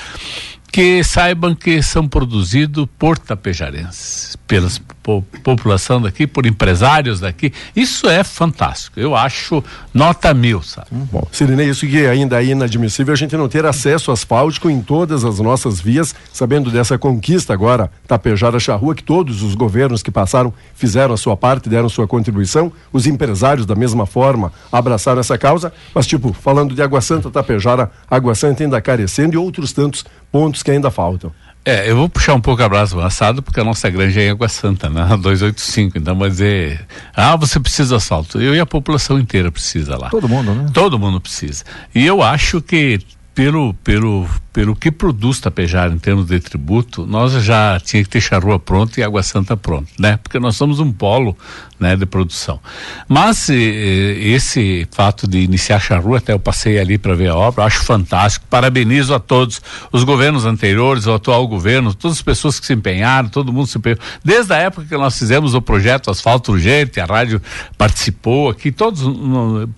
que 0.73 1.05
saibam 1.05 1.55
que 1.55 1.83
são 1.83 2.09
produzidos 2.09 2.87
por 2.99 3.18
tapejarenses, 3.18 4.37
pela 4.49 4.70
po- 5.03 5.23
população 5.45 6.01
daqui, 6.01 6.27
por 6.27 6.47
empresários 6.47 7.20
daqui. 7.20 7.53
Isso 7.77 8.09
é 8.09 8.25
fantástico. 8.25 8.99
Eu 8.99 9.14
acho 9.14 9.62
nota 9.93 10.33
mil, 10.33 10.62
sabe? 10.62 10.87
Bom, 10.91 11.29
Sirinei, 11.31 11.68
isso 11.68 11.87
que 11.87 12.07
ainda 12.07 12.43
é 12.43 12.47
inadmissível 12.47 13.12
a 13.12 13.16
gente 13.16 13.37
não 13.37 13.51
ter 13.51 13.66
acesso 13.66 14.11
asfáltico 14.11 14.70
em 14.70 14.81
todas 14.81 15.27
as 15.27 15.39
nossas 15.41 15.79
vias, 15.79 16.14
sabendo 16.33 16.70
dessa 16.70 16.97
conquista 16.97 17.53
agora, 17.53 17.91
Tapejara 18.09 18.59
Charrua, 18.59 18.95
que 18.95 19.05
todos 19.05 19.43
os 19.43 19.55
governos 19.55 20.03
que 20.03 20.11
passaram 20.11 20.55
fizeram 20.75 21.12
a 21.12 21.18
sua 21.18 21.37
parte, 21.37 21.68
deram 21.68 21.91
sua 21.91 22.09
contribuição, 22.09 22.73
os 22.91 23.07
empresários 23.07 23.66
da 23.66 23.75
mesma 23.75 24.07
forma 24.07 24.51
abraçaram 24.73 25.20
essa 25.20 25.37
causa, 25.37 25.70
mas 25.95 26.07
tipo, 26.07 26.33
falando 26.33 26.75
de 26.75 26.81
Água 26.81 27.03
Santa, 27.03 27.31
Tapejara, 27.31 27.91
Água 28.11 28.35
Santa 28.35 28.62
ainda 28.62 28.81
carecendo 28.81 29.35
e 29.35 29.37
outros 29.37 29.70
tantos 29.73 30.03
pontos 30.33 30.62
que 30.62 30.70
ainda 30.70 30.91
faltam. 30.91 31.30
É, 31.64 31.89
eu 31.89 31.95
vou 31.95 32.09
puxar 32.09 32.35
um 32.35 32.41
pouco 32.41 32.61
a 32.61 32.68
braço 32.68 32.99
avançado, 32.99 33.41
porque 33.41 33.61
a 33.61 33.64
nossa 33.64 33.89
granja 33.89 34.20
é 34.20 34.26
em 34.26 34.30
Água 34.30 34.49
Santa, 34.49 34.91
né? 34.91 35.07
285. 35.16 35.97
Então, 35.97 36.18
vai 36.18 36.28
dizer, 36.28 36.85
ah, 37.14 37.37
você 37.37 37.61
precisa 37.61 37.97
asfalto. 37.97 38.41
Eu 38.41 38.55
e 38.55 38.59
a 38.59 38.66
população 38.66 39.18
inteira 39.18 39.53
precisa 39.53 39.97
lá. 39.97 40.11
Todo 40.11 40.28
mundo, 40.28 40.53
né? 40.53 40.66
Todo 40.74 40.99
mundo 40.99 41.20
precisa. 41.20 41.62
E 41.95 42.05
eu 42.05 42.20
acho 42.20 42.61
que 42.61 42.99
pelo, 43.35 43.72
pelo, 43.74 44.28
pelo 44.53 44.76
que 44.76 44.91
produz 44.91 45.41
Tapejara 45.41 45.93
em 45.93 45.99
termos 45.99 46.26
de 46.26 46.39
tributo, 46.39 47.07
nós 47.07 47.33
já 47.45 47.80
tinha 47.80 48.03
que 48.03 48.09
ter 48.09 48.20
charrua 48.20 48.59
pronta 48.59 49.01
e 49.01 49.03
Água 49.03 49.22
Santa 49.22 49.57
pronta, 49.57 49.89
né? 49.99 50.18
Porque 50.22 50.39
nós 50.39 50.57
somos 50.57 50.80
um 50.80 50.93
polo, 50.93 51.37
né, 51.80 51.97
de 51.97 52.07
produção. 52.07 52.61
Mas 53.09 53.49
eh, 53.51 53.55
esse 53.55 54.87
fato 54.93 55.26
de 55.26 55.39
iniciar 55.39 55.80
charrua, 55.80 56.18
até 56.18 56.33
eu 56.33 56.39
passei 56.39 56.78
ali 56.78 56.97
para 56.97 57.14
ver 57.14 57.30
a 57.30 57.37
obra, 57.37 57.64
acho 57.64 57.83
fantástico. 57.85 58.47
Parabenizo 58.49 59.14
a 59.14 59.18
todos 59.18 59.61
os 59.91 60.05
governos 60.05 60.45
anteriores, 60.45 61.07
o 61.07 61.14
atual 61.14 61.49
governo, 61.49 61.93
todas 61.95 62.18
as 62.18 62.22
pessoas 62.22 62.61
que 62.61 62.66
se 62.66 62.74
empenharam, 62.74 63.28
todo 63.28 63.53
mundo 63.53 63.66
se 63.66 63.78
empenhou. 63.78 63.99
Desde 64.22 64.53
a 64.53 64.59
época 64.59 64.87
que 64.87 64.97
nós 64.97 65.18
fizemos 65.18 65.55
o 65.55 65.62
projeto 65.62 66.11
Asfalto 66.11 66.53
Urgente, 66.53 67.01
a 67.01 67.05
rádio 67.05 67.43
participou 67.76 68.51
aqui, 68.51 68.70
todos 68.70 69.03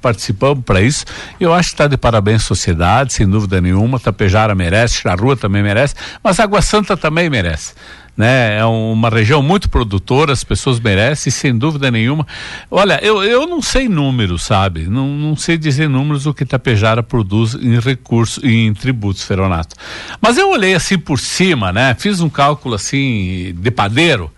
participamos 0.03 0.65
para 0.65 0.83
isso. 0.83 1.07
Eu 1.41 1.55
acho 1.55 1.71
que 1.71 1.75
está 1.75 1.87
de 1.87 1.97
parabéns 1.97 2.43
sociedade, 2.43 3.15
sem 3.15 3.27
dúvida 3.27 3.44
nenhuma. 3.61 4.01
Tapejara 4.01 4.55
merece, 4.55 5.01
Charrua 5.03 5.37
também 5.37 5.63
merece, 5.63 5.95
mas 6.23 6.41
Água 6.41 6.61
Santa 6.63 6.97
também 6.97 7.31
merece 7.31 7.75
né? 8.17 8.59
É 8.59 8.65
uma 8.65 9.09
região 9.09 9.43
muito 9.43 9.69
produtora, 9.69 10.33
as 10.33 10.45
pessoas 10.45 10.79
merecem, 10.79 11.31
sem 11.31 11.57
dúvida 11.57 11.91
nenhuma. 11.91 12.27
Olha, 12.71 12.99
eu, 13.03 13.23
eu 13.25 13.47
não 13.47 13.61
sei 13.61 13.89
números, 13.89 14.45
sabe? 14.45 14.85
Não, 14.85 15.09
não 15.09 15.37
sei 15.37 15.59
dizer 15.59 15.89
números 15.89 16.27
o 16.27 16.35
que 16.35 16.45
Tapejara 16.45 17.03
produz 17.03 17.55
em 17.55 17.79
recursos, 17.79 18.43
em 18.45 18.73
tributos, 18.73 19.25
Feronato. 19.25 19.75
Mas 20.21 20.39
eu 20.39 20.51
olhei 20.51 20.75
assim 20.75 20.99
por 20.99 21.19
cima, 21.19 21.73
né? 21.73 21.95
Fiz 21.99 22.21
um 22.21 22.29
cálculo 22.29 22.75
assim 22.75 23.55
de 23.57 23.71
padeiro. 23.71 24.31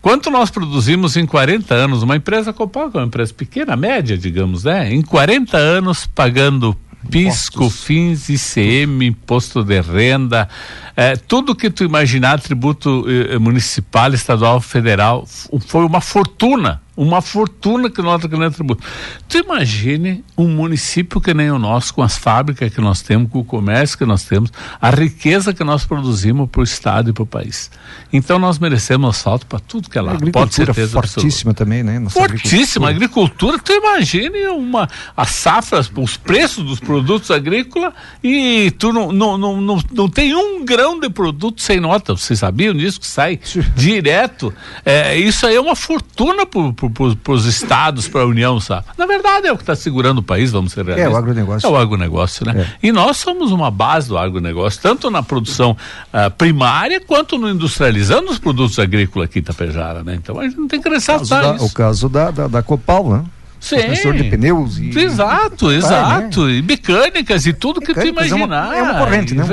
Quanto 0.00 0.30
nós 0.30 0.50
produzimos 0.50 1.16
em 1.16 1.26
40 1.26 1.74
anos? 1.74 2.02
Uma 2.02 2.16
empresa 2.16 2.52
Copal, 2.52 2.90
que 2.90 2.96
é 2.96 3.00
uma 3.00 3.06
empresa 3.06 3.34
pequena, 3.34 3.76
média, 3.76 4.16
digamos, 4.16 4.64
né? 4.64 4.92
Em 4.92 5.02
40 5.02 5.56
anos 5.56 6.06
pagando 6.06 6.76
PIS, 7.10 7.48
COFINS, 7.48 8.28
ICM, 8.28 9.02
imposto 9.02 9.64
de 9.64 9.80
renda, 9.80 10.48
eh, 10.96 11.16
tudo 11.16 11.54
que 11.54 11.70
tu 11.70 11.84
imaginar, 11.84 12.40
tributo 12.40 13.04
eh, 13.08 13.38
municipal, 13.38 14.12
estadual, 14.14 14.60
federal, 14.60 15.26
foi 15.26 15.84
uma 15.84 16.00
fortuna, 16.00 16.80
uma 16.98 17.22
fortuna 17.22 17.88
que 17.88 18.02
nós 18.02 18.24
ganhamos 18.24 18.56
tributo. 18.56 18.82
Tu 19.28 19.38
imagine 19.38 20.24
um 20.36 20.48
município 20.48 21.20
que 21.20 21.32
nem 21.32 21.48
o 21.48 21.58
nosso, 21.58 21.94
com 21.94 22.02
as 22.02 22.18
fábricas 22.18 22.74
que 22.74 22.80
nós 22.80 23.02
temos, 23.02 23.30
com 23.30 23.38
o 23.38 23.44
comércio 23.44 23.96
que 23.96 24.04
nós 24.04 24.24
temos, 24.24 24.50
a 24.80 24.90
riqueza 24.90 25.54
que 25.54 25.62
nós 25.62 25.84
produzimos 25.84 26.50
para 26.50 26.60
o 26.60 26.64
estado 26.64 27.10
e 27.10 27.12
para 27.12 27.22
o 27.22 27.26
país. 27.26 27.70
Então 28.12 28.36
nós 28.38 28.58
merecemos 28.58 29.10
asfalto 29.10 29.46
para 29.46 29.60
tudo 29.60 29.88
que 29.88 29.96
é 29.96 30.00
lá. 30.00 30.10
Pode 30.10 30.24
agricultura 30.28 30.50
certeza 30.50 30.98
absoluta. 30.98 31.20
fortíssima 31.20 31.54
também, 31.54 31.84
né? 31.84 32.00
Nossa 32.00 32.18
Fortíssima 32.18 32.90
agricultura. 32.90 33.58
Tu 33.60 33.72
imagine 33.72 34.48
uma, 34.48 34.88
as 35.16 35.30
safras, 35.30 35.88
os 35.94 36.16
preços 36.16 36.64
dos 36.64 36.80
produtos 36.80 37.30
agrícolas 37.30 37.92
e 38.24 38.72
tu 38.72 38.92
não, 38.92 39.12
não, 39.12 39.38
não, 39.38 39.60
não, 39.60 39.80
não 39.92 40.08
tem 40.08 40.34
um 40.34 40.64
grão 40.64 40.98
de 40.98 41.08
produto 41.08 41.62
sem 41.62 41.78
nota. 41.78 42.16
Vocês 42.16 42.40
sabiam 42.40 42.74
disso? 42.74 42.98
Que 42.98 43.06
sai 43.06 43.38
direto. 43.76 44.52
É, 44.84 45.16
isso 45.16 45.46
aí 45.46 45.54
é 45.54 45.60
uma 45.60 45.76
fortuna 45.76 46.44
para 46.44 46.87
os 47.28 47.44
estados, 47.44 48.08
para 48.08 48.22
a 48.22 48.26
União, 48.26 48.60
sabe? 48.60 48.86
Na 48.96 49.06
verdade 49.06 49.46
é 49.46 49.52
o 49.52 49.56
que 49.56 49.62
está 49.62 49.76
segurando 49.76 50.18
o 50.18 50.22
país, 50.22 50.50
vamos 50.50 50.72
ser 50.72 50.84
realistas. 50.84 51.12
o 51.12 51.16
agronegócio. 51.16 51.66
É 51.66 51.70
o 51.70 51.76
agronegócio, 51.76 52.46
né? 52.46 52.72
E 52.82 52.92
nós 52.92 53.16
somos 53.16 53.52
uma 53.52 53.70
base 53.70 54.08
do 54.08 54.18
agronegócio, 54.18 54.80
tanto 54.80 55.10
na 55.10 55.22
produção 55.22 55.76
ah, 56.12 56.30
primária 56.30 57.00
quanto 57.00 57.38
no 57.38 57.48
industrializando 57.48 58.30
os 58.30 58.38
produtos 58.38 58.78
agrícolas 58.78 59.28
aqui 59.28 59.38
em 59.38 59.42
Itapejara, 59.42 60.02
né? 60.02 60.14
Então 60.14 60.38
a 60.38 60.44
gente 60.44 60.56
não 60.56 60.68
tem 60.68 60.80
que 60.80 60.88
ressaltar 60.88 61.42
da, 61.42 61.54
isso. 61.56 61.66
o 61.66 61.72
caso 61.72 62.08
da, 62.08 62.30
da, 62.30 62.48
da 62.48 62.62
Copal, 62.62 63.10
né? 63.10 63.24
Sim. 63.60 63.76
De 64.12 64.24
pneus 64.24 64.78
e. 64.78 64.98
Exato, 64.98 65.70
e- 65.72 65.76
exato. 65.76 66.48
E 66.50 66.62
mecânicas 66.62 67.46
e 67.46 67.52
tudo 67.52 67.80
que 67.80 67.92
tu 67.92 67.98
Mecânicas 67.98 68.30
é 68.30 68.34
uma- 68.34 68.44
imaginar. 68.46 68.76
é 68.76 68.82
uma 68.82 68.94
corrente, 68.98 69.34
né? 69.34 69.44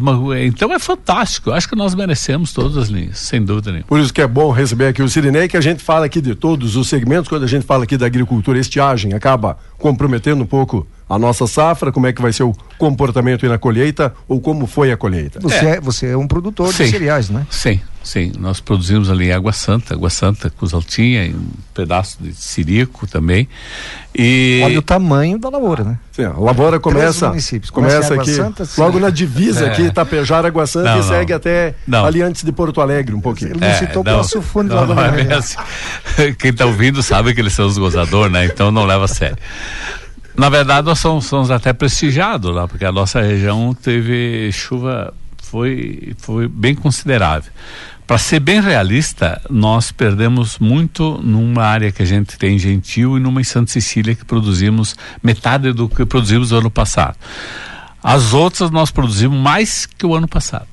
Uma 0.00 0.12
uma- 0.12 0.40
então 0.40 0.72
é 0.72 0.78
fantástico. 0.78 1.50
Eu 1.50 1.54
Acho 1.54 1.68
que 1.68 1.76
nós 1.76 1.94
merecemos 1.94 2.52
todas 2.52 2.76
as 2.76 2.88
linhas, 2.88 3.18
sem 3.18 3.42
dúvida 3.44 3.70
nenhuma. 3.70 3.86
Por 3.88 4.00
isso 4.00 4.12
que 4.12 4.20
é 4.22 4.26
bom 4.26 4.50
receber 4.50 4.86
aqui 4.88 5.02
o 5.02 5.08
Sirinei, 5.08 5.48
que 5.48 5.56
a 5.56 5.60
gente 5.60 5.82
fala 5.82 6.06
aqui 6.06 6.20
de 6.20 6.34
todos 6.34 6.76
os 6.76 6.88
segmentos, 6.88 7.28
quando 7.28 7.42
a 7.44 7.48
gente 7.48 7.64
fala 7.66 7.84
aqui 7.84 7.96
da 7.96 8.06
agricultura, 8.06 8.58
estiagem 8.58 9.12
acaba 9.12 9.58
comprometendo 9.78 10.42
um 10.42 10.46
pouco 10.46 10.86
a 11.08 11.18
nossa 11.18 11.46
safra, 11.46 11.90
como 11.90 12.06
é 12.06 12.12
que 12.12 12.20
vai 12.20 12.32
ser 12.32 12.42
o 12.42 12.54
comportamento 12.76 13.44
aí 13.44 13.48
na 13.50 13.58
colheita, 13.58 14.14
ou 14.28 14.40
como 14.40 14.66
foi 14.66 14.92
a 14.92 14.96
colheita. 14.96 15.40
Você 15.40 15.66
é, 15.66 15.80
você 15.80 16.06
é 16.08 16.16
um 16.16 16.26
produtor 16.28 16.72
Sim. 16.72 16.84
de 16.84 16.90
cereais, 16.90 17.28
né? 17.30 17.46
Sim, 17.50 17.80
sim. 18.04 18.32
Nós 18.38 18.60
produzimos 18.60 19.10
ali 19.10 19.28
em 19.28 19.32
Água 19.32 19.52
Santa, 19.52 19.94
Água 19.94 20.10
Santa, 20.10 20.50
Cozaltinha, 20.50 21.24
e 21.24 21.34
um 21.34 21.48
pedaço 21.74 22.18
de 22.20 22.32
Sirico 22.34 23.06
também. 23.06 23.48
E 24.14 24.60
Olha 24.64 24.78
o 24.78 24.82
tamanho 24.82 25.38
da 25.38 25.48
lavoura, 25.48 25.84
né? 25.84 25.98
Sim, 26.12 26.24
a 26.24 26.38
lavoura 26.38 26.78
começa, 26.80 27.28
começa, 27.28 27.60
Começa 27.72 28.14
aqui, 28.14 28.34
Santa, 28.34 28.68
logo 28.76 28.98
na 28.98 29.10
divisa 29.10 29.66
É. 29.66 29.68
aqui, 29.70 29.82
Itapejara, 29.82 30.48
Água 30.48 30.66
Santa, 30.66 30.90
Não, 30.90 30.96
e 30.96 31.00
não. 31.00 31.08
segue 31.08 31.32
até 31.32 31.74
Não. 31.86 32.04
ali 32.04 32.22
antes 32.22 32.42
de 32.44 32.52
Porto 32.52 32.80
Alegre 32.80 33.14
um 33.14 33.20
pouquinho. 33.20 33.52
Ele 33.52 33.60
não 33.60 33.74
citou 33.74 34.02
o 34.02 34.04
Passo 34.04 34.42
Fundo 34.42 34.74
não, 34.74 34.86
lá 34.86 35.10
não 35.12 35.18
é 35.18 35.34
assim. 35.34 35.56
Quem 36.38 36.50
está 36.50 36.66
ouvindo 36.66 37.02
sabe 37.02 37.34
que 37.34 37.40
eles 37.40 37.52
são 37.52 37.66
os 37.66 37.78
gozadores, 37.78 38.32
né? 38.32 38.44
Então 38.44 38.70
não 38.70 38.84
leva 38.84 39.04
a 39.04 39.08
sério. 39.08 39.38
Na 40.38 40.48
verdade, 40.48 40.86
nós 40.86 41.00
somos, 41.00 41.26
somos 41.26 41.50
até 41.50 41.72
prestigiados 41.72 42.54
lá, 42.54 42.68
porque 42.68 42.84
a 42.84 42.92
nossa 42.92 43.20
região 43.20 43.74
teve 43.74 44.52
chuva, 44.52 45.12
foi, 45.42 46.14
foi 46.16 46.46
bem 46.46 46.76
considerável. 46.76 47.50
Para 48.06 48.18
ser 48.18 48.38
bem 48.38 48.60
realista, 48.60 49.42
nós 49.50 49.90
perdemos 49.90 50.60
muito 50.60 51.20
numa 51.24 51.64
área 51.64 51.90
que 51.90 52.04
a 52.04 52.06
gente 52.06 52.38
tem 52.38 52.54
em 52.54 52.58
Gentil 52.58 53.18
e 53.18 53.20
numa 53.20 53.40
em 53.40 53.44
Santa 53.44 53.72
Cecília 53.72 54.14
que 54.14 54.24
produzimos 54.24 54.94
metade 55.20 55.72
do 55.72 55.88
que 55.88 56.06
produzimos 56.06 56.52
no 56.52 56.58
ano 56.58 56.70
passado. 56.70 57.16
As 58.00 58.32
outras 58.32 58.70
nós 58.70 58.92
produzimos 58.92 59.36
mais 59.36 59.86
que 59.86 60.06
o 60.06 60.14
ano 60.14 60.28
passado. 60.28 60.68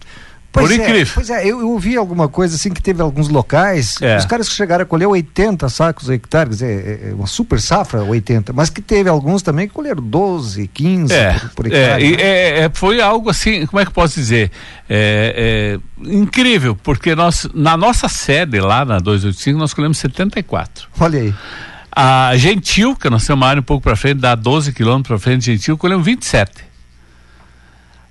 Por 0.61 0.71
é, 0.71 0.75
incrível. 0.75 1.13
Pois 1.15 1.29
é, 1.29 1.43
eu, 1.43 1.59
eu 1.61 1.69
ouvi 1.69 1.95
alguma 1.97 2.27
coisa 2.27 2.55
assim 2.55 2.71
que 2.71 2.81
teve 2.81 3.01
alguns 3.01 3.29
locais, 3.29 4.01
É. 4.01 4.17
os 4.17 4.25
caras 4.25 4.47
que 4.49 4.55
chegaram 4.55 4.83
a 4.83 4.85
colher 4.85 5.07
80 5.07 5.67
sacos 5.69 6.09
hectares, 6.09 6.61
é, 6.61 7.09
é 7.09 7.13
uma 7.13 7.27
super 7.27 7.59
safra 7.61 8.03
80, 8.03 8.53
mas 8.53 8.69
que 8.69 8.81
teve 8.81 9.09
alguns 9.09 9.41
também 9.41 9.67
que 9.67 9.73
colheram 9.73 10.01
12, 10.01 10.67
15 10.73 11.13
É, 11.13 11.33
por, 11.33 11.49
por 11.51 11.65
é, 11.67 11.69
hectare. 11.69 12.11
né? 12.17 12.21
é, 12.21 12.59
é, 12.65 12.71
foi 12.73 13.01
algo 13.01 13.29
assim, 13.29 13.65
como 13.65 13.79
é 13.79 13.83
que 13.85 13.89
eu 13.89 13.93
posso 13.93 14.15
dizer? 14.15 14.51
É, 14.89 15.79
é, 16.03 16.09
incrível, 16.09 16.75
porque 16.75 17.15
nós, 17.15 17.47
na 17.53 17.75
nossa 17.77 18.07
sede 18.07 18.59
lá 18.59 18.85
na 18.85 18.97
285, 18.99 19.57
nós 19.59 19.73
colhemos 19.73 19.97
74. 19.97 20.87
Olha 20.99 21.19
aí. 21.19 21.33
A 21.91 22.35
Gentil, 22.35 22.95
que 22.95 23.09
nós 23.09 23.25
temos 23.25 23.39
uma 23.41 23.47
área 23.47 23.59
um 23.61 23.63
pouco 23.63 23.81
para 23.83 23.95
frente, 23.95 24.19
dá 24.19 24.35
12 24.35 24.73
quilômetros 24.73 25.07
para 25.07 25.17
frente, 25.17 25.45
Gentil, 25.45 25.77
colhemos 25.77 26.05
27. 26.05 26.51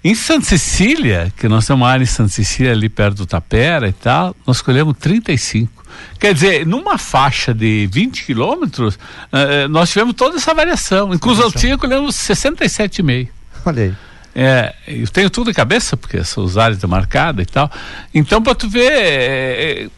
Em 0.04 0.14
Santa 0.14 0.44
Cecília, 0.44 1.32
que 1.34 1.48
nós 1.48 1.66
temos 1.66 1.80
uma 1.80 1.88
área 1.88 2.02
em 2.02 2.06
Santa 2.06 2.28
Cecília 2.28 2.72
ali 2.72 2.90
perto 2.90 3.16
do 3.16 3.26
Tapera 3.26 3.88
e 3.88 3.92
tal, 3.92 4.36
nós 4.46 4.60
colhemos 4.60 4.94
35. 4.98 5.82
Quer 6.20 6.34
dizer, 6.34 6.66
numa 6.66 6.98
faixa 6.98 7.54
de 7.54 7.88
20 7.90 8.26
quilômetros, 8.26 8.96
uh, 8.96 9.66
nós 9.70 9.88
tivemos 9.88 10.12
toda 10.12 10.36
essa 10.36 10.52
variação. 10.52 11.14
Inclusive, 11.14 11.46
Altinha 11.46 11.78
colhemos 11.78 12.16
67,5. 12.16 13.28
Olha 13.64 13.82
aí. 13.84 13.94
É, 14.34 14.74
eu 14.88 15.08
tenho 15.08 15.30
tudo 15.30 15.50
em 15.50 15.54
cabeça, 15.54 15.96
porque 15.96 16.22
são 16.22 16.44
os 16.44 16.58
áreas 16.58 16.82
marcadas 16.84 17.44
e 17.44 17.46
tal. 17.46 17.70
Então, 18.12 18.42
para 18.42 18.54
tu 18.54 18.68
ver, 18.68 18.92
é, 18.92 19.88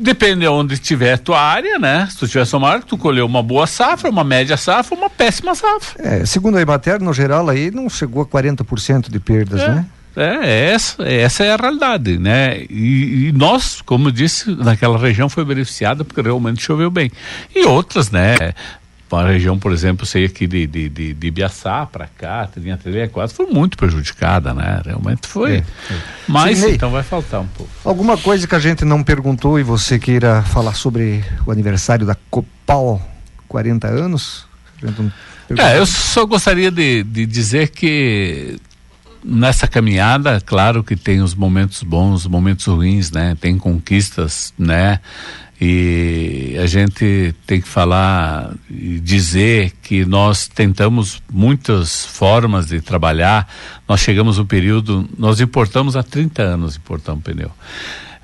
depende 0.00 0.40
de 0.40 0.48
onde 0.48 0.74
estiver 0.74 1.12
a 1.12 1.18
tua 1.18 1.40
área, 1.40 1.78
né? 1.78 2.08
Se 2.10 2.18
tu 2.18 2.26
tiver 2.26 2.46
área, 2.64 2.82
tu 2.82 2.96
colheu 2.96 3.26
uma 3.26 3.42
boa 3.42 3.66
safra, 3.66 4.10
uma 4.10 4.24
média 4.24 4.56
safra, 4.56 4.96
uma 4.96 5.10
péssima 5.10 5.54
safra. 5.54 6.02
É, 6.02 6.26
segundo 6.26 6.56
a 6.56 6.62
Imater, 6.62 7.00
no 7.00 7.12
geral, 7.12 7.48
aí 7.48 7.70
não 7.70 7.88
chegou 7.88 8.22
a 8.22 8.26
40% 8.26 9.10
de 9.10 9.20
perdas, 9.20 9.60
é. 9.60 9.68
né? 9.68 9.86
É, 10.16 10.72
essa, 10.72 11.02
essa 11.04 11.44
é 11.44 11.52
a 11.52 11.56
realidade, 11.56 12.18
né? 12.18 12.64
E, 12.68 13.28
e, 13.28 13.32
nós, 13.32 13.80
como 13.80 14.08
eu 14.08 14.12
disse, 14.12 14.50
naquela 14.56 14.98
região 14.98 15.28
foi 15.28 15.44
beneficiada 15.44 16.04
porque 16.04 16.20
realmente 16.20 16.62
choveu 16.62 16.90
bem. 16.90 17.12
E 17.54 17.64
outras, 17.64 18.10
né? 18.10 18.36
A 19.18 19.26
região, 19.26 19.58
por 19.58 19.72
exemplo, 19.72 20.06
sei 20.06 20.24
aqui 20.24 20.46
de, 20.46 20.66
de, 20.66 20.88
de, 20.88 21.14
de 21.14 21.30
Biaçá 21.30 21.84
para 21.86 22.06
cá, 22.06 22.48
linha 22.56 22.76
364, 22.76 23.34
foi 23.34 23.46
muito 23.46 23.76
prejudicada, 23.76 24.54
né? 24.54 24.80
Realmente 24.84 25.26
foi. 25.26 25.56
É, 25.56 25.56
é. 25.58 25.64
Mas 26.28 26.58
Sim, 26.58 26.72
então 26.72 26.90
vai 26.90 27.02
faltar 27.02 27.40
um 27.40 27.46
pouco. 27.48 27.70
Alguma 27.84 28.16
coisa 28.16 28.46
que 28.46 28.54
a 28.54 28.58
gente 28.58 28.84
não 28.84 29.02
perguntou 29.02 29.58
e 29.58 29.62
você 29.62 29.98
queira 29.98 30.42
falar 30.42 30.74
sobre 30.74 31.24
o 31.44 31.50
aniversário 31.50 32.06
da 32.06 32.16
Copal 32.30 33.00
40 33.48 33.88
anos? 33.88 34.46
É, 35.58 35.78
eu 35.78 35.84
só 35.84 36.24
gostaria 36.24 36.70
de, 36.70 37.02
de 37.02 37.26
dizer 37.26 37.68
que 37.68 38.58
nessa 39.24 39.66
caminhada, 39.66 40.40
claro 40.40 40.82
que 40.82 40.96
tem 40.96 41.20
os 41.20 41.34
momentos 41.34 41.82
bons, 41.82 42.20
os 42.22 42.26
momentos 42.26 42.66
ruins, 42.66 43.10
né? 43.10 43.36
Tem 43.40 43.58
conquistas, 43.58 44.54
né? 44.58 45.00
E 45.60 46.56
a 46.58 46.66
gente 46.66 47.34
tem 47.46 47.60
que 47.60 47.68
falar 47.68 48.54
e 48.70 48.98
dizer 48.98 49.72
que 49.82 50.06
nós 50.06 50.48
tentamos 50.48 51.22
muitas 51.30 52.06
formas 52.06 52.68
de 52.68 52.80
trabalhar. 52.80 53.46
Nós 53.86 54.00
chegamos 54.00 54.38
no 54.38 54.46
período, 54.46 55.06
nós 55.18 55.38
importamos 55.38 55.96
há 55.96 56.02
30 56.02 56.42
anos, 56.42 56.76
importamos 56.76 57.22
pneu. 57.22 57.50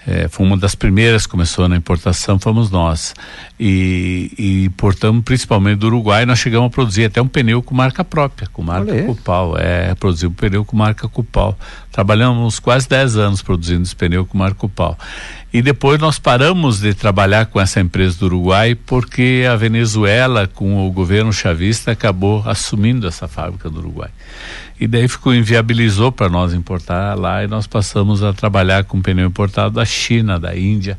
É, 0.07 0.29
foi 0.29 0.47
uma 0.47 0.57
das 0.57 0.77
primeiras 0.77 1.27
que 1.27 1.33
começou 1.33 1.69
na 1.69 1.77
importação, 1.77 2.39
fomos 2.39 2.71
nós. 2.71 3.13
E, 3.59 4.33
e 4.39 4.65
importamos 4.65 5.25
principalmente 5.25 5.81
do 5.81 5.89
Uruguai, 5.89 6.25
nós 6.25 6.39
chegamos 6.39 6.69
a 6.69 6.71
produzir 6.71 7.07
até 7.07 7.21
um 7.21 7.27
pneu 7.27 7.61
com 7.61 7.75
marca 7.75 8.05
própria, 8.05 8.49
com 8.53 8.63
marca. 8.63 9.03
Cupal. 9.03 9.59
É, 9.59 9.95
produzir 9.97 10.29
um 10.29 10.33
pneu 10.33 10.65
com 10.65 10.77
marca 10.77 11.09
Cupal. 11.09 11.59
Trabalhamos 11.97 12.59
quase 12.59 12.87
10 12.91 13.17
anos 13.17 13.41
produzindo 13.41 13.83
esse 13.83 13.97
pneu 13.97 14.27
com 14.27 14.37
marca 14.37 14.57
Cupal. 14.57 14.99
E 15.51 15.63
depois 15.63 15.99
nós 15.99 16.19
paramos 16.19 16.79
de 16.79 16.93
trabalhar 16.93 17.47
com 17.47 17.59
essa 17.59 17.81
empresa 17.81 18.19
do 18.19 18.27
Uruguai 18.27 18.75
porque 18.75 19.47
a 19.51 19.57
Venezuela, 19.57 20.47
com 20.47 20.87
o 20.87 20.93
governo 20.93 21.33
chavista, 21.33 21.93
acabou 21.93 22.43
assumindo 22.47 23.07
essa 23.07 23.27
fábrica 23.27 23.71
do 23.71 23.79
Uruguai 23.79 24.11
e 24.79 24.87
daí 24.87 25.09
ficou 25.09 25.35
inviabilizou 25.35 26.13
para 26.13 26.29
nós 26.29 26.53
importar 26.53 27.15
lá 27.15 27.43
e 27.43 27.47
nós 27.47 27.67
passamos 27.67 28.23
a 28.23 28.35
trabalhar 28.35 28.85
com 28.85 29.01
pneu 29.01 29.27
importado 29.27 29.77
da 29.77 29.85
China, 29.87 30.39
da 30.39 30.55
Índia 30.55 30.99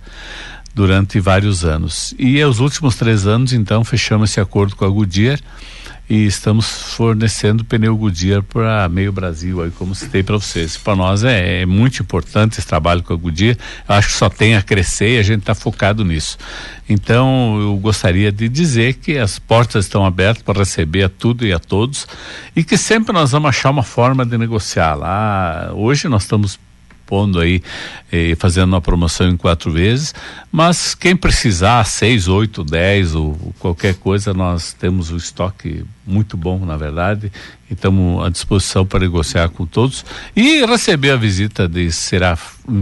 durante 0.74 1.20
vários 1.20 1.64
anos. 1.64 2.16
E 2.18 2.44
os 2.44 2.60
últimos 2.60 2.96
três 2.96 3.28
anos, 3.28 3.54
então, 3.54 3.84
fechamos 3.84 4.32
esse 4.32 4.40
acordo 4.40 4.76
com 4.76 4.84
a 4.84 4.90
Goodyear 4.90 5.40
e 6.10 6.26
estamos 6.26 6.94
fornecendo 6.94 7.66
pneu 7.66 7.96
Goodyear 7.98 8.42
para 8.42 8.88
meio 8.88 9.12
Brasil, 9.12 9.62
aí 9.62 9.72
como 9.72 9.94
citei 9.94 10.24
para 10.24 10.38
vocês. 10.38 10.78
Para 10.78 10.96
nós 10.96 11.24
é, 11.24 11.62
é, 11.62 11.66
muito 11.66 12.02
importante 12.02 12.60
esse 12.60 12.68
trabalho 12.68 13.04
com 13.04 13.14
a 13.14 13.18
Goodyear. 13.18 13.58
Eu 13.88 13.96
acho 13.96 14.08
que 14.08 14.14
só 14.14 14.30
tem 14.30 14.56
a 14.56 14.62
crescer 14.62 15.18
e 15.18 15.20
a 15.20 15.24
gente 15.24 15.42
está 15.42 15.54
focado 15.54 16.06
nisso. 16.06 16.38
Então 16.88 17.60
eu 17.60 17.76
gostaria 17.78 18.32
de 18.32 18.48
dizer 18.48 18.94
que 18.94 19.18
as 19.18 19.38
portas 19.38 19.86
estão 19.86 20.06
abertas 20.06 20.44
para 20.44 20.60
receber 20.60 21.04
a 21.04 21.10
tudo 21.10 21.46
e 21.46 21.52
a 21.52 21.60
todos 21.60 22.08
e 22.56 22.64
que 22.64 22.78
sempre 22.78 23.12
nós 23.12 23.32
vamos 23.32 23.50
achar 23.50 23.70
uma 23.70 23.84
forma 23.84 24.26
de 24.26 24.38
negociar 24.38 24.96
lá. 24.96 25.72
Hoje 25.74 26.08
nós 26.08 26.24
estamos 26.24 26.58
pondo 27.06 27.40
aí, 27.40 27.64
eh, 28.12 28.36
fazendo 28.38 28.74
uma 28.74 28.82
promoção 28.82 29.30
em 29.30 29.38
quatro 29.38 29.72
vezes, 29.72 30.14
mas 30.52 30.94
quem 30.94 31.16
precisar, 31.16 31.86
seis, 31.86 32.28
oito, 32.28 32.66
dez 32.66 33.16
ou 33.16 33.34
qualquer 33.60 33.96
coisa, 33.96 34.34
nós 34.34 34.74
temos 34.74 35.10
o 35.10 35.16
estoque 35.16 35.86
muito 36.08 36.38
bom, 36.38 36.66
na 36.66 36.78
verdade, 36.78 37.32
estamos 37.70 38.26
à 38.26 38.30
disposição 38.30 38.86
para 38.86 39.00
negociar 39.00 39.50
com 39.50 39.66
todos 39.66 40.06
e 40.36 40.66
receber 40.66 41.12
a 41.12 41.18
visita 41.18 41.68
de 41.68 41.92
será 41.92 42.38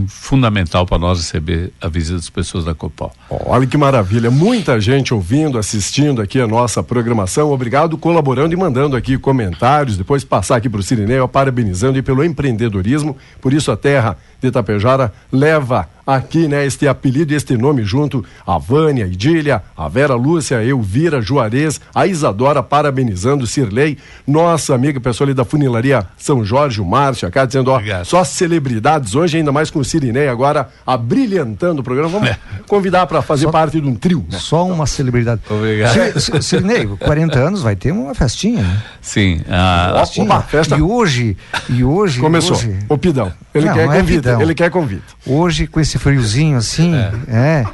fundamental 0.08 0.86
para 0.86 0.98
nós 0.98 1.20
receber 1.20 1.72
a 1.82 1.88
visita 1.88 2.16
das 2.16 2.30
pessoas 2.30 2.66
da 2.66 2.74
Copal. 2.74 3.14
Olha 3.30 3.66
que 3.66 3.78
maravilha, 3.78 4.32
muita 4.32 4.80
gente 4.80 5.14
ouvindo, 5.14 5.58
assistindo 5.58 6.22
aqui 6.22 6.40
a 6.40 6.48
nossa 6.48 6.84
programação. 6.84 7.52
Obrigado, 7.52 7.98
colaborando 7.98 8.54
e 8.54 8.58
mandando 8.58 8.96
aqui 8.96 9.18
comentários. 9.18 9.98
Depois 9.98 10.24
passar 10.24 10.58
aqui 10.58 10.70
para 10.70 10.80
o 10.80 10.84
Cirineu, 10.84 11.28
parabenizando 11.28 11.98
e 11.98 12.02
pelo 12.02 12.24
empreendedorismo. 12.24 13.18
Por 13.42 13.54
isso 13.54 13.72
a 13.72 13.78
terra 13.78 14.18
de 14.46 14.50
Itapejara 14.50 15.12
leva 15.32 15.88
aqui, 16.06 16.48
né, 16.48 16.66
este 16.66 16.88
apelido 16.88 17.34
e 17.34 17.36
este 17.36 17.58
nome 17.58 17.84
junto 17.84 18.24
a 18.46 18.58
Vânia, 18.58 19.06
Idília, 19.06 19.64
a 19.76 19.88
Vera 19.88 20.14
Lúcia, 20.14 20.64
Elvira, 20.64 21.22
Juarez, 21.22 21.82
a 21.94 22.06
Isadora 22.06 22.62
parabenizando 22.62 23.48
Cirlei, 23.48 23.98
nossa 24.28 24.76
amiga 24.76 25.00
pessoa 25.00 25.26
ali 25.26 25.34
da 25.34 25.44
funilaria 25.44 26.06
São 26.18 26.46
Jorge, 26.46 26.80
o 26.80 26.86
Márcio, 26.86 27.30
cá 27.32 27.46
dizendo, 27.46 27.72
ó, 27.72 27.78
Obrigado. 27.78 28.06
só 28.06 28.24
celebridades 28.24 29.16
hoje, 29.16 29.38
ainda 29.38 29.52
mais 29.52 29.72
com 29.72 29.80
o 29.80 29.86
Cirinei 29.86 30.28
agora 30.28 30.70
abrilhantando 30.86 31.82
o 31.82 31.84
programa. 31.84 32.10
Vamos 32.10 32.30
é. 32.30 32.38
convidar 32.68 33.08
para 33.08 33.22
fazer 33.22 33.46
só, 33.46 33.52
parte 33.52 33.82
de 33.82 33.88
um 33.88 33.96
trio. 33.96 34.26
Né? 34.30 34.38
Só 34.38 34.66
uma 34.66 34.86
celebridade. 34.86 35.42
Obrigado. 35.50 36.20
Cirinei, 36.42 36.86
40 36.86 37.40
anos 37.40 37.62
vai 37.64 37.76
ter 37.76 37.92
uma 37.92 38.14
festinha, 38.14 38.62
né? 38.62 38.84
Sim. 39.02 39.42
A... 39.50 40.00
Festinha. 40.00 40.26
Opa, 40.26 40.42
festa. 40.42 40.78
E 40.78 40.82
hoje, 40.82 41.36
e 41.70 41.84
hoje. 41.84 42.20
Começou. 42.20 42.56
Hoje... 42.56 42.78
O 42.88 42.98
Pidão. 42.98 43.32
Ele 43.56 43.68
não, 43.68 43.74
quer 43.74 43.88
é 43.88 44.04
convite. 44.38 44.40
Pidão. 44.40 44.42
Ele 44.42 44.56
quer 44.56 44.70
convite. 44.70 45.04
Hoje, 45.26 45.68
com 45.68 45.80
esse 45.80 45.98
friozinho 45.98 46.58
assim, 46.58 46.94
é. 46.96 47.12
é 47.28 47.66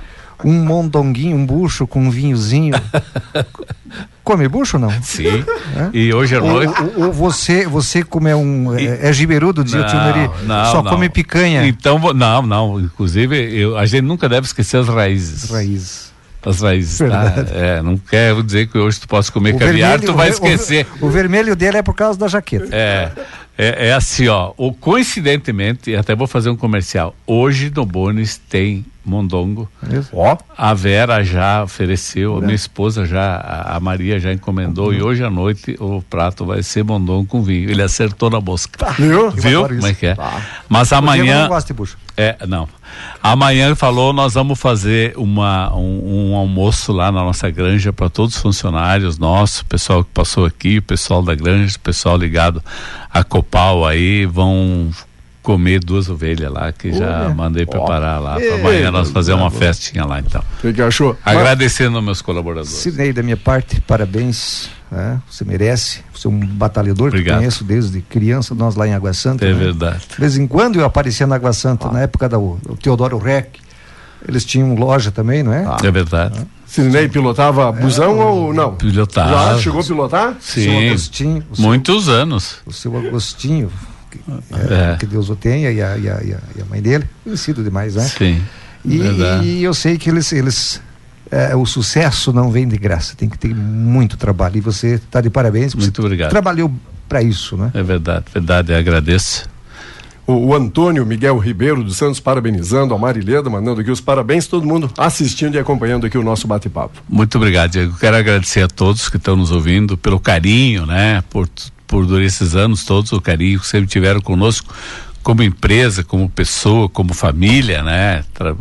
um 0.43 0.53
mondonguinho, 0.66 1.38
um 1.38 1.45
bucho 1.45 1.88
com 1.88 2.01
um 2.01 2.09
vinhozinho. 2.09 2.74
Come 4.24 4.47
bucho 4.47 4.78
não? 4.78 4.91
Sim. 5.01 5.43
É? 5.76 5.89
E 5.93 6.14
hoje 6.14 6.36
à 6.36 6.39
noite. 6.39 6.74
Ou, 6.95 7.05
ou, 7.07 7.12
você, 7.12 7.66
você 7.68 8.03
como 8.03 8.28
é 8.28 8.36
um. 8.36 8.78
E... 8.78 8.88
É, 8.88 9.09
é 9.09 9.14
giberudo, 9.14 9.64
dizia 9.64 9.82
o 9.82 9.86
tio 9.86 9.99
Neri, 9.99 10.30
só 10.72 10.84
não. 10.84 10.91
come 10.91 11.09
picanha. 11.09 11.66
Então, 11.68 11.99
não, 12.14 12.41
não. 12.43 12.80
Inclusive, 12.80 13.36
eu, 13.36 13.78
a 13.78 13.86
gente 13.86 14.03
nunca 14.03 14.30
deve 14.30 14.45
esquecer 14.45 14.78
as 14.78 14.88
raízes. 14.88 15.45
As 15.45 15.49
raízes. 15.49 16.12
As 16.43 16.62
raízes, 16.62 16.97
tá? 16.97 17.34
É, 17.51 17.82
não 17.82 17.97
quero 17.97 18.41
dizer 18.43 18.68
que 18.68 18.78
hoje 18.78 18.99
tu 18.99 19.07
possa 19.07 19.32
comer 19.32 19.55
o 19.55 19.59
caviar, 19.59 19.91
vermelho, 19.91 20.12
tu 20.12 20.14
vai 20.16 20.30
esquecer. 20.30 20.88
O, 20.99 21.07
o, 21.07 21.09
vermelho 21.09 21.55
dele 21.55 21.78
é 21.78 21.84
por 21.84 21.93
causa 21.93 22.18
da 22.18 22.28
jaqueta. 22.28 22.68
É. 22.72 23.12
É, 23.64 23.89
é 23.89 23.93
assim, 23.93 24.28
ó. 24.28 24.53
O, 24.57 24.74
coincidentemente, 24.74 25.95
até 25.95 26.16
vou 26.16 26.26
fazer 26.26 26.49
um 26.49 26.57
comercial. 26.57 27.16
Hoje 27.28 27.72
no 27.76 27.86
Bones 27.86 28.41
tem 28.49 28.84
mondongo. 29.04 29.70
Ó, 30.14 30.38
a 30.58 30.74
Vera 30.74 31.24
já 31.24 31.64
ofereceu, 31.64 32.38
a 32.38 32.41
minha 32.41 32.56
esposa 32.56 33.06
já, 33.06 33.38
a 33.66 33.80
Maria 33.80 34.20
já 34.20 34.32
encomendou 34.32 34.88
uhum. 34.88 34.93
e 34.93 35.02
hoje 35.02 35.24
à 35.24 35.30
noite 35.30 35.76
o 35.80 36.02
prato 36.02 36.45
vai 36.45 36.64
ser 36.64 36.84
mondongo 36.84 37.26
com 37.26 37.41
vinho. 37.41 37.70
Ele 37.70 37.82
acertou 37.82 38.30
na 38.30 38.39
mosca. 38.39 38.78
Tá. 38.78 38.91
Viu? 38.91 39.32
Viu 39.32 39.68
como 39.68 39.88
é 39.88 39.93
que 39.93 40.08
é? 40.08 40.16
Tá. 40.16 40.41
Mas 40.70 40.93
amanhã. 40.93 41.47
Não 41.47 41.60
de 41.60 41.74
bucho. 41.74 41.97
É, 42.18 42.38
não. 42.47 42.68
Amanhã 43.24 43.68
ele 43.68 43.76
falou, 43.76 44.12
nós 44.14 44.34
vamos 44.34 44.60
fazer 44.60 45.14
uma, 45.18 45.74
um, 45.76 46.32
um 46.32 46.36
almoço 46.36 46.91
lá 46.91 47.12
na 47.12 47.24
nossa 47.24 47.49
granja 47.49 47.93
para 47.93 48.10
todos 48.10 48.36
os 48.36 48.41
funcionários 48.41 49.18
nossos, 49.18 49.62
o 49.62 49.66
pessoal 49.66 50.04
que 50.04 50.12
passou 50.14 50.45
aqui, 50.45 50.80
o 50.80 50.84
pessoal 50.84 51.24
da 51.24 51.34
granja, 51.34 51.78
o 51.78 51.80
pessoal 51.80 52.18
ligado 52.18 52.62
a 53.10 53.24
Copal 53.24 53.86
aí, 53.86 54.26
vão 54.26 54.91
comer 55.42 55.80
duas 55.80 56.10
ovelhas 56.10 56.52
lá, 56.52 56.72
que 56.72 56.94
já 56.94 57.30
mandei 57.36 57.66
preparar 57.66 58.22
lá. 58.22 58.36
Para 58.36 58.56
amanhã 58.56 58.92
nós 58.92 59.10
fazer 59.10 59.34
uma 59.34 59.50
festinha 59.50 60.06
lá, 60.06 60.20
então. 60.20 60.44
O 60.64 60.74
que 60.74 60.82
achou? 60.82 61.18
Agradecendo 61.26 61.98
aos 61.98 62.06
meus 62.06 62.22
colaboradores. 62.22 62.70
Sidney, 62.70 63.12
da 63.12 63.24
minha 63.24 63.38
parte, 63.38 63.82
parabéns. 63.82 64.70
Né? 64.92 65.22
Você 65.30 65.46
merece. 65.46 66.04
Você 66.14 66.28
é 66.28 66.30
um 66.30 66.39
batalhador 66.39 67.08
Obrigado. 67.08 67.36
que 67.36 67.39
conheço 67.39 67.64
desde 67.64 68.02
criança, 68.02 68.54
nós 68.54 68.76
lá 68.76 68.88
em 68.88 68.94
Água 68.94 69.14
Santa. 69.14 69.46
É 69.46 69.54
né? 69.54 69.58
verdade. 69.58 70.02
De 70.10 70.20
vez 70.20 70.38
em 70.38 70.46
quando 70.46 70.80
eu 70.80 70.86
aparecia 70.86 71.26
na 71.26 71.36
Água 71.36 71.54
Santa, 71.54 71.88
ah. 71.88 71.94
na 71.94 72.02
época 72.02 72.28
do, 72.30 72.60
do 72.66 72.76
Teodoro 72.76 73.18
Rec. 73.18 73.56
Eles 74.28 74.46
tinham 74.46 74.76
loja 74.76 75.10
também, 75.10 75.42
não 75.42 75.52
é? 75.52 75.66
Ah. 75.66 75.78
É 75.84 75.89
verdade. 75.89 76.39
Ah. 76.39 76.62
Sidney 76.68 77.10
pilotava 77.10 77.70
busão 77.72 78.22
é, 78.22 78.26
ou 78.26 78.54
não? 78.54 78.76
Pilotava. 78.76 79.56
Já 79.56 79.60
chegou 79.60 79.82
a 79.82 79.84
pilotar? 79.84 80.36
Sim. 80.39 80.89
Agostinho, 80.89 81.44
Muitos 81.58 82.06
seu, 82.06 82.14
anos. 82.14 82.58
O 82.66 82.72
seu 82.72 82.98
Agostinho, 82.98 83.70
é, 84.20 84.93
é. 84.93 84.97
que 84.97 85.05
Deus 85.05 85.30
o 85.30 85.36
tenha, 85.36 85.72
e 85.72 85.82
a, 85.82 85.97
e 85.97 86.09
a, 86.09 86.22
e 86.24 86.62
a 86.62 86.66
mãe 86.66 86.82
dele, 86.82 87.05
conhecido 87.24 87.64
demais, 87.64 87.95
né? 87.95 88.03
Sim. 88.03 88.41
E, 88.84 88.99
e, 89.43 89.64
eu 89.64 89.74
sei 89.74 89.97
que 89.97 90.09
eles, 90.09 90.32
eles 90.32 90.82
é, 91.30 91.55
o 91.55 91.66
sucesso 91.66 92.34
não 92.34 92.51
vem 92.51 92.68
de 92.68 92.78
graça, 92.78 93.16
tem 93.16 93.30
que 93.30 93.38
ter 93.38 93.55
muito 93.55 94.18
trabalho. 94.18 94.57
E 94.57 94.62
você 94.62 94.95
está 94.95 95.22
de 95.22 95.30
parabéns. 95.30 95.74
Muito 95.74 96.01
obrigado. 96.01 96.30
Trabalhou 96.30 96.72
para 97.07 97.22
isso, 97.22 97.55
né? 97.55 97.72
É 97.74 97.84
verdade, 97.84 98.26
verdade, 98.34 98.72
eu 98.72 98.78
agradeço. 98.78 99.49
O, 100.28 100.34
o, 100.34 100.55
Antônio 100.55 101.05
Miguel 101.05 101.38
Ribeiro 101.38 101.84
dos 101.84 101.97
Santos 101.97 102.20
parabenizando, 102.20 102.93
a 102.93 102.97
Marileda 102.97 103.49
mandando 103.49 103.82
aqui 103.82 103.89
os 103.89 103.99
parabéns, 103.99 104.45
todo 104.45 104.66
mundo 104.66 104.89
assistindo 104.97 105.55
e 105.55 105.59
acompanhando 105.59 106.05
aqui 106.05 106.18
o 106.18 106.24
nosso 106.24 106.47
bate-papo. 106.47 107.01
Muito 107.09 107.38
obrigado, 107.38 107.72
Diego. 107.72 107.97
Quero 107.97 108.16
agradecer 108.16 108.62
a 108.62 108.68
todos 108.68 109.09
que 109.09 109.18
estão 109.18 109.36
nos 109.36 109.51
ouvindo 109.51 109.97
pelo 109.97 110.20
carinho, 110.20 110.86
né? 110.86 111.24
Por, 111.30 111.49
por 111.92 112.22
esses 112.22 112.56
anos 112.56 112.86
todos, 112.86 113.12
o 113.12 113.20
carinho 113.20 113.60
que 113.60 113.68
sempre 113.68 113.89
tiveram 113.89 114.22
conosco 114.22 114.74
como 115.22 115.44
empresa, 115.44 116.06
como 116.06 116.30
pessoa, 116.30 116.88
como 116.88 117.14
família, 117.14 117.84
né? 117.84 118.24
Tra 118.34 118.56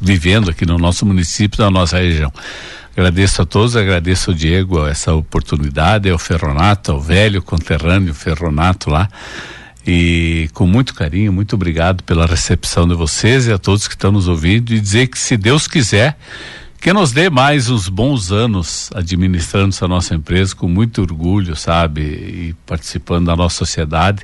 vivendo 0.00 0.50
aqui 0.50 0.66
no 0.66 0.76
nosso 0.76 1.06
município, 1.06 1.64
na 1.64 1.70
nossa 1.70 1.96
região. 1.96 2.30
Agradeço 2.94 3.40
a 3.40 3.46
todos, 3.46 3.74
agradeço 3.74 4.30
ao 4.30 4.36
Diego 4.36 4.86
essa 4.86 5.14
oportunidade, 5.14 6.10
ao 6.10 6.18
Ferronato, 6.18 6.92
ao 6.92 7.00
velho 7.00 7.40
conterrâneo 7.40 8.12
Ferronato 8.12 8.90
lá. 8.90 9.08
E 9.86 10.50
com 10.52 10.66
muito 10.66 10.94
carinho, 10.94 11.32
muito 11.32 11.54
obrigado 11.54 12.02
pela 12.02 12.26
recepção 12.26 12.86
de 12.86 12.94
vocês 12.94 13.46
e 13.46 13.52
a 13.52 13.56
todos 13.56 13.88
que 13.88 13.94
estão 13.94 14.12
nos 14.12 14.28
ouvindo 14.28 14.74
e 14.74 14.80
dizer 14.80 15.06
que 15.06 15.18
se 15.18 15.36
Deus 15.36 15.66
quiser, 15.66 16.18
que 16.84 16.92
nos 16.92 17.12
dê 17.12 17.30
mais 17.30 17.70
uns 17.70 17.88
bons 17.88 18.30
anos 18.30 18.90
administrando 18.94 19.70
essa 19.70 19.88
nossa 19.88 20.14
empresa 20.14 20.54
com 20.54 20.68
muito 20.68 21.00
orgulho, 21.00 21.56
sabe, 21.56 22.02
e 22.02 22.54
participando 22.66 23.24
da 23.24 23.34
nossa 23.34 23.56
sociedade, 23.56 24.22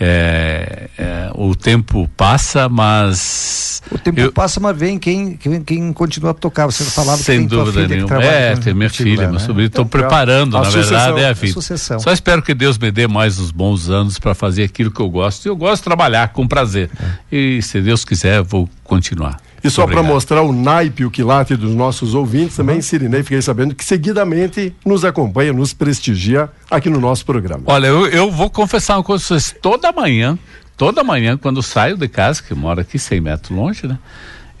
é, 0.00 0.88
é, 0.98 1.30
o 1.32 1.54
tempo 1.54 2.10
passa, 2.16 2.68
mas. 2.68 3.80
O 3.88 3.96
tempo 3.98 4.18
eu, 4.18 4.32
passa, 4.32 4.58
mas 4.58 4.76
vem 4.76 4.98
quem, 4.98 5.36
quem, 5.36 5.62
quem 5.62 5.92
continua 5.92 6.32
a 6.32 6.34
tocar. 6.34 6.66
Você 6.66 6.82
falava 6.82 7.18
sem 7.18 7.44
que 7.44 7.48
tem 7.48 7.58
dúvida 7.58 7.86
nenhuma. 7.86 8.20
É, 8.20 8.56
tem 8.56 8.74
minha 8.74 8.90
filha, 8.90 9.28
meu 9.28 9.34
né? 9.34 9.38
sobrinho. 9.38 9.68
Estou 9.68 9.84
então, 9.84 10.00
preparando, 10.00 10.58
na 10.58 10.68
verdade, 10.68 11.20
é 11.20 11.28
a 11.28 11.32
vida. 11.32 11.60
A 11.60 11.98
Só 12.00 12.12
espero 12.12 12.42
que 12.42 12.52
Deus 12.52 12.78
me 12.78 12.90
dê 12.90 13.06
mais 13.06 13.38
uns 13.38 13.52
bons 13.52 13.88
anos 13.90 14.18
para 14.18 14.34
fazer 14.34 14.64
aquilo 14.64 14.90
que 14.90 15.00
eu 15.00 15.08
gosto. 15.08 15.46
E 15.46 15.48
eu 15.48 15.54
gosto 15.54 15.82
de 15.82 15.84
trabalhar 15.84 16.32
com 16.32 16.48
prazer. 16.48 16.90
É. 17.30 17.36
E 17.36 17.62
se 17.62 17.80
Deus 17.80 18.04
quiser, 18.04 18.42
vou 18.42 18.68
continuar. 18.82 19.38
E 19.62 19.70
só 19.70 19.86
para 19.86 20.02
mostrar 20.02 20.42
o 20.42 20.52
naipe, 20.52 21.04
o 21.04 21.10
quilate 21.10 21.56
dos 21.56 21.74
nossos 21.74 22.14
ouvintes, 22.14 22.56
também, 22.56 22.76
uhum. 22.76 22.82
Sirinei, 22.82 23.22
fiquei 23.22 23.40
sabendo 23.40 23.74
que 23.74 23.84
seguidamente 23.84 24.74
nos 24.84 25.04
acompanha, 25.04 25.52
nos 25.52 25.72
prestigia 25.72 26.50
aqui 26.70 26.90
no 26.90 27.00
nosso 27.00 27.24
programa. 27.24 27.62
Olha, 27.66 27.86
eu, 27.86 28.06
eu 28.08 28.30
vou 28.30 28.50
confessar 28.50 28.96
uma 28.96 29.04
coisa 29.04 29.22
vocês. 29.24 29.54
Toda 29.62 29.92
manhã, 29.92 30.38
toda 30.76 31.04
manhã, 31.04 31.36
quando 31.36 31.62
saio 31.62 31.96
de 31.96 32.08
casa, 32.08 32.42
que 32.42 32.54
moro 32.54 32.80
aqui 32.80 32.98
100 32.98 33.20
metros 33.20 33.56
longe, 33.56 33.86
né? 33.86 33.98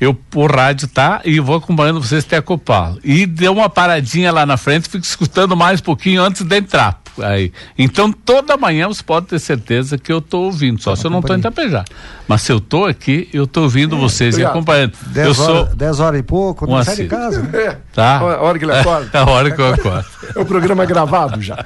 eu 0.02 0.18
o 0.34 0.46
rádio 0.46 0.88
tá 0.88 1.20
e 1.24 1.38
vou 1.38 1.56
acompanhando 1.56 2.02
vocês 2.02 2.24
até 2.24 2.36
a 2.36 2.42
Copal. 2.42 2.98
E 3.04 3.24
deu 3.24 3.52
uma 3.52 3.70
paradinha 3.70 4.32
lá 4.32 4.44
na 4.44 4.56
frente, 4.56 4.88
fico 4.88 5.04
escutando 5.04 5.56
mais 5.56 5.78
um 5.80 5.84
pouquinho 5.84 6.20
antes 6.20 6.42
de 6.42 6.56
entrar. 6.56 7.00
Aí. 7.20 7.52
Então 7.78 8.12
toda 8.12 8.56
manhã 8.56 8.88
você 8.88 9.02
pode 9.02 9.26
ter 9.26 9.38
certeza 9.38 9.98
que 9.98 10.12
eu 10.12 10.18
estou 10.18 10.44
ouvindo, 10.44 10.80
só 10.80 10.96
se 10.96 11.06
eu 11.06 11.10
não 11.10 11.20
estou 11.20 11.36
em 11.36 11.40
Tapejar. 11.40 11.84
Mas 12.26 12.42
se 12.42 12.52
eu 12.52 12.58
estou 12.58 12.86
aqui, 12.86 13.28
eu 13.32 13.44
estou 13.44 13.64
ouvindo 13.64 13.96
é, 13.96 13.98
vocês 13.98 14.38
e 14.38 14.44
acompanhando. 14.44 14.92
Dez 15.08 15.38
eu 15.38 15.44
horas, 15.44 15.68
sou 15.68 15.76
10 15.76 16.00
horas 16.00 16.20
e 16.20 16.22
pouco, 16.22 16.66
não 16.66 16.82
sai 16.82 16.96
de 16.96 17.06
casa. 17.06 17.42
Né? 17.42 17.58
É, 17.58 17.76
tá. 17.92 18.18
A 18.18 18.42
hora 18.42 18.58
que 18.58 18.64
ele 18.64 18.72
acorda. 18.72 19.02
É, 19.12 19.18
a 19.18 19.26
hora 19.26 19.50
que 19.50 19.60
eu 19.60 19.74
acordo. 19.74 20.06
é 20.34 20.40
o 20.40 20.44
programa 20.46 20.84
gravado 20.84 21.40
já. 21.42 21.64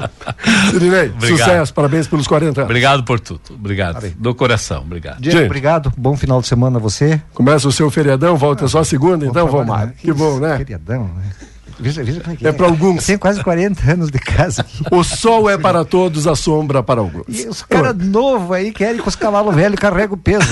Sirinei, 0.70 1.12
sucesso, 1.20 1.72
parabéns 1.72 2.06
pelos 2.06 2.26
40 2.26 2.60
anos. 2.60 2.70
Obrigado 2.70 3.04
por 3.04 3.20
tudo. 3.20 3.40
Obrigado. 3.50 4.12
Do 4.16 4.34
coração, 4.34 4.82
obrigado. 4.82 5.20
Diego, 5.20 5.44
obrigado. 5.44 5.92
Bom 5.96 6.16
final 6.16 6.40
de 6.40 6.48
semana 6.48 6.78
a 6.78 6.80
você. 6.80 7.20
Começa 7.32 7.66
o 7.66 7.72
seu 7.72 7.90
feriadão, 7.90 8.36
volta 8.36 8.68
só 8.68 8.84
segunda, 8.84 9.24
então, 9.24 9.46
vamos 9.48 9.68
lá. 9.68 9.86
Que 9.86 10.12
bom, 10.12 10.38
né? 10.38 10.58
Feriadão, 10.58 11.04
né? 11.04 11.32
Veja, 11.78 12.02
veja 12.02 12.20
como 12.20 12.32
é 12.32 12.36
que 12.36 12.46
é. 12.46 12.48
É 12.48 12.52
para 12.52 12.66
alguns. 12.66 13.02
Eu 13.02 13.06
tenho 13.06 13.18
quase 13.18 13.42
40 13.42 13.92
anos 13.92 14.10
de 14.10 14.18
casa 14.18 14.62
aqui. 14.62 14.82
O 14.90 15.04
sol 15.04 15.48
é 15.50 15.58
para 15.58 15.84
todos, 15.84 16.26
a 16.26 16.34
sombra 16.34 16.82
para 16.82 17.00
alguns. 17.00 17.24
E 17.28 17.46
os 17.46 17.62
caras 17.62 17.94
novos 17.96 18.56
aí 18.56 18.72
querem 18.72 19.00
com 19.00 19.08
os 19.08 19.16
cavalos 19.16 19.54
velhos 19.54 19.78
carregam 19.78 20.14
o 20.14 20.16
peso. 20.16 20.46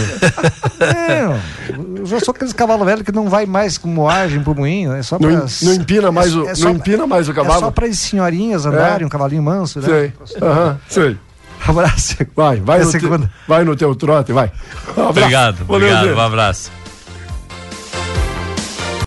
é, 0.80 1.40
eu 1.98 2.06
já 2.06 2.20
sou 2.20 2.32
aqueles 2.32 2.52
cavalos 2.52 2.84
velhos 2.84 3.02
que 3.02 3.12
não 3.12 3.28
vai 3.28 3.46
mais 3.46 3.78
com 3.78 3.88
moagem 3.88 4.42
pro 4.42 4.54
moinho. 4.54 4.92
É 4.92 5.02
só 5.02 5.18
pra, 5.18 5.30
não, 5.30 5.46
não 5.62 5.74
empina 5.74 6.12
mais, 6.12 6.32
é, 6.32 6.36
o, 6.36 6.48
é 6.48 6.54
não 6.56 6.70
empina 6.72 7.06
mais 7.06 7.28
o 7.28 7.34
cavalo. 7.34 7.56
É 7.56 7.60
só 7.60 7.70
para 7.70 7.86
as 7.86 7.98
senhorinhas 7.98 8.66
andarem, 8.66 9.04
é. 9.04 9.06
um 9.06 9.08
cavalinho 9.08 9.42
manso, 9.42 9.80
né? 9.80 9.86
Sei. 9.86 10.12
Aham, 10.42 10.78
sei. 10.88 11.18
Abraço. 11.66 12.16
Vai, 12.36 12.60
vai, 12.60 12.80
no 12.80 12.90
te, 12.90 12.98
vai 13.48 13.64
no 13.64 13.74
teu 13.74 13.94
trote, 13.94 14.32
vai. 14.32 14.52
Um 14.96 15.02
obrigado, 15.06 15.64
Valeu, 15.64 15.88
obrigado, 15.88 16.18
um 16.18 16.20
abraço. 16.20 16.83